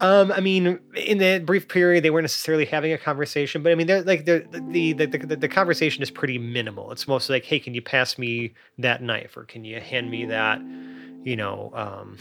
Um, 0.00 0.32
I 0.32 0.40
mean, 0.40 0.80
in 0.96 1.18
that 1.18 1.46
brief 1.46 1.68
period, 1.68 2.04
they 2.04 2.10
weren't 2.10 2.24
necessarily 2.24 2.64
having 2.64 2.92
a 2.92 2.98
conversation, 2.98 3.62
but 3.62 3.72
I 3.72 3.74
mean, 3.74 3.86
they're 3.86 4.02
like 4.02 4.24
they're, 4.24 4.44
the, 4.50 4.92
the 4.92 5.06
the 5.06 5.36
the 5.36 5.48
conversation 5.48 6.02
is 6.02 6.10
pretty 6.10 6.36
minimal. 6.36 6.90
It's 6.92 7.08
mostly 7.08 7.36
like, 7.36 7.44
hey, 7.44 7.58
can 7.58 7.74
you 7.74 7.82
pass 7.82 8.18
me 8.18 8.54
that 8.78 9.02
knife, 9.02 9.36
or 9.36 9.44
can 9.44 9.64
you 9.64 9.80
hand 9.80 10.10
me 10.10 10.26
that, 10.26 10.60
you 11.22 11.36
know, 11.36 11.70
um, 11.74 12.18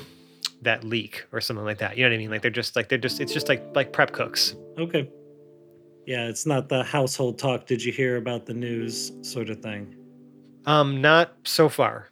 that 0.63 0.84
leek 0.84 1.26
or 1.32 1.41
something 1.41 1.65
like 1.65 1.80
that. 1.80 1.97
You 1.97 2.03
know 2.03 2.09
what 2.09 2.15
I 2.15 2.17
mean? 2.17 2.32
Like 2.32 2.41
they're 2.41 2.51
just 2.51 2.76
like 2.76 2.89
they're 2.89 2.97
just 2.97 3.19
it's 3.19 3.34
just 3.34 3.49
like 3.49 3.63
like 3.76 3.93
prep 3.93 4.11
cooks. 4.11 4.55
Okay. 4.78 5.09
Yeah, 6.05 6.28
it's 6.28 6.45
not 6.45 6.67
the 6.67 6.84
household 6.84 7.38
talk. 7.39 7.65
Did 7.65 7.84
you 7.84 7.91
hear 7.91 8.17
about 8.17 8.45
the 8.45 8.53
news 8.53 9.11
sort 9.21 9.49
of 9.49 9.61
thing? 9.61 9.95
Um, 10.65 11.01
not 11.01 11.34
so 11.43 11.69
far. 11.69 12.09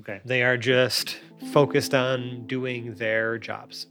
Okay. 0.00 0.20
They 0.24 0.42
are 0.42 0.56
just 0.56 1.18
focused 1.52 1.94
on 1.94 2.46
doing 2.46 2.94
their 2.94 3.38
jobs. 3.38 3.86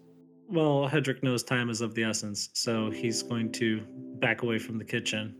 Well, 0.50 0.90
Hedrick 0.90 1.24
knows 1.24 1.44
time 1.44 1.70
is 1.70 1.82
of 1.82 1.94
the 1.94 2.04
essence, 2.04 2.50
so 2.54 2.90
he's 2.90 3.22
going 3.22 3.52
to 3.54 3.82
back 4.20 4.44
away 4.44 4.60
from 4.60 4.78
the 4.78 4.86
kitchen. 4.86 5.36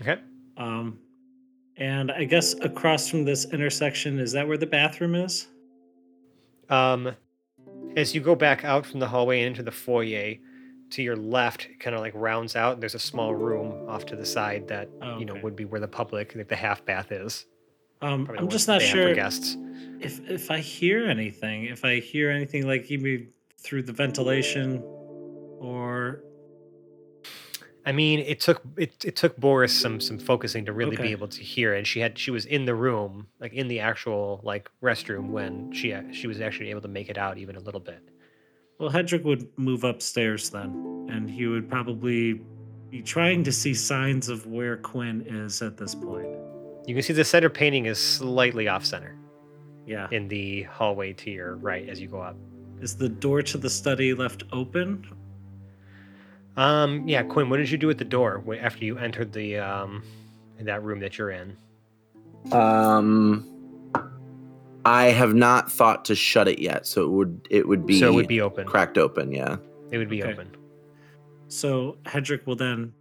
Okay. 0.00 0.20
Um, 0.56 0.98
and 1.76 2.10
I 2.10 2.24
guess 2.24 2.54
across 2.54 3.08
from 3.08 3.24
this 3.24 3.46
intersection, 3.52 4.18
is 4.18 4.32
that 4.32 4.46
where 4.46 4.58
the 4.58 4.66
bathroom 4.66 5.14
is? 5.14 5.48
Um, 6.68 7.14
as 7.96 8.14
you 8.14 8.20
go 8.20 8.34
back 8.34 8.64
out 8.64 8.86
from 8.86 9.00
the 9.00 9.08
hallway 9.08 9.40
and 9.40 9.48
into 9.48 9.62
the 9.62 9.70
foyer, 9.70 10.34
to 10.90 11.02
your 11.02 11.16
left, 11.16 11.66
it 11.66 11.78
kind 11.78 11.94
of 11.94 12.02
like 12.02 12.12
rounds 12.16 12.56
out. 12.56 12.80
There's 12.80 12.96
a 12.96 13.00
small 13.00 13.34
room 13.34 13.88
off 13.88 14.06
to 14.06 14.16
the 14.16 14.26
side 14.26 14.66
that 14.68 14.88
Oh, 15.00 15.18
you 15.18 15.24
know 15.24 15.36
would 15.42 15.54
be 15.54 15.64
where 15.64 15.80
the 15.80 15.88
public, 15.88 16.34
like 16.34 16.48
the 16.48 16.56
half 16.56 16.84
bath, 16.84 17.12
is. 17.12 17.46
Um, 18.02 18.24
Probably 18.24 18.42
I'm 18.44 18.48
just 18.48 18.66
not 18.68 18.80
they 18.80 18.86
have 18.86 18.92
for 18.92 19.02
sure 19.02 19.14
guests. 19.14 19.56
if 20.00 20.20
if 20.30 20.50
I 20.50 20.58
hear 20.58 21.04
anything. 21.08 21.64
If 21.66 21.84
I 21.84 22.00
hear 22.00 22.30
anything 22.30 22.66
like 22.66 22.86
maybe 22.88 23.28
through 23.58 23.82
the 23.82 23.92
ventilation, 23.92 24.82
or 25.58 26.22
I 27.84 27.92
mean, 27.92 28.20
it 28.20 28.40
took 28.40 28.62
it, 28.76 29.04
it 29.04 29.16
took 29.16 29.36
Boris 29.36 29.72
some 29.78 30.00
some 30.00 30.18
focusing 30.18 30.64
to 30.66 30.72
really 30.72 30.94
Okay. 30.96 31.04
be 31.04 31.12
able 31.12 31.28
to 31.28 31.42
hear, 31.42 31.74
and 31.74 31.86
she 31.86 32.00
had 32.00 32.18
she 32.18 32.30
was 32.30 32.46
in 32.46 32.64
the 32.64 32.74
room, 32.74 33.26
like 33.38 33.52
in 33.52 33.68
the 33.68 33.80
actual 33.80 34.40
like 34.42 34.70
restroom 34.82 35.28
when 35.28 35.72
she 35.72 35.94
she 36.12 36.26
was 36.26 36.40
actually 36.40 36.70
able 36.70 36.80
to 36.82 36.88
make 36.88 37.08
it 37.10 37.18
out 37.18 37.36
even 37.38 37.56
a 37.56 37.60
little 37.60 37.80
bit. 37.80 38.00
well, 38.78 38.90
Hedrick 38.90 39.24
would 39.24 39.46
move 39.58 39.84
upstairs 39.84 40.48
then, 40.48 41.06
and 41.10 41.28
he 41.28 41.46
would 41.46 41.68
probably 41.68 42.40
be 42.90 43.02
trying 43.02 43.44
to 43.44 43.52
see 43.52 43.74
signs 43.74 44.28
of 44.30 44.46
where 44.46 44.76
Quinn 44.78 45.20
is 45.26 45.60
at 45.62 45.76
this 45.76 45.94
point. 45.94 46.26
You 46.86 46.94
can 46.94 47.02
see 47.02 47.12
the 47.12 47.24
center 47.24 47.48
painting 47.50 47.86
is 47.86 47.98
slightly 47.98 48.68
off 48.68 48.84
center 48.84 49.16
Yeah. 49.86 50.08
in 50.10 50.28
the 50.28 50.62
hallway 50.64 51.12
to 51.14 51.30
your 51.30 51.56
right 51.56 51.88
as 51.88 52.00
you 52.00 52.08
go 52.08 52.20
up. 52.20 52.36
Is 52.80 52.96
the 52.96 53.08
door 53.08 53.42
to 53.42 53.58
the 53.58 53.68
study 53.70 54.14
left 54.14 54.44
open? 54.52 55.06
Um, 56.56 57.06
yeah, 57.06 57.22
Quinn, 57.22 57.48
what 57.50 57.58
did 57.58 57.70
you 57.70 57.78
do 57.78 57.90
at 57.90 57.98
the 57.98 58.04
door 58.04 58.42
after 58.60 58.84
you 58.84 58.98
entered 58.98 59.32
the 59.32 59.58
um 59.58 60.02
in 60.58 60.66
that 60.66 60.82
room 60.82 61.00
that 61.00 61.16
you're 61.18 61.30
in? 61.30 61.56
Um, 62.52 63.46
I 64.84 65.04
have 65.06 65.34
not 65.34 65.70
thought 65.70 66.04
to 66.06 66.14
shut 66.14 66.48
it 66.48 66.58
yet, 66.58 66.86
so 66.86 67.04
it 67.04 67.10
would 67.10 67.46
it 67.50 67.68
would 67.68 67.86
be 67.86 68.00
so 68.00 68.08
it 68.08 68.14
would 68.14 68.28
be 68.28 68.40
open. 68.40 68.66
cracked 68.66 68.98
open. 68.98 69.30
Yeah. 69.32 69.56
It 69.90 69.98
would 69.98 70.08
be 70.08 70.22
Okay. 70.22 70.32
open. 70.32 70.48
So 71.48 71.98
Hedrick 72.04 72.46
will 72.46 72.56
then 72.56 72.92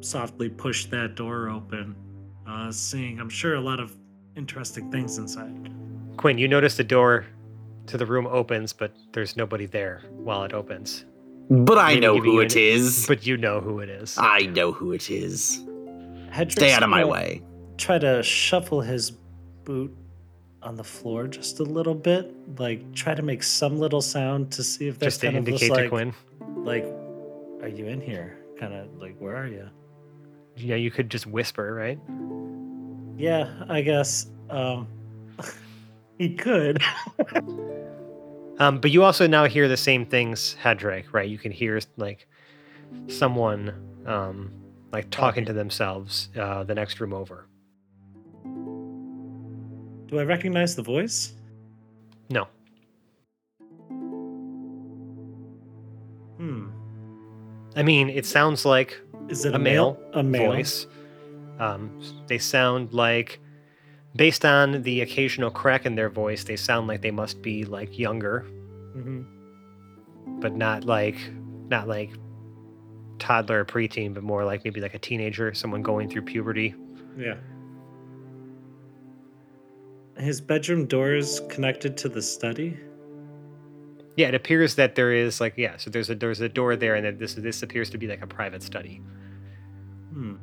softly 0.00 0.48
push 0.48 0.86
that 0.86 1.14
door 1.16 1.50
open, 1.50 1.94
uh, 2.50 2.72
seeing, 2.72 3.20
I'm 3.20 3.28
sure, 3.30 3.54
a 3.54 3.60
lot 3.60 3.80
of 3.80 3.94
interesting 4.36 4.90
things 4.90 5.18
inside. 5.18 5.72
Quinn, 6.16 6.38
you 6.38 6.48
notice 6.48 6.76
the 6.76 6.84
door 6.84 7.26
to 7.86 7.96
the 7.96 8.06
room 8.06 8.26
opens, 8.26 8.72
but 8.72 8.92
there's 9.12 9.36
nobody 9.36 9.66
there 9.66 10.02
while 10.10 10.42
it 10.44 10.52
opens. 10.52 11.04
But 11.50 11.78
I 11.78 11.88
Maybe 11.94 12.00
know 12.00 12.18
who 12.18 12.32
you 12.34 12.40
it 12.40 12.52
an- 12.54 12.62
is. 12.62 13.06
But 13.06 13.26
you 13.26 13.36
know 13.36 13.60
who 13.60 13.80
it 13.80 13.88
is. 13.88 14.16
I 14.18 14.40
know 14.42 14.70
who 14.72 14.92
it 14.92 15.10
is. 15.10 15.58
Hedrick's 16.30 16.54
Stay 16.54 16.72
out 16.72 16.82
of 16.82 16.90
my 16.90 17.04
way. 17.04 17.42
Try 17.76 17.98
to 17.98 18.22
shuffle 18.22 18.80
his 18.80 19.10
boot 19.64 19.96
on 20.62 20.76
the 20.76 20.84
floor 20.84 21.26
just 21.26 21.58
a 21.58 21.64
little 21.64 21.94
bit, 21.94 22.32
like 22.58 22.92
try 22.94 23.14
to 23.14 23.22
make 23.22 23.42
some 23.42 23.78
little 23.78 24.02
sound 24.02 24.52
to 24.52 24.62
see 24.62 24.86
if 24.88 24.98
that's 24.98 25.14
Just 25.16 25.20
to 25.22 25.26
kind 25.28 25.38
of 25.38 25.48
indicate 25.48 25.68
just 25.68 25.74
to 25.74 25.80
like, 25.80 25.88
Quinn. 25.90 26.14
like, 26.64 26.84
are 27.62 27.68
you 27.68 27.86
in 27.86 28.00
here? 28.00 28.38
Kind 28.58 28.74
of 28.74 28.94
like, 28.98 29.16
where 29.18 29.34
are 29.34 29.46
you? 29.46 29.68
You 30.60 30.68
know, 30.68 30.76
you 30.76 30.90
could 30.90 31.10
just 31.10 31.26
whisper, 31.26 31.74
right? 31.74 31.98
Yeah, 33.16 33.64
I 33.68 33.82
guess. 33.82 34.26
Um, 34.48 34.88
he 36.18 36.34
could. 36.34 36.82
Um, 38.60 38.78
but 38.78 38.90
you 38.90 39.02
also 39.02 39.26
now 39.26 39.46
hear 39.46 39.68
the 39.68 39.76
same 39.78 40.04
things, 40.04 40.54
Hedrick, 40.62 41.14
right? 41.14 41.26
You 41.26 41.38
can 41.38 41.50
hear 41.50 41.80
like 41.96 42.28
someone 43.06 43.72
um, 44.04 44.52
like 44.92 45.08
talking 45.08 45.46
to 45.46 45.54
themselves 45.54 46.28
uh, 46.38 46.62
the 46.64 46.74
next 46.74 47.00
room 47.00 47.14
over. 47.14 47.46
Do 50.08 50.18
I 50.18 50.24
recognize 50.24 50.76
the 50.76 50.82
voice? 50.82 51.32
No. 52.28 52.48
Hmm. 56.36 56.68
I 57.74 57.82
mean, 57.82 58.10
it 58.10 58.26
sounds 58.26 58.66
like 58.66 59.00
Is 59.30 59.44
it 59.44 59.52
a 59.52 59.56
a, 59.56 59.58
male, 59.58 59.98
A 60.12 60.22
male 60.22 60.52
voice. 60.52 60.86
Um, 61.58 62.00
they 62.26 62.38
sound 62.38 62.92
like, 62.92 63.40
based 64.16 64.44
on 64.44 64.82
the 64.82 65.02
occasional 65.02 65.50
crack 65.50 65.86
in 65.86 65.94
their 65.94 66.10
voice, 66.10 66.44
they 66.44 66.56
sound 66.56 66.88
like 66.88 67.00
they 67.00 67.10
must 67.10 67.40
be 67.42 67.64
like 67.64 67.98
younger, 67.98 68.40
hmm 68.92 69.22
but 70.40 70.54
not 70.54 70.84
like, 70.84 71.16
not 71.68 71.86
like 71.86 72.10
toddler 73.18 73.60
or 73.60 73.64
preteen, 73.64 74.14
but 74.14 74.22
more 74.22 74.44
like 74.44 74.64
maybe 74.64 74.80
like 74.80 74.94
a 74.94 74.98
teenager, 74.98 75.52
someone 75.52 75.82
going 75.82 76.08
through 76.08 76.22
puberty. 76.22 76.74
Yeah. 77.18 77.34
His 80.16 80.40
bedroom 80.40 80.86
door 80.86 81.14
is 81.14 81.42
connected 81.50 81.96
to 81.98 82.08
the 82.08 82.22
study. 82.22 82.78
Yeah, 84.16 84.28
it 84.28 84.34
appears 84.34 84.74
that 84.74 84.96
there 84.96 85.12
is 85.12 85.40
like 85.40 85.54
yeah, 85.56 85.76
so 85.76 85.90
there's 85.90 86.10
a 86.10 86.14
there's 86.14 86.40
a 86.40 86.48
door 86.48 86.76
there, 86.76 86.94
and 86.94 87.04
that 87.06 87.18
this 87.18 87.34
this 87.34 87.62
appears 87.62 87.90
to 87.90 87.98
be 87.98 88.06
like 88.06 88.22
a 88.22 88.26
private 88.26 88.62
study. 88.62 89.00
Hmm. 90.12 90.36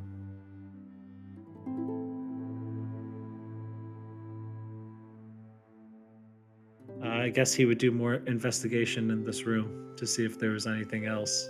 Uh, 7.02 7.08
I 7.08 7.28
guess 7.28 7.54
he 7.54 7.64
would 7.64 7.78
do 7.78 7.92
more 7.92 8.14
investigation 8.26 9.10
in 9.10 9.24
this 9.24 9.44
room 9.44 9.94
to 9.96 10.06
see 10.06 10.24
if 10.24 10.38
there 10.38 10.50
was 10.50 10.66
anything 10.66 11.06
else. 11.06 11.48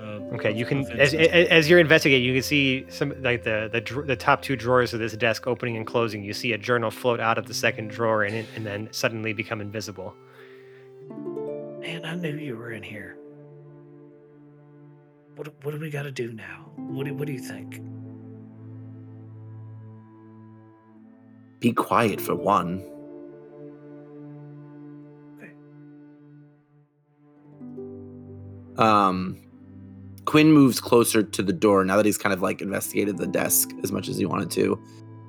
Uh, 0.00 0.18
Okay, 0.34 0.52
you 0.52 0.64
can 0.64 0.80
as, 0.98 1.14
as 1.14 1.46
as 1.48 1.70
you're 1.70 1.78
investigating, 1.78 2.26
you 2.26 2.32
can 2.32 2.42
see 2.42 2.86
some 2.88 3.14
like 3.22 3.44
the 3.44 3.68
the 3.72 4.02
the 4.02 4.16
top 4.16 4.42
two 4.42 4.56
drawers 4.56 4.94
of 4.94 5.00
this 5.00 5.12
desk 5.12 5.46
opening 5.46 5.76
and 5.76 5.86
closing. 5.86 6.24
You 6.24 6.32
see 6.32 6.54
a 6.54 6.58
journal 6.58 6.90
float 6.90 7.20
out 7.20 7.38
of 7.38 7.46
the 7.46 7.54
second 7.54 7.90
drawer 7.90 8.24
and 8.24 8.46
and 8.56 8.66
then 8.66 8.88
suddenly 8.90 9.32
become 9.32 9.60
invisible. 9.60 10.16
Man, 11.82 12.04
I 12.04 12.14
knew 12.14 12.36
you 12.36 12.56
were 12.56 12.70
in 12.70 12.84
here. 12.84 13.16
What 15.34 15.52
what 15.64 15.72
do 15.72 15.80
we 15.80 15.90
got 15.90 16.04
to 16.04 16.12
do 16.12 16.32
now? 16.32 16.70
What 16.76 17.06
do, 17.06 17.14
what 17.14 17.26
do 17.26 17.32
you 17.32 17.40
think? 17.40 17.82
Be 21.58 21.72
quiet 21.72 22.20
for 22.20 22.36
one. 22.36 22.84
Okay. 25.38 25.52
Um, 28.78 29.42
Quinn 30.24 30.52
moves 30.52 30.80
closer 30.80 31.24
to 31.24 31.42
the 31.42 31.52
door 31.52 31.84
now 31.84 31.96
that 31.96 32.06
he's 32.06 32.18
kind 32.18 32.32
of 32.32 32.42
like 32.42 32.62
investigated 32.62 33.18
the 33.18 33.26
desk 33.26 33.70
as 33.82 33.90
much 33.90 34.08
as 34.08 34.16
he 34.16 34.24
wanted 34.24 34.52
to. 34.52 34.80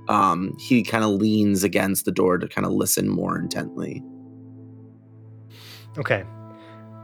Um, 0.08 0.56
he 0.60 0.84
kind 0.84 1.04
of 1.04 1.10
leans 1.12 1.64
against 1.64 2.06
the 2.06 2.12
door 2.12 2.38
to 2.38 2.48
kind 2.48 2.68
of 2.68 2.74
listen 2.74 3.10
more 3.10 3.40
intently. 3.40 4.04
Okay. 5.98 6.24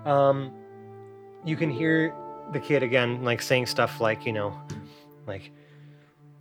Um, 0.06 0.52
you 1.44 1.56
can 1.56 1.70
hear 1.70 2.14
the 2.52 2.60
kid 2.60 2.84
again, 2.84 3.24
like 3.24 3.42
saying 3.42 3.66
stuff 3.68 4.02
like 4.02 4.26
you 4.26 4.34
know, 4.34 4.60
like 5.28 5.52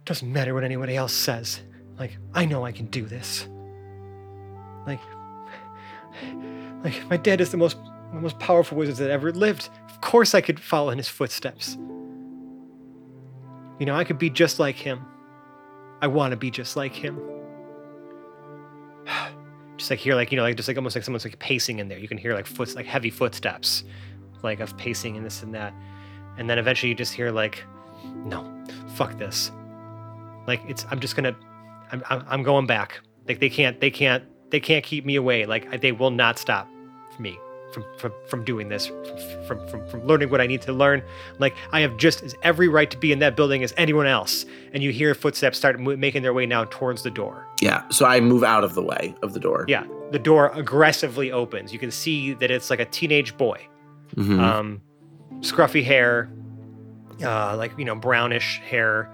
doesn't 0.04 0.32
matter 0.32 0.54
what 0.54 0.64
anybody 0.64 0.96
else 0.96 1.12
says. 1.12 1.60
Like 1.98 2.16
I 2.34 2.44
know 2.44 2.64
I 2.64 2.72
can 2.72 2.86
do 2.86 3.04
this. 3.04 3.48
Like, 4.86 5.00
like 6.84 7.08
my 7.10 7.16
dad 7.16 7.40
is 7.40 7.50
the 7.50 7.56
most 7.56 7.76
the 8.12 8.20
most 8.20 8.38
powerful 8.38 8.78
wizard 8.78 8.96
that 8.96 9.10
ever 9.10 9.32
lived. 9.32 9.68
Of 9.90 10.00
course 10.00 10.34
I 10.34 10.40
could 10.40 10.58
follow 10.58 10.90
in 10.90 10.98
his 10.98 11.08
footsteps. 11.08 11.76
You 13.78 13.86
know, 13.86 13.94
I 13.94 14.04
could 14.04 14.18
be 14.18 14.30
just 14.30 14.58
like 14.58 14.76
him. 14.76 15.04
I 16.00 16.06
want 16.06 16.30
to 16.32 16.36
be 16.36 16.50
just 16.50 16.76
like 16.76 16.94
him. 16.94 17.20
Just 19.78 19.90
like 19.90 19.98
hear 19.98 20.14
like 20.14 20.30
you 20.30 20.36
know 20.36 20.42
like 20.42 20.56
just 20.56 20.68
like 20.68 20.76
almost 20.76 20.94
like 20.96 21.04
someone's 21.04 21.24
like 21.24 21.38
pacing 21.38 21.78
in 21.78 21.88
there. 21.88 21.98
You 21.98 22.08
can 22.08 22.18
hear 22.18 22.34
like 22.34 22.46
foot 22.46 22.74
like 22.74 22.84
heavy 22.84 23.10
footsteps, 23.10 23.84
like 24.42 24.60
of 24.60 24.76
pacing 24.76 25.16
and 25.16 25.24
this 25.24 25.42
and 25.42 25.54
that, 25.54 25.72
and 26.36 26.50
then 26.50 26.58
eventually 26.58 26.90
you 26.90 26.94
just 26.94 27.14
hear 27.14 27.30
like, 27.30 27.64
no, 28.24 28.44
fuck 28.94 29.16
this. 29.18 29.50
Like 30.46 30.60
it's 30.68 30.84
I'm 30.90 31.00
just 31.00 31.16
gonna, 31.16 31.34
I'm 31.92 32.02
I'm, 32.10 32.24
I'm 32.28 32.42
going 32.42 32.66
back. 32.66 33.00
Like 33.26 33.38
they 33.40 33.48
can't 33.48 33.80
they 33.80 33.90
can't 33.90 34.24
they 34.50 34.60
can't 34.60 34.84
keep 34.84 35.04
me 35.06 35.16
away. 35.16 35.46
Like 35.46 35.80
they 35.80 35.92
will 35.92 36.10
not 36.10 36.38
stop 36.38 36.68
me 37.18 37.38
from 37.72 37.84
from 37.98 38.12
from 38.26 38.44
doing 38.44 38.68
this 38.68 38.86
from 39.46 39.66
from 39.68 39.86
from 39.88 40.04
learning 40.06 40.30
what 40.30 40.40
I 40.40 40.46
need 40.46 40.62
to 40.62 40.72
learn. 40.72 41.02
Like 41.38 41.54
I 41.72 41.80
have 41.80 41.96
just 41.96 42.22
as 42.22 42.34
every 42.42 42.68
right 42.68 42.90
to 42.90 42.96
be 42.96 43.12
in 43.12 43.18
that 43.20 43.36
building 43.36 43.62
as 43.62 43.74
anyone 43.76 44.06
else. 44.06 44.46
And 44.72 44.82
you 44.82 44.90
hear 44.92 45.14
footsteps 45.14 45.58
start 45.58 45.78
mo- 45.78 45.96
making 45.96 46.22
their 46.22 46.32
way 46.34 46.46
now 46.46 46.64
towards 46.64 47.02
the 47.02 47.10
door. 47.10 47.46
Yeah, 47.60 47.82
so 47.90 48.06
I 48.06 48.20
move 48.20 48.42
out 48.44 48.64
of 48.64 48.74
the 48.74 48.82
way 48.82 49.14
of 49.22 49.32
the 49.34 49.40
door. 49.40 49.64
Yeah, 49.68 49.84
the 50.10 50.18
door 50.18 50.50
aggressively 50.54 51.30
opens. 51.32 51.72
You 51.72 51.78
can 51.78 51.90
see 51.90 52.32
that 52.34 52.50
it's 52.50 52.70
like 52.70 52.80
a 52.80 52.84
teenage 52.86 53.36
boy. 53.36 53.66
Mhm. 54.16 54.38
Um, 54.40 54.80
scruffy 55.40 55.84
hair, 55.84 56.30
uh, 57.22 57.56
like 57.56 57.72
you 57.78 57.84
know 57.84 57.94
brownish 57.94 58.60
hair. 58.60 59.10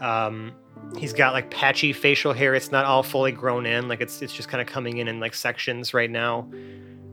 Um, 0.00 0.52
he's 0.96 1.12
got 1.12 1.32
like 1.32 1.50
patchy 1.50 1.92
facial 1.92 2.32
hair. 2.32 2.54
It's 2.54 2.70
not 2.70 2.84
all 2.84 3.02
fully 3.02 3.32
grown 3.32 3.66
in. 3.66 3.88
Like 3.88 4.00
it's 4.00 4.22
it's 4.22 4.32
just 4.32 4.48
kind 4.48 4.60
of 4.60 4.66
coming 4.66 4.98
in 4.98 5.08
in 5.08 5.20
like 5.20 5.34
sections 5.34 5.92
right 5.92 6.10
now. 6.10 6.48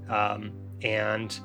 Um, 0.09 0.51
and 0.81 1.39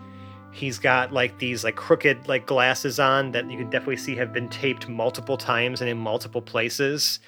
he's 0.53 0.78
got 0.78 1.12
like 1.12 1.39
these 1.39 1.64
like 1.64 1.76
crooked 1.76 2.28
like 2.28 2.47
glasses 2.47 3.01
on 3.01 3.33
that 3.33 3.51
you 3.51 3.57
can 3.57 3.70
definitely 3.70 3.97
see 3.97 4.14
have 4.16 4.33
been 4.33 4.49
taped 4.49 4.89
multiple 4.89 5.37
times 5.37 5.80
and 5.80 5.89
in 5.91 5.99
multiple 5.99 6.43
places. 6.43 7.20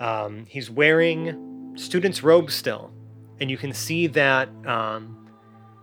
Um, 0.00 0.44
he's 0.46 0.70
wearing 0.70 1.72
student's 1.76 2.22
robes 2.22 2.54
still, 2.54 2.92
and 3.40 3.50
you 3.50 3.56
can 3.56 3.72
see 3.72 4.06
that 4.08 4.48
um, 4.66 5.23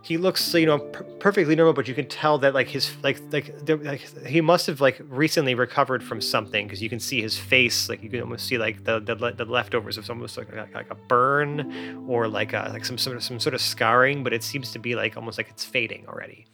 he 0.02 0.16
looks 0.16 0.52
you 0.54 0.66
know 0.66 0.78
per- 0.78 1.04
perfectly 1.20 1.54
normal 1.54 1.72
but 1.72 1.86
you 1.88 1.94
can 1.94 2.06
tell 2.08 2.36
that 2.38 2.54
like 2.54 2.68
his 2.68 2.94
like 3.02 3.20
like, 3.30 3.54
like 3.68 4.00
he 4.26 4.40
must 4.40 4.66
have 4.66 4.80
like 4.80 5.00
recently 5.08 5.54
recovered 5.54 6.02
from 6.02 6.20
something 6.20 6.66
because 6.66 6.82
you 6.82 6.88
can 6.88 7.00
see 7.00 7.22
his 7.22 7.38
face 7.38 7.88
like 7.88 8.02
you 8.02 8.10
can 8.10 8.20
almost 8.20 8.46
see 8.46 8.58
like 8.58 8.84
the 8.84 9.00
the, 9.00 9.14
the 9.14 9.44
leftovers 9.44 9.96
of 9.96 10.08
almost 10.10 10.36
like, 10.36 10.54
like 10.54 10.74
like 10.74 10.90
a 10.90 10.94
burn 10.94 12.04
or 12.08 12.28
like 12.28 12.52
a 12.52 12.68
like 12.72 12.84
some 12.84 12.98
sort 12.98 13.16
of 13.16 13.22
some 13.22 13.40
sort 13.40 13.54
of 13.54 13.60
scarring 13.60 14.22
but 14.22 14.32
it 14.32 14.42
seems 14.42 14.72
to 14.72 14.78
be 14.78 14.94
like 14.94 15.16
almost 15.16 15.38
like 15.38 15.48
it's 15.48 15.64
fading 15.64 16.04
already. 16.08 16.44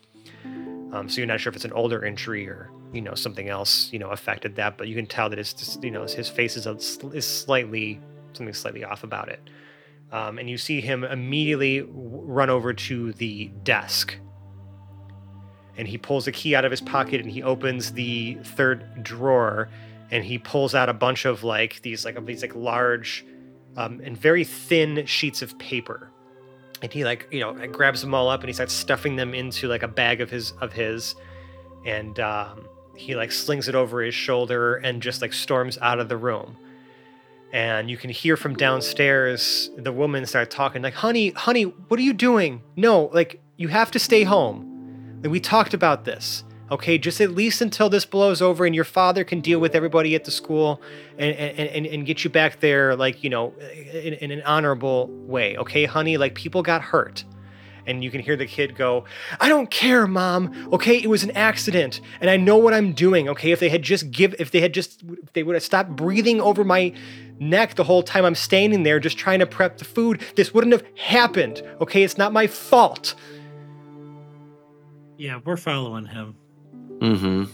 Um, 0.91 1.07
so 1.07 1.19
you're 1.19 1.27
not 1.27 1.39
sure 1.39 1.51
if 1.51 1.57
it's 1.57 1.67
an 1.67 1.73
older 1.73 2.03
injury 2.03 2.49
or 2.49 2.71
you 2.93 3.03
know 3.03 3.15
something 3.15 3.51
else 3.51 3.93
you 3.93 3.99
know 3.99 4.09
affected 4.09 4.57
that 4.57 4.79
but 4.79 4.89
you 4.89 4.95
can 4.95 5.07
tell 5.07 5.29
that 5.29 5.39
it's 5.39 5.53
just 5.53 5.85
you 5.85 5.91
know 5.91 6.03
his 6.05 6.29
face 6.29 6.57
is, 6.57 6.67
a, 6.67 6.77
is 7.15 7.27
slightly 7.27 8.01
something 8.33 8.55
slightly 8.55 8.85
off 8.85 9.05
about 9.05 9.29
it 9.29 9.51
um, 10.11 10.39
and 10.39 10.49
you 10.49 10.57
see 10.57 10.81
him 10.81 11.05
immediately 11.05 11.87
run 11.91 12.51
over 12.51 12.73
to 12.73 13.13
the 13.15 13.49
desk. 13.63 14.17
And 15.77 15.87
he 15.87 15.99
pulls 15.99 16.27
a 16.27 16.33
key 16.33 16.55
out 16.55 16.65
of 16.65 16.71
his 16.71 16.81
pocket 16.81 17.21
and 17.21 17.31
he 17.31 17.43
opens 17.43 17.93
the 17.93 18.39
third 18.43 19.03
drawer 19.03 19.69
and 20.11 20.25
he 20.25 20.39
pulls 20.39 20.75
out 20.75 20.89
a 20.89 20.95
bunch 20.95 21.25
of 21.25 21.45
like 21.45 21.83
these 21.83 22.05
like 22.05 22.25
these 22.27 22.43
like 22.43 22.55
large 22.55 23.25
um, 23.77 24.01
and 24.03 24.17
very 24.17 24.45
thin 24.45 25.07
sheets 25.07 25.43
of 25.43 25.57
paper. 25.59 26.11
And 26.83 26.93
he 26.93 27.05
like 27.05 27.29
you 27.31 27.41
know 27.41 27.55
grabs 27.69 28.01
them 28.01 28.15
all 28.15 28.29
up 28.29 28.41
and 28.41 28.49
he 28.49 28.55
starts 28.55 28.73
stuffing 28.73 29.17
them 29.17 29.35
into 29.35 29.69
like 29.69 29.83
a 29.83 29.89
bag 29.89 30.21
of 30.21 30.31
his 30.31 30.53
of 30.61 30.73
his. 30.73 31.15
And 31.85 32.19
um, 32.19 32.67
he 32.97 33.15
like 33.15 33.31
slings 33.31 33.69
it 33.69 33.75
over 33.75 34.03
his 34.03 34.15
shoulder 34.15 34.77
and 34.77 35.01
just 35.01 35.23
like 35.23 35.33
storms 35.33 35.79
out 35.81 36.01
of 36.01 36.09
the 36.09 36.17
room 36.17 36.57
and 37.53 37.91
you 37.91 37.97
can 37.97 38.11
hear 38.11 38.37
from 38.37 38.55
downstairs 38.55 39.71
the 39.77 39.93
woman 39.93 40.27
start 40.27 40.51
talking 40.51 40.83
like 40.83 40.95
honey 40.95 41.31
honey 41.31 41.63
what 41.63 41.99
are 41.99 42.03
you 42.03 42.13
doing? 42.13 42.63
No 42.77 43.11
like 43.13 43.41
you 43.57 43.69
have 43.69 43.91
to 43.93 43.99
stay 43.99 44.25
home. 44.25 45.21
Like, 45.23 45.33
we 45.33 45.41
talked 45.41 45.75
about 45.75 46.05
this 46.05 46.45
okay? 46.71 46.99
Just 46.99 47.21
at 47.21 47.31
least 47.31 47.61
until 47.61 47.89
this 47.89 48.05
blows 48.05 48.43
over 48.43 48.67
and 48.67 48.75
your 48.75 48.85
father 48.85 49.25
can 49.25 49.41
deal 49.41 49.59
with 49.59 49.75
everybody 49.75 50.15
at 50.15 50.25
the 50.25 50.31
school 50.31 50.81
and 51.19 51.35
and, 51.35 51.69
and, 51.69 51.87
and 51.87 52.07
get 52.07 52.25
you 52.25 52.31
back 52.31 52.61
there 52.61 52.95
like 52.95 53.25
you 53.25 53.31
know 53.31 53.55
in, 53.93 54.15
in 54.15 54.31
an 54.31 54.43
honorable 54.43 55.09
way 55.09 55.57
okay 55.57 55.85
honey? 55.85 56.17
Like 56.17 56.35
people 56.35 56.63
got 56.63 56.83
hurt. 56.83 57.25
And 57.87 58.05
you 58.05 58.11
can 58.11 58.21
hear 58.21 58.37
the 58.37 58.45
kid 58.45 58.77
go 58.77 59.07
i 59.41 59.49
don't 59.49 59.71
care 59.71 60.07
mom 60.07 60.69
okay? 60.75 60.99
It 60.99 61.09
was 61.09 61.25
an 61.25 61.31
accident 61.31 62.03
and 62.21 62.29
i 62.29 62.37
know 62.37 62.59
what 62.59 62.75
i'm 62.75 62.93
doing 62.93 63.31
okay? 63.31 63.51
If 63.51 63.61
they 63.61 63.71
had 63.71 63.83
just 63.83 64.11
give 64.11 64.35
if 64.39 64.51
they 64.51 64.61
had 64.61 64.75
just 64.75 65.03
if 65.23 65.33
they 65.33 65.43
would 65.43 65.55
have 65.55 65.63
stopped 65.63 65.97
breathing 65.97 66.39
over 66.39 66.65
my 66.65 66.93
neck 67.41 67.75
the 67.77 67.85
whole 67.85 68.03
time 68.03 68.25
i'm 68.25 68.35
standing 68.35 68.83
there 68.83 68.99
just 69.01 69.17
trying 69.19 69.39
to 69.39 69.47
prep 69.47 69.79
the 69.79 69.85
food 69.85 70.21
this 70.37 70.53
wouldn't 70.53 70.73
have 70.73 70.85
happened 70.97 71.63
okay 71.81 72.03
it's 72.03 72.19
not 72.19 72.33
my 72.33 72.47
fault 72.47 73.15
Yeah, 75.17 75.41
we're 75.45 75.57
following 75.57 76.07
him. 76.07 76.37
Mm-hmm. 77.01 77.45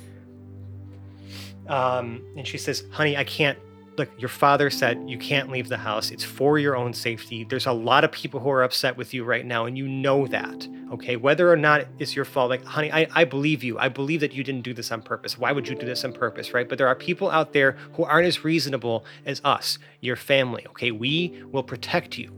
um, 1.73 2.23
and 2.37 2.47
she 2.47 2.57
says 2.59 2.85
honey 2.93 3.17
i 3.17 3.25
can't 3.25 3.59
look 3.97 4.11
your 4.19 4.29
father 4.29 4.71
said 4.71 5.09
you 5.09 5.19
can't 5.19 5.51
leave 5.51 5.69
the 5.69 5.77
house. 5.77 6.11
It's 6.11 6.25
for 6.25 6.59
your 6.59 6.77
own 6.77 6.93
safety. 6.93 7.45
There's 7.45 7.67
a 7.67 7.73
lot 7.73 8.05
of 8.05 8.13
people 8.13 8.41
who 8.41 8.51
are 8.51 8.63
upset 8.63 8.97
with 8.97 9.15
you 9.15 9.25
right 9.25 9.45
now 9.45 9.67
and 9.67 9.77
you 9.79 9.87
know 9.87 10.27
that 10.29 10.69
okay? 10.93 11.17
Whether 11.17 11.51
or 11.51 11.57
not 11.57 11.87
it's 11.99 12.15
your 12.15 12.25
fault 12.25 12.51
like 12.51 12.65
honey 12.65 12.93
I, 12.93 13.07
I 13.15 13.25
believe 13.25 13.65
you. 13.65 13.79
I 13.79 13.89
believe 13.89 14.21
that 14.21 14.33
you 14.33 14.45
didn't 14.45 14.63
do 14.63 14.75
this 14.75 14.93
on 14.93 15.03
purpose. 15.03 15.39
Why 15.39 15.53
would 15.53 15.69
you 15.69 15.75
do 15.75 15.87
this 15.87 16.05
on 16.05 16.13
purpose 16.13 16.53
right? 16.53 16.69
But 16.69 16.79
there 16.79 16.89
are 16.89 16.95
people 16.95 17.31
out 17.31 17.53
there 17.53 17.73
who 17.95 18.05
aren't 18.05 18.27
as 18.27 18.45
reasonable 18.45 19.05
as 19.27 19.41
us 19.45 19.79
your 20.01 20.17
family 20.17 20.67
okay? 20.69 20.91
We 20.91 21.43
will 21.51 21.63
protect 21.63 22.19
you. 22.19 22.35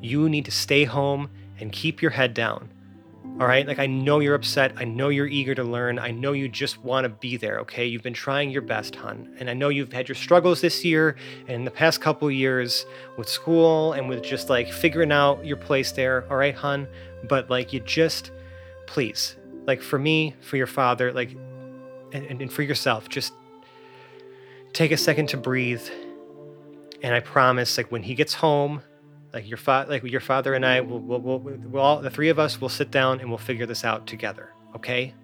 You 0.00 0.28
need 0.28 0.44
to 0.44 0.50
stay 0.50 0.84
home 0.84 1.30
and 1.58 1.72
keep 1.72 2.02
your 2.02 2.10
head 2.10 2.34
down 2.34 2.70
all 3.40 3.48
right. 3.48 3.66
Like, 3.66 3.80
I 3.80 3.86
know 3.86 4.20
you're 4.20 4.36
upset. 4.36 4.74
I 4.76 4.84
know 4.84 5.08
you're 5.08 5.26
eager 5.26 5.56
to 5.56 5.64
learn. 5.64 5.98
I 5.98 6.12
know 6.12 6.32
you 6.32 6.48
just 6.48 6.84
want 6.84 7.04
to 7.04 7.08
be 7.08 7.36
there. 7.36 7.58
Okay. 7.60 7.84
You've 7.84 8.04
been 8.04 8.14
trying 8.14 8.50
your 8.50 8.62
best, 8.62 8.94
hon. 8.94 9.34
And 9.40 9.50
I 9.50 9.54
know 9.54 9.70
you've 9.70 9.92
had 9.92 10.08
your 10.08 10.14
struggles 10.14 10.60
this 10.60 10.84
year 10.84 11.16
and 11.48 11.66
the 11.66 11.70
past 11.72 12.00
couple 12.00 12.30
years 12.30 12.86
with 13.16 13.28
school 13.28 13.92
and 13.92 14.08
with 14.08 14.22
just 14.22 14.50
like 14.50 14.70
figuring 14.70 15.10
out 15.10 15.44
your 15.44 15.56
place 15.56 15.90
there. 15.90 16.24
All 16.30 16.36
right, 16.36 16.54
hon. 16.54 16.86
But 17.28 17.50
like, 17.50 17.72
you 17.72 17.80
just, 17.80 18.30
please, 18.86 19.34
like, 19.66 19.82
for 19.82 19.98
me, 19.98 20.36
for 20.40 20.56
your 20.56 20.68
father, 20.68 21.12
like, 21.12 21.32
and, 22.12 22.40
and 22.40 22.52
for 22.52 22.62
yourself, 22.62 23.08
just 23.08 23.32
take 24.72 24.92
a 24.92 24.96
second 24.96 25.28
to 25.30 25.36
breathe. 25.36 25.82
And 27.02 27.12
I 27.12 27.18
promise, 27.18 27.76
like, 27.76 27.90
when 27.90 28.04
he 28.04 28.14
gets 28.14 28.34
home, 28.34 28.82
like 29.34 29.46
your 29.46 29.58
father 29.58 29.90
like 29.90 30.04
your 30.04 30.20
father 30.20 30.54
and 30.54 30.64
i 30.64 30.80
will 30.80 31.00
will 31.00 31.20
will 31.20 31.38
we'll 31.40 31.82
all 31.82 32.00
the 32.00 32.08
three 32.08 32.30
of 32.30 32.38
us 32.38 32.60
will 32.60 32.68
sit 32.68 32.90
down 32.90 33.20
and 33.20 33.28
we'll 33.28 33.36
figure 33.36 33.66
this 33.66 33.84
out 33.84 34.06
together 34.06 34.54
okay? 34.74 35.14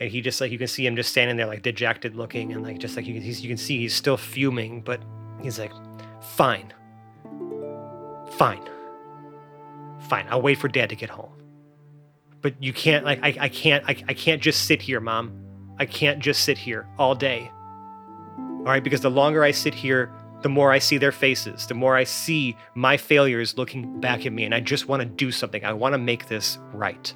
And 0.00 0.10
he 0.10 0.20
just 0.20 0.40
like 0.40 0.52
you 0.52 0.58
can 0.58 0.68
see 0.68 0.86
him 0.86 0.94
just 0.96 1.10
standing 1.10 1.36
there 1.36 1.46
like 1.46 1.62
dejected 1.62 2.14
looking 2.14 2.52
and 2.52 2.62
like 2.62 2.78
just 2.78 2.96
like 2.96 3.06
you 3.06 3.14
can, 3.14 3.24
you 3.24 3.48
can 3.48 3.56
see 3.56 3.78
he's 3.78 3.94
still 3.94 4.16
fuming 4.16 4.80
but 4.80 5.00
he's 5.42 5.58
like 5.58 5.72
fine. 6.22 6.72
Fine. 8.32 8.62
Fine. 10.08 10.26
I'll 10.30 10.42
wait 10.42 10.58
for 10.58 10.68
dad 10.68 10.90
to 10.90 10.96
get 10.96 11.10
home. 11.10 11.32
But 12.40 12.62
you 12.62 12.72
can't 12.72 13.04
like 13.04 13.18
i, 13.22 13.36
I 13.40 13.48
can't 13.48 13.84
I, 13.88 13.96
I 14.08 14.14
can't 14.14 14.40
just 14.40 14.66
sit 14.66 14.80
here 14.80 15.00
mom. 15.00 15.32
I 15.80 15.86
can't 15.86 16.20
just 16.20 16.44
sit 16.44 16.58
here 16.58 16.86
all 16.98 17.14
day. 17.16 17.50
All 18.38 18.64
right? 18.64 18.82
Because 18.82 19.00
the 19.00 19.10
longer 19.10 19.42
i 19.42 19.50
sit 19.50 19.74
here 19.74 20.12
the 20.42 20.48
more 20.48 20.72
I 20.72 20.78
see 20.78 20.98
their 20.98 21.12
faces, 21.12 21.66
the 21.66 21.74
more 21.74 21.96
I 21.96 22.04
see 22.04 22.56
my 22.74 22.96
failures 22.96 23.56
looking 23.58 24.00
back 24.00 24.24
at 24.24 24.32
me, 24.32 24.44
and 24.44 24.54
I 24.54 24.60
just 24.60 24.88
want 24.88 25.00
to 25.00 25.06
do 25.06 25.32
something. 25.32 25.64
I 25.64 25.72
want 25.72 25.94
to 25.94 25.98
make 25.98 26.28
this 26.28 26.58
right. 26.72 27.12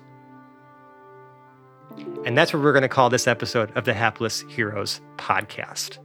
And 2.24 2.36
that's 2.36 2.52
what 2.52 2.62
we're 2.62 2.72
going 2.72 2.82
to 2.82 2.88
call 2.88 3.10
this 3.10 3.26
episode 3.26 3.70
of 3.76 3.84
the 3.84 3.94
Hapless 3.94 4.42
Heroes 4.48 5.00
podcast. 5.16 5.98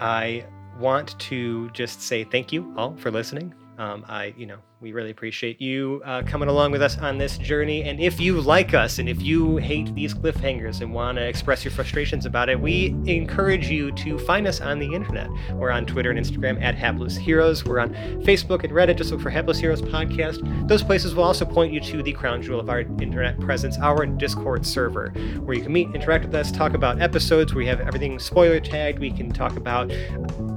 I 0.00 0.44
want 0.78 1.18
to 1.20 1.70
just 1.70 2.02
say 2.02 2.24
thank 2.24 2.52
you 2.52 2.72
all 2.76 2.96
for 2.96 3.10
listening. 3.10 3.54
Um, 3.78 4.04
I, 4.08 4.34
you 4.36 4.46
know, 4.46 4.58
we 4.82 4.90
really 4.90 5.10
appreciate 5.10 5.60
you 5.60 6.02
uh, 6.04 6.22
coming 6.24 6.48
along 6.48 6.72
with 6.72 6.82
us 6.82 6.98
on 6.98 7.16
this 7.16 7.38
journey. 7.38 7.84
And 7.84 8.00
if 8.00 8.18
you 8.18 8.40
like 8.40 8.74
us 8.74 8.98
and 8.98 9.08
if 9.08 9.22
you 9.22 9.58
hate 9.58 9.94
these 9.94 10.12
cliffhangers 10.12 10.80
and 10.80 10.92
want 10.92 11.18
to 11.18 11.24
express 11.24 11.64
your 11.64 11.70
frustrations 11.70 12.26
about 12.26 12.48
it, 12.48 12.60
we 12.60 12.86
encourage 13.06 13.68
you 13.68 13.92
to 13.92 14.18
find 14.18 14.44
us 14.44 14.60
on 14.60 14.80
the 14.80 14.92
internet. 14.92 15.30
We're 15.52 15.70
on 15.70 15.86
Twitter 15.86 16.10
and 16.10 16.18
Instagram 16.18 16.60
at 16.60 16.74
Hapless 16.74 17.16
Heroes. 17.16 17.64
We're 17.64 17.78
on 17.78 17.94
Facebook 18.24 18.64
and 18.64 18.72
Reddit. 18.72 18.96
Just 18.96 19.12
look 19.12 19.20
for 19.20 19.30
Hapless 19.30 19.60
Heroes 19.60 19.80
Podcast. 19.80 20.66
Those 20.66 20.82
places 20.82 21.14
will 21.14 21.24
also 21.24 21.44
point 21.44 21.72
you 21.72 21.78
to 21.78 22.02
the 22.02 22.12
crown 22.12 22.42
jewel 22.42 22.58
of 22.58 22.68
our 22.68 22.80
internet 22.80 23.38
presence, 23.38 23.78
our 23.78 24.04
Discord 24.04 24.66
server, 24.66 25.10
where 25.44 25.56
you 25.56 25.62
can 25.62 25.72
meet, 25.72 25.94
interact 25.94 26.24
with 26.24 26.34
us, 26.34 26.50
talk 26.50 26.74
about 26.74 27.00
episodes. 27.00 27.54
We 27.54 27.66
have 27.66 27.80
everything 27.80 28.18
spoiler 28.18 28.58
tagged. 28.58 28.98
We 28.98 29.12
can 29.12 29.30
talk 29.30 29.56
about 29.56 29.92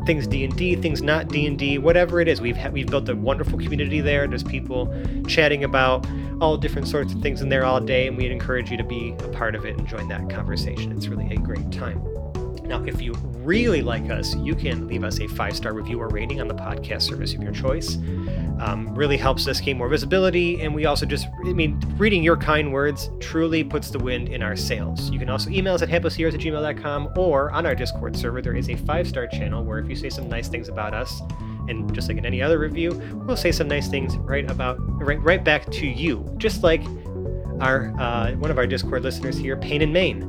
things 0.07 0.25
D&D, 0.25 0.77
things 0.77 1.03
not 1.03 1.27
D&D, 1.27 1.77
whatever 1.77 2.21
it 2.21 2.27
is. 2.27 2.41
We've 2.41 2.57
ha- 2.57 2.69
we've 2.69 2.87
built 2.87 3.07
a 3.09 3.15
wonderful 3.15 3.59
community 3.59 4.01
there. 4.01 4.14
There's 4.27 4.43
people 4.43 4.93
chatting 5.27 5.63
about 5.63 6.07
all 6.41 6.57
different 6.57 6.87
sorts 6.87 7.13
of 7.13 7.21
things 7.21 7.41
in 7.41 7.49
there 7.49 7.65
all 7.65 7.79
day, 7.79 8.07
and 8.07 8.17
we'd 8.17 8.31
encourage 8.31 8.71
you 8.71 8.77
to 8.77 8.83
be 8.83 9.15
a 9.19 9.27
part 9.29 9.55
of 9.55 9.65
it 9.65 9.77
and 9.77 9.87
join 9.87 10.07
that 10.09 10.29
conversation. 10.29 10.91
It's 10.91 11.07
really 11.07 11.33
a 11.33 11.37
great 11.37 11.71
time. 11.71 12.01
Now, 12.67 12.83
if 12.83 13.01
you 13.01 13.13
really 13.45 13.83
like 13.83 14.09
us, 14.09 14.35
you 14.37 14.55
can 14.55 14.87
leave 14.87 15.03
us 15.03 15.19
a 15.19 15.27
five 15.27 15.55
star 15.55 15.73
review 15.73 15.99
or 16.01 16.07
rating 16.07 16.41
on 16.41 16.47
the 16.47 16.55
podcast 16.55 17.03
service 17.03 17.33
of 17.33 17.43
your 17.43 17.51
choice. 17.51 17.97
Um, 18.59 18.95
really 18.95 19.17
helps 19.17 19.47
us 19.47 19.59
gain 19.59 19.77
more 19.77 19.89
visibility, 19.89 20.61
and 20.61 20.73
we 20.73 20.85
also 20.85 21.05
just, 21.05 21.27
I 21.45 21.53
mean, 21.53 21.79
reading 21.97 22.23
your 22.23 22.37
kind 22.37 22.71
words 22.73 23.09
truly 23.19 23.63
puts 23.63 23.91
the 23.91 23.99
wind 23.99 24.29
in 24.29 24.41
our 24.41 24.55
sails. 24.55 25.11
You 25.11 25.19
can 25.19 25.29
also 25.29 25.49
email 25.49 25.73
us 25.75 25.81
at 25.81 25.89
haplessheroes 25.89 26.33
at 26.33 26.39
gmail.com 26.39 27.13
or 27.17 27.51
on 27.51 27.65
our 27.65 27.75
Discord 27.75 28.15
server, 28.15 28.41
there 28.41 28.55
is 28.55 28.69
a 28.69 28.75
five 28.75 29.07
star 29.07 29.27
channel 29.27 29.63
where 29.63 29.79
if 29.79 29.89
you 29.89 29.95
say 29.95 30.09
some 30.09 30.27
nice 30.27 30.47
things 30.47 30.69
about 30.69 30.93
us, 30.93 31.21
and 31.67 31.93
just 31.93 32.07
like 32.07 32.17
in 32.17 32.25
any 32.25 32.41
other 32.41 32.59
review, 32.59 32.91
we'll 33.25 33.37
say 33.37 33.51
some 33.51 33.67
nice 33.67 33.87
things 33.87 34.17
right 34.17 34.49
about 34.49 34.77
right 35.01 35.21
right 35.21 35.43
back 35.43 35.69
to 35.71 35.87
you, 35.87 36.25
just 36.37 36.63
like 36.63 36.83
our 37.59 37.93
uh, 37.99 38.31
one 38.33 38.51
of 38.51 38.57
our 38.57 38.67
Discord 38.67 39.03
listeners 39.03 39.37
here, 39.37 39.57
Pain 39.57 39.81
in 39.81 39.91
Maine, 39.91 40.21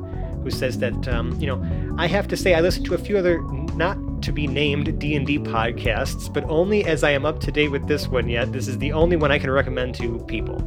who 0.43 0.51
says 0.51 0.77
that 0.79 1.07
um, 1.07 1.39
you 1.39 1.47
know 1.47 1.95
I 1.97 2.07
have 2.07 2.27
to 2.29 2.37
say 2.37 2.53
I 2.53 2.61
listen 2.61 2.83
to 2.85 2.93
a 2.93 2.97
few 2.97 3.17
other 3.17 3.41
not 3.75 3.97
to 4.23 4.31
be 4.31 4.47
named 4.47 4.99
D 4.99 5.15
and 5.15 5.25
D 5.25 5.39
podcasts, 5.39 6.31
but 6.31 6.43
only 6.45 6.85
as 6.85 7.03
I 7.03 7.11
am 7.11 7.25
up 7.25 7.39
to 7.41 7.51
date 7.51 7.69
with 7.69 7.87
this 7.87 8.07
one 8.07 8.27
yet. 8.27 8.51
This 8.51 8.67
is 8.67 8.77
the 8.77 8.91
only 8.91 9.15
one 9.15 9.31
I 9.31 9.39
can 9.39 9.51
recommend 9.51 9.95
to 9.95 10.19
people. 10.27 10.61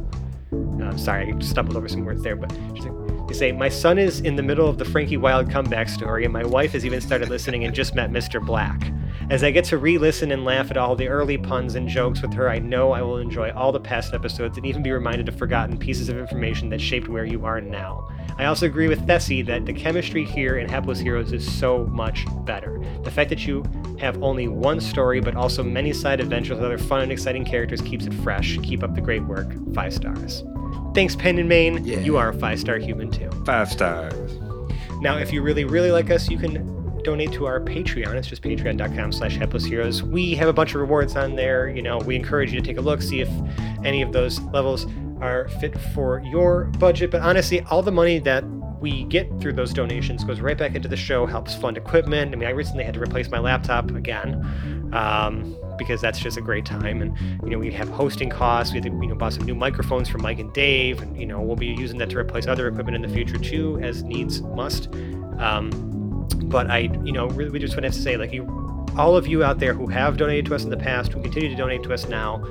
Uh, 0.81 0.95
sorry, 0.97 1.33
I 1.33 1.39
stumbled 1.39 1.77
over 1.77 1.87
some 1.87 2.05
words 2.05 2.23
there, 2.23 2.35
but 2.35 2.49
they 3.27 3.33
say 3.33 3.51
my 3.51 3.69
son 3.69 3.97
is 3.97 4.19
in 4.21 4.35
the 4.35 4.43
middle 4.43 4.67
of 4.67 4.77
the 4.77 4.85
Frankie 4.85 5.17
Wild 5.17 5.49
comeback 5.49 5.89
story, 5.89 6.23
and 6.25 6.33
my 6.33 6.43
wife 6.43 6.71
has 6.73 6.85
even 6.85 7.01
started 7.01 7.29
listening 7.29 7.63
and 7.63 7.73
just 7.73 7.95
met 7.95 8.11
Mr. 8.11 8.45
Black. 8.45 8.91
As 9.31 9.45
I 9.45 9.51
get 9.51 9.63
to 9.65 9.77
re 9.77 9.97
listen 9.97 10.29
and 10.33 10.43
laugh 10.43 10.71
at 10.71 10.75
all 10.75 10.93
the 10.93 11.07
early 11.07 11.37
puns 11.37 11.75
and 11.75 11.87
jokes 11.87 12.21
with 12.21 12.33
her, 12.33 12.49
I 12.49 12.59
know 12.59 12.91
I 12.91 13.01
will 13.01 13.17
enjoy 13.17 13.49
all 13.51 13.71
the 13.71 13.79
past 13.79 14.13
episodes 14.13 14.57
and 14.57 14.65
even 14.65 14.83
be 14.83 14.91
reminded 14.91 15.29
of 15.29 15.37
forgotten 15.37 15.77
pieces 15.77 16.09
of 16.09 16.17
information 16.17 16.69
that 16.69 16.81
shaped 16.81 17.07
where 17.07 17.23
you 17.23 17.45
are 17.45 17.61
now. 17.61 18.09
I 18.37 18.43
also 18.43 18.65
agree 18.65 18.89
with 18.89 19.07
Thessie 19.07 19.41
that 19.43 19.65
the 19.65 19.71
chemistry 19.71 20.25
here 20.25 20.57
in 20.57 20.67
Hapless 20.67 20.99
Heroes 20.99 21.31
is 21.31 21.49
so 21.49 21.85
much 21.85 22.25
better. 22.43 22.83
The 23.05 23.11
fact 23.11 23.29
that 23.29 23.47
you 23.47 23.63
have 24.01 24.21
only 24.21 24.49
one 24.49 24.81
story 24.81 25.21
but 25.21 25.37
also 25.37 25.63
many 25.63 25.93
side 25.93 26.19
adventures 26.19 26.57
with 26.57 26.65
other 26.65 26.77
fun 26.77 26.99
and 26.99 27.11
exciting 27.13 27.45
characters 27.45 27.79
keeps 27.79 28.05
it 28.05 28.13
fresh. 28.15 28.57
Keep 28.63 28.83
up 28.83 28.95
the 28.95 29.01
great 29.01 29.23
work. 29.23 29.47
Five 29.73 29.93
stars. 29.93 30.43
Thanks, 30.93 31.15
Pen 31.15 31.37
and 31.37 31.47
Main. 31.47 31.85
Yeah. 31.85 31.99
You 31.99 32.17
are 32.17 32.27
a 32.27 32.33
five 32.33 32.59
star 32.59 32.79
human 32.79 33.09
too. 33.09 33.29
Five 33.45 33.71
stars. 33.71 34.37
Now, 34.99 35.19
if 35.19 35.31
you 35.31 35.41
really, 35.41 35.63
really 35.63 35.91
like 35.91 36.11
us, 36.11 36.29
you 36.29 36.37
can 36.37 36.80
donate 37.03 37.31
to 37.33 37.45
our 37.45 37.59
Patreon. 37.59 38.13
It's 38.15 38.27
just 38.27 38.41
patreon.com 38.41 39.11
slash 39.11 39.35
hapless 39.35 39.65
heroes. 39.65 40.03
We 40.03 40.35
have 40.35 40.47
a 40.47 40.53
bunch 40.53 40.73
of 40.73 40.81
rewards 40.81 41.15
on 41.15 41.35
there. 41.35 41.69
You 41.69 41.81
know, 41.81 41.97
we 41.99 42.15
encourage 42.15 42.53
you 42.53 42.59
to 42.59 42.65
take 42.65 42.77
a 42.77 42.81
look, 42.81 43.01
see 43.01 43.21
if 43.21 43.29
any 43.83 44.01
of 44.01 44.11
those 44.11 44.39
levels 44.39 44.87
are 45.19 45.47
fit 45.59 45.79
for 45.93 46.21
your 46.25 46.65
budget. 46.79 47.11
But 47.11 47.21
honestly, 47.21 47.61
all 47.61 47.83
the 47.83 47.91
money 47.91 48.19
that 48.19 48.43
we 48.79 49.03
get 49.05 49.29
through 49.39 49.53
those 49.53 49.73
donations 49.73 50.23
goes 50.23 50.39
right 50.39 50.57
back 50.57 50.75
into 50.75 50.87
the 50.87 50.97
show, 50.97 51.25
helps 51.25 51.53
fund 51.53 51.77
equipment. 51.77 52.33
I 52.33 52.37
mean, 52.37 52.47
I 52.47 52.51
recently 52.51 52.83
had 52.83 52.95
to 52.95 53.01
replace 53.01 53.29
my 53.29 53.39
laptop 53.39 53.91
again. 53.91 54.89
Um, 54.93 55.55
because 55.77 55.99
that's 55.99 56.19
just 56.19 56.37
a 56.37 56.41
great 56.41 56.63
time, 56.63 57.01
and 57.01 57.17
you 57.41 57.49
know 57.49 57.57
we 57.57 57.71
have 57.71 57.89
hosting 57.89 58.29
costs. 58.29 58.71
We 58.71 58.79
had 58.81 58.91
to 58.91 58.95
you 59.01 59.07
know 59.07 59.15
bought 59.15 59.33
some 59.33 59.45
new 59.45 59.55
microphones 59.55 60.07
for 60.07 60.19
Mike 60.19 60.37
and 60.37 60.53
Dave, 60.53 61.01
and 61.01 61.19
you 61.19 61.25
know 61.25 61.41
we'll 61.41 61.55
be 61.55 61.67
using 61.67 61.97
that 61.99 62.11
to 62.11 62.19
replace 62.19 62.45
other 62.45 62.67
equipment 62.67 62.95
in 62.95 63.01
the 63.01 63.09
future 63.09 63.37
too, 63.37 63.79
as 63.81 64.03
needs 64.03 64.41
must. 64.41 64.93
Um, 65.39 65.71
but 66.33 66.69
I, 66.69 66.89
you 67.03 67.11
know, 67.11 67.27
really, 67.29 67.51
we 67.51 67.59
just 67.59 67.75
want 67.75 67.85
to 67.85 67.91
say, 67.91 68.17
like, 68.17 68.33
you, 68.33 68.45
all 68.97 69.15
of 69.15 69.27
you 69.27 69.43
out 69.43 69.59
there 69.59 69.73
who 69.73 69.87
have 69.87 70.17
donated 70.17 70.45
to 70.47 70.55
us 70.55 70.63
in 70.63 70.69
the 70.69 70.77
past, 70.77 71.13
who 71.13 71.21
continue 71.21 71.49
to 71.49 71.55
donate 71.55 71.83
to 71.83 71.93
us 71.93 72.07
now, 72.07 72.43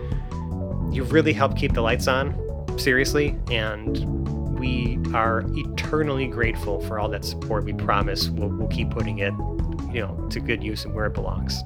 you've 0.93 1.13
really 1.13 1.33
helped 1.33 1.57
keep 1.57 1.73
the 1.73 1.83
lights 1.83 2.09
on, 2.09 2.35
seriously, 2.79 3.37
and 3.51 4.59
we 4.59 4.99
are 5.15 5.45
eternally 5.55 6.27
grateful 6.27 6.81
for 6.83 6.99
all 6.99 7.09
that 7.09 7.25
support. 7.25 7.65
We 7.65 7.73
promise 7.73 8.29
we'll, 8.29 8.49
we'll 8.49 8.69
keep 8.69 8.91
putting 8.91 9.19
it, 9.19 9.33
you 9.93 10.01
know, 10.01 10.29
to 10.31 10.41
good 10.41 10.63
use 10.63 10.85
and 10.85 10.95
where 10.95 11.07
it 11.07 11.15
belongs. 11.15 11.63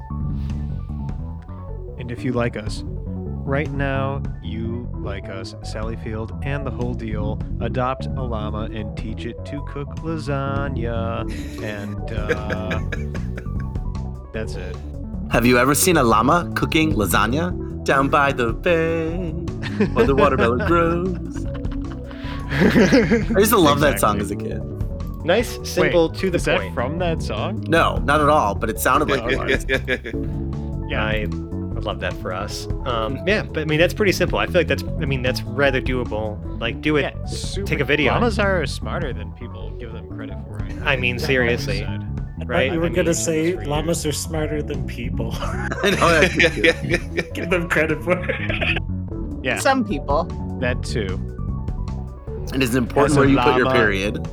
And 1.98 2.10
if 2.10 2.24
you 2.24 2.32
like 2.32 2.56
us, 2.56 2.84
right 3.44 3.70
now, 3.70 4.22
you 4.42 4.88
like 4.94 5.28
us, 5.28 5.54
Sally 5.62 5.96
Field, 5.96 6.32
and 6.42 6.66
the 6.66 6.70
whole 6.70 6.94
deal, 6.94 7.38
adopt 7.60 8.06
a 8.06 8.22
llama 8.22 8.68
and 8.72 8.96
teach 8.96 9.26
it 9.26 9.44
to 9.46 9.64
cook 9.68 9.88
lasagna. 9.96 11.24
And 11.62 12.12
uh, 12.12 12.80
that's 14.32 14.54
it. 14.54 14.76
Have 15.30 15.46
you 15.46 15.58
ever 15.58 15.74
seen 15.74 15.96
a 15.96 16.02
llama 16.02 16.52
cooking 16.54 16.92
lasagna 16.94 17.84
down 17.84 18.08
by 18.08 18.32
the 18.32 18.52
bay 18.52 19.30
where 19.92 20.06
the 20.06 20.14
watermelon 20.14 20.58
grows? 20.66 21.46
I 22.50 23.38
used 23.38 23.50
to 23.50 23.58
love 23.58 23.80
that 23.80 23.98
song 24.00 24.20
as 24.20 24.30
a 24.30 24.36
kid. 24.36 24.62
Nice, 25.24 25.58
simple, 25.68 26.10
Wait, 26.10 26.18
to 26.20 26.30
the 26.30 26.36
is 26.36 26.44
point. 26.44 26.60
that 26.62 26.74
from 26.74 26.98
that 26.98 27.22
song? 27.22 27.64
No, 27.66 27.96
not 27.96 28.20
at 28.20 28.28
all, 28.28 28.54
but 28.54 28.68
it 28.68 28.78
sounded 28.78 29.08
like 29.08 29.32
it 29.32 29.38
was. 29.38 29.66
Yeah, 30.86 31.02
I 31.02 31.24
would 31.84 31.86
love 31.86 32.00
that 32.00 32.20
for 32.20 32.32
us. 32.32 32.66
Um, 32.86 33.20
yeah, 33.26 33.42
but 33.42 33.60
I 33.62 33.64
mean 33.64 33.78
that's 33.78 33.94
pretty 33.94 34.12
simple. 34.12 34.38
I 34.38 34.46
feel 34.46 34.56
like 34.56 34.68
that's 34.68 34.82
I 34.82 35.04
mean 35.04 35.22
that's 35.22 35.42
rather 35.42 35.80
doable. 35.80 36.38
Like 36.60 36.80
do 36.80 36.96
it. 36.96 37.02
Yeah, 37.02 37.24
super. 37.26 37.66
take 37.66 37.80
a 37.80 37.84
video. 37.84 38.12
Llamas 38.12 38.38
are 38.38 38.66
smarter 38.66 39.12
than 39.12 39.32
people 39.32 39.70
give 39.78 39.92
them 39.92 40.08
credit 40.08 40.36
for. 40.46 40.66
I 40.84 40.96
mean 40.96 41.18
seriously, 41.18 41.84
I 41.84 41.98
right? 42.46 42.72
you 42.72 42.80
were 42.80 42.86
I 42.86 42.90
gonna 42.90 43.14
say 43.14 43.48
it's 43.50 43.66
llamas 43.66 44.06
are 44.06 44.12
smarter 44.12 44.62
than 44.62 44.86
people. 44.86 45.30
I 45.34 45.90
know 45.90 46.20
that's 46.20 46.34
Give 47.32 47.50
them 47.50 47.68
credit 47.68 48.02
for 48.02 48.18
it. 48.18 48.78
Yeah, 49.42 49.58
Some 49.58 49.84
people. 49.86 50.24
that 50.60 50.82
too. 50.82 51.20
And 52.52 52.62
It 52.62 52.62
is 52.62 52.74
important 52.74 53.18
where 53.18 53.28
you 53.28 53.38
put 53.38 53.56
your 53.56 53.70
period. 53.72 54.26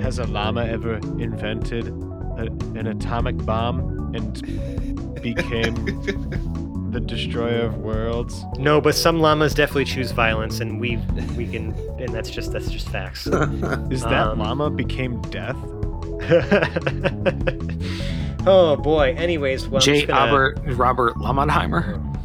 Has 0.00 0.18
a 0.18 0.24
llama 0.24 0.64
ever 0.66 0.94
invented 1.18 1.88
a, 1.88 2.46
an 2.78 2.86
atomic 2.86 3.36
bomb 3.44 4.14
and 4.14 4.42
became 5.22 5.74
the 6.94 7.00
destroyer 7.00 7.62
of 7.66 7.76
worlds? 7.78 8.42
No, 8.58 8.80
but 8.80 8.94
some 8.94 9.20
llamas 9.20 9.52
definitely 9.54 9.84
choose 9.84 10.12
violence, 10.12 10.60
and 10.60 10.80
we 10.80 10.96
we 11.36 11.46
can, 11.46 11.72
and 12.00 12.08
that's 12.14 12.30
just 12.30 12.52
that's 12.52 12.70
just 12.70 12.88
facts. 12.88 13.26
Is 13.26 14.02
that 14.02 14.28
Um, 14.28 14.38
llama 14.38 14.70
became 14.70 15.20
death? 15.22 15.56
oh 18.46 18.76
boy. 18.76 19.14
Anyways, 19.18 19.68
well, 19.68 19.82
I'm 19.82 19.84
J. 19.84 20.06
gonna- 20.06 20.32
Robert 20.32 20.58
Robert 20.76 21.14
Lamonheimer. 21.16 22.00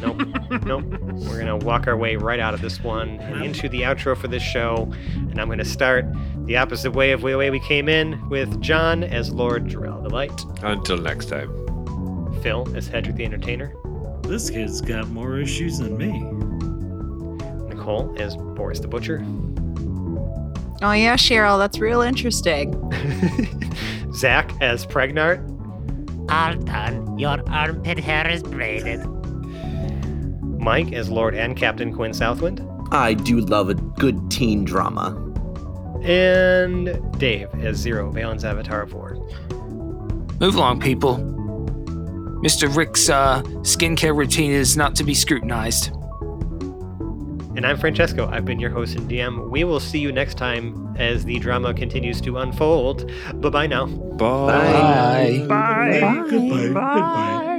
Nope, 0.00 0.22
nope. 0.64 0.84
We're 1.28 1.38
gonna 1.38 1.58
walk 1.58 1.86
our 1.86 1.96
way 1.96 2.16
right 2.16 2.40
out 2.40 2.54
of 2.54 2.62
this 2.62 2.82
one 2.82 3.20
and 3.20 3.44
into 3.44 3.68
the 3.68 3.82
outro 3.82 4.16
for 4.16 4.28
this 4.28 4.42
show, 4.42 4.90
and 5.14 5.38
I'm 5.38 5.48
gonna 5.50 5.62
start 5.64 6.06
the 6.46 6.56
opposite 6.56 6.92
way 6.92 7.12
of 7.12 7.20
the 7.20 7.36
way 7.36 7.50
we 7.50 7.60
came 7.60 7.88
in 7.90 8.18
with 8.30 8.60
John 8.62 9.04
as 9.04 9.30
Lord 9.30 9.66
Jarrell 9.68 10.02
the 10.02 10.08
Light, 10.08 10.32
Until 10.62 10.96
next 10.96 11.26
time. 11.26 11.50
Phil 12.44 12.68
as 12.76 12.88
Hedrick 12.88 13.16
the 13.16 13.24
Entertainer, 13.24 13.72
This 14.22 14.50
kid's 14.50 14.80
got 14.82 15.08
more 15.08 15.38
issues 15.38 15.78
than 15.78 15.96
me. 15.96 16.12
Nicole 17.74 18.14
as 18.18 18.36
Boris 18.36 18.78
the 18.80 18.86
Butcher, 18.86 19.24
Oh 20.82 20.92
yeah, 20.92 21.16
Cheryl, 21.16 21.58
that's 21.58 21.78
real 21.78 22.02
interesting. 22.02 22.74
Zach 24.14 24.52
as 24.60 24.84
Pregnart, 24.84 25.40
All 26.30 26.54
done. 26.64 27.18
Your 27.18 27.42
armpit 27.48 27.98
hair 27.98 28.28
is 28.28 28.42
braided. 28.42 29.00
Mike 30.60 30.92
as 30.92 31.08
Lord 31.08 31.34
and 31.34 31.56
Captain 31.56 31.94
Quinn 31.94 32.12
Southwind, 32.12 32.60
I 32.92 33.14
do 33.14 33.40
love 33.40 33.70
a 33.70 33.74
good 33.74 34.30
teen 34.30 34.64
drama. 34.66 35.16
and 36.02 37.00
Dave 37.18 37.48
as 37.62 37.78
Zero, 37.78 38.10
Valen's 38.10 38.44
Avatar 38.44 38.82
of 38.82 38.92
War. 38.92 39.14
Move 40.40 40.54
along, 40.56 40.80
people. 40.80 41.30
Mr. 42.44 42.74
Rick's 42.76 43.08
uh, 43.08 43.40
skincare 43.62 44.14
routine 44.14 44.50
is 44.50 44.76
not 44.76 44.94
to 44.96 45.02
be 45.02 45.14
scrutinized. 45.14 45.90
And 47.56 47.64
I'm 47.64 47.78
Francesco. 47.78 48.28
I've 48.30 48.44
been 48.44 48.60
your 48.60 48.68
host 48.68 48.96
and 48.96 49.08
DM. 49.08 49.48
We 49.48 49.64
will 49.64 49.80
see 49.80 49.98
you 49.98 50.12
next 50.12 50.36
time 50.36 50.94
as 50.98 51.24
the 51.24 51.38
drama 51.38 51.72
continues 51.72 52.20
to 52.20 52.36
unfold. 52.36 53.10
Bye 53.40 53.48
bye 53.48 53.66
now. 53.66 53.86
Bye. 53.86 55.46
Bye. 55.46 55.46
Bye. 55.48 56.00
Bye. 56.00 56.28
Goodbye. 56.28 56.64
Goodbye. 56.64 57.50